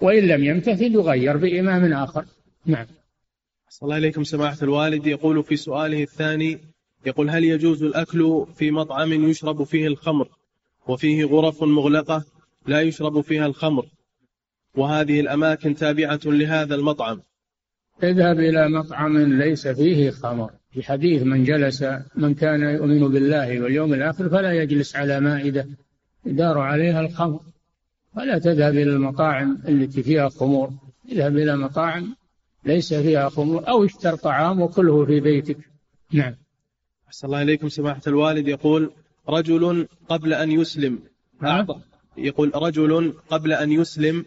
وإن 0.00 0.24
لم 0.24 0.44
يمتثل 0.44 0.94
يغير 0.94 1.36
بإمام 1.36 1.92
آخر. 1.92 2.24
نعم. 2.66 2.86
صلى 3.68 3.86
الله 3.86 3.94
عليكم 3.94 4.24
سماحة 4.24 4.58
الوالد. 4.62 5.06
يقول 5.06 5.44
في 5.44 5.56
سؤاله 5.56 6.02
الثاني 6.02 6.58
يقول 7.06 7.30
هل 7.30 7.44
يجوز 7.44 7.82
الأكل 7.82 8.46
في 8.54 8.70
مطعم 8.70 9.12
يشرب 9.12 9.62
فيه 9.62 9.86
الخمر؟ 9.86 10.28
وفيه 10.88 11.24
غرف 11.24 11.62
مغلقة 11.62 12.24
لا 12.66 12.80
يشرب 12.80 13.20
فيها 13.20 13.46
الخمر. 13.46 13.86
وهذه 14.74 15.20
الأماكن 15.20 15.74
تابعة 15.74 16.20
لهذا 16.24 16.74
المطعم. 16.74 17.22
اذهب 18.02 18.38
إلى 18.38 18.68
مطعم 18.68 19.18
ليس 19.18 19.68
فيه 19.68 20.10
خمر. 20.10 20.50
في 20.70 20.82
حديث 20.82 21.22
من 21.22 21.44
جلس 21.44 21.84
من 22.14 22.34
كان 22.34 22.60
يؤمن 22.60 23.08
بالله 23.08 23.60
واليوم 23.60 23.94
الآخر 23.94 24.28
فلا 24.28 24.52
يجلس 24.52 24.96
على 24.96 25.20
مائدة 25.20 25.66
يدار 26.26 26.58
عليها 26.58 27.00
الخمر. 27.00 27.40
ولا 28.16 28.38
تذهب 28.38 28.72
إلى 28.72 28.90
المطاعم 28.90 29.58
التي 29.68 30.02
فيها 30.02 30.28
خمور. 30.28 30.70
اذهب 31.12 31.36
إلى 31.36 31.56
مطاعم 31.56 32.16
ليس 32.64 32.94
فيها 32.94 33.28
خمور 33.28 33.68
أو 33.68 33.84
اشتر 33.84 34.16
طعام 34.16 34.60
وكله 34.60 35.04
في 35.06 35.20
بيتك. 35.20 35.58
نعم. 36.12 36.34
أحسن 37.06 37.26
الله 37.26 37.42
إليكم 37.42 37.68
سماحة 37.68 38.02
الوالد. 38.06 38.48
يقول 38.48 38.90
رجل 39.28 39.88
قبل 40.08 40.34
أن 40.34 40.50
يسلم. 40.50 40.98
أعطى 41.44 41.80
يقول 42.16 42.52
رجل 42.54 43.14
قبل 43.30 43.52
أن 43.52 43.72
يسلم 43.72 44.24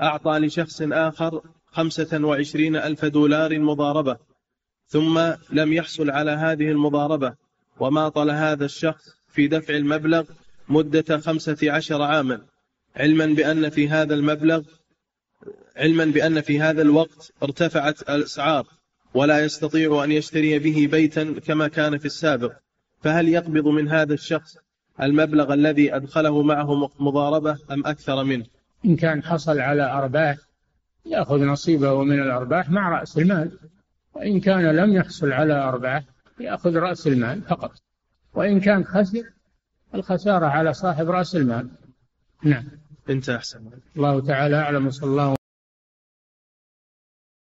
أعطى 0.00 0.38
لشخص 0.38 0.82
آخر 0.82 1.42
خمسة 1.66 2.24
وعشرين 2.24 2.76
ألف 2.76 3.04
دولار 3.04 3.58
مضاربة 3.58 4.16
ثم 4.86 5.32
لم 5.50 5.72
يحصل 5.72 6.10
على 6.10 6.30
هذه 6.30 6.70
المضاربة 6.70 7.34
وماطل 7.80 8.30
هذا 8.30 8.64
الشخص 8.64 9.08
في 9.28 9.48
دفع 9.48 9.74
المبلغ 9.74 10.24
مدة 10.68 11.18
خمسة 11.18 11.72
عشر 11.72 12.02
عاما. 12.02 12.46
علما 12.96 13.26
بأن 13.26 13.68
في 13.68 13.88
هذا 13.88 14.14
المبلغ 14.14 14.62
علما 15.76 16.04
بأن 16.04 16.40
في 16.40 16.60
هذا 16.60 16.82
الوقت 16.82 17.32
ارتفعت 17.42 18.10
الأسعار 18.10 18.66
ولا 19.14 19.44
يستطيع 19.44 20.04
أن 20.04 20.12
يشتري 20.12 20.58
به 20.58 20.88
بيتا 20.90 21.34
كما 21.46 21.68
كان 21.68 21.98
في 21.98 22.06
السابق. 22.06 22.52
فهل 23.06 23.28
يقبض 23.28 23.68
من 23.68 23.88
هذا 23.88 24.14
الشخص 24.14 24.56
المبلغ 25.02 25.54
الذي 25.54 25.96
أدخله 25.96 26.42
معه 26.42 26.90
مضاربة 26.98 27.58
أم 27.70 27.86
أكثر 27.86 28.24
منه؟ 28.24 28.44
إن 28.84 28.96
كان 28.96 29.22
حصل 29.22 29.60
على 29.60 29.92
أرباح 29.92 30.36
يأخذ 31.04 31.44
نصيبه 31.44 32.04
من 32.04 32.22
الأرباح 32.22 32.70
مع 32.70 32.88
رأس 32.88 33.18
المال. 33.18 33.58
وإن 34.14 34.40
كان 34.40 34.76
لم 34.76 34.92
يحصل 34.92 35.32
على 35.32 35.54
أرباح 35.54 36.02
يأخذ 36.40 36.76
رأس 36.76 37.06
المال 37.06 37.42
فقط. 37.42 37.72
وإن 38.34 38.60
كان 38.60 38.84
خسر 38.84 39.22
الخسارة 39.94 40.46
على 40.46 40.72
صاحب 40.72 41.10
رأس 41.10 41.36
المال. 41.36 41.68
نعم. 42.42 42.64
انت 43.10 43.28
أحسن. 43.28 43.70
الله 43.96 44.20
تعالى 44.20 44.56
أعلم 44.56 44.86
وصلى 44.86 45.10
الله 45.10 45.35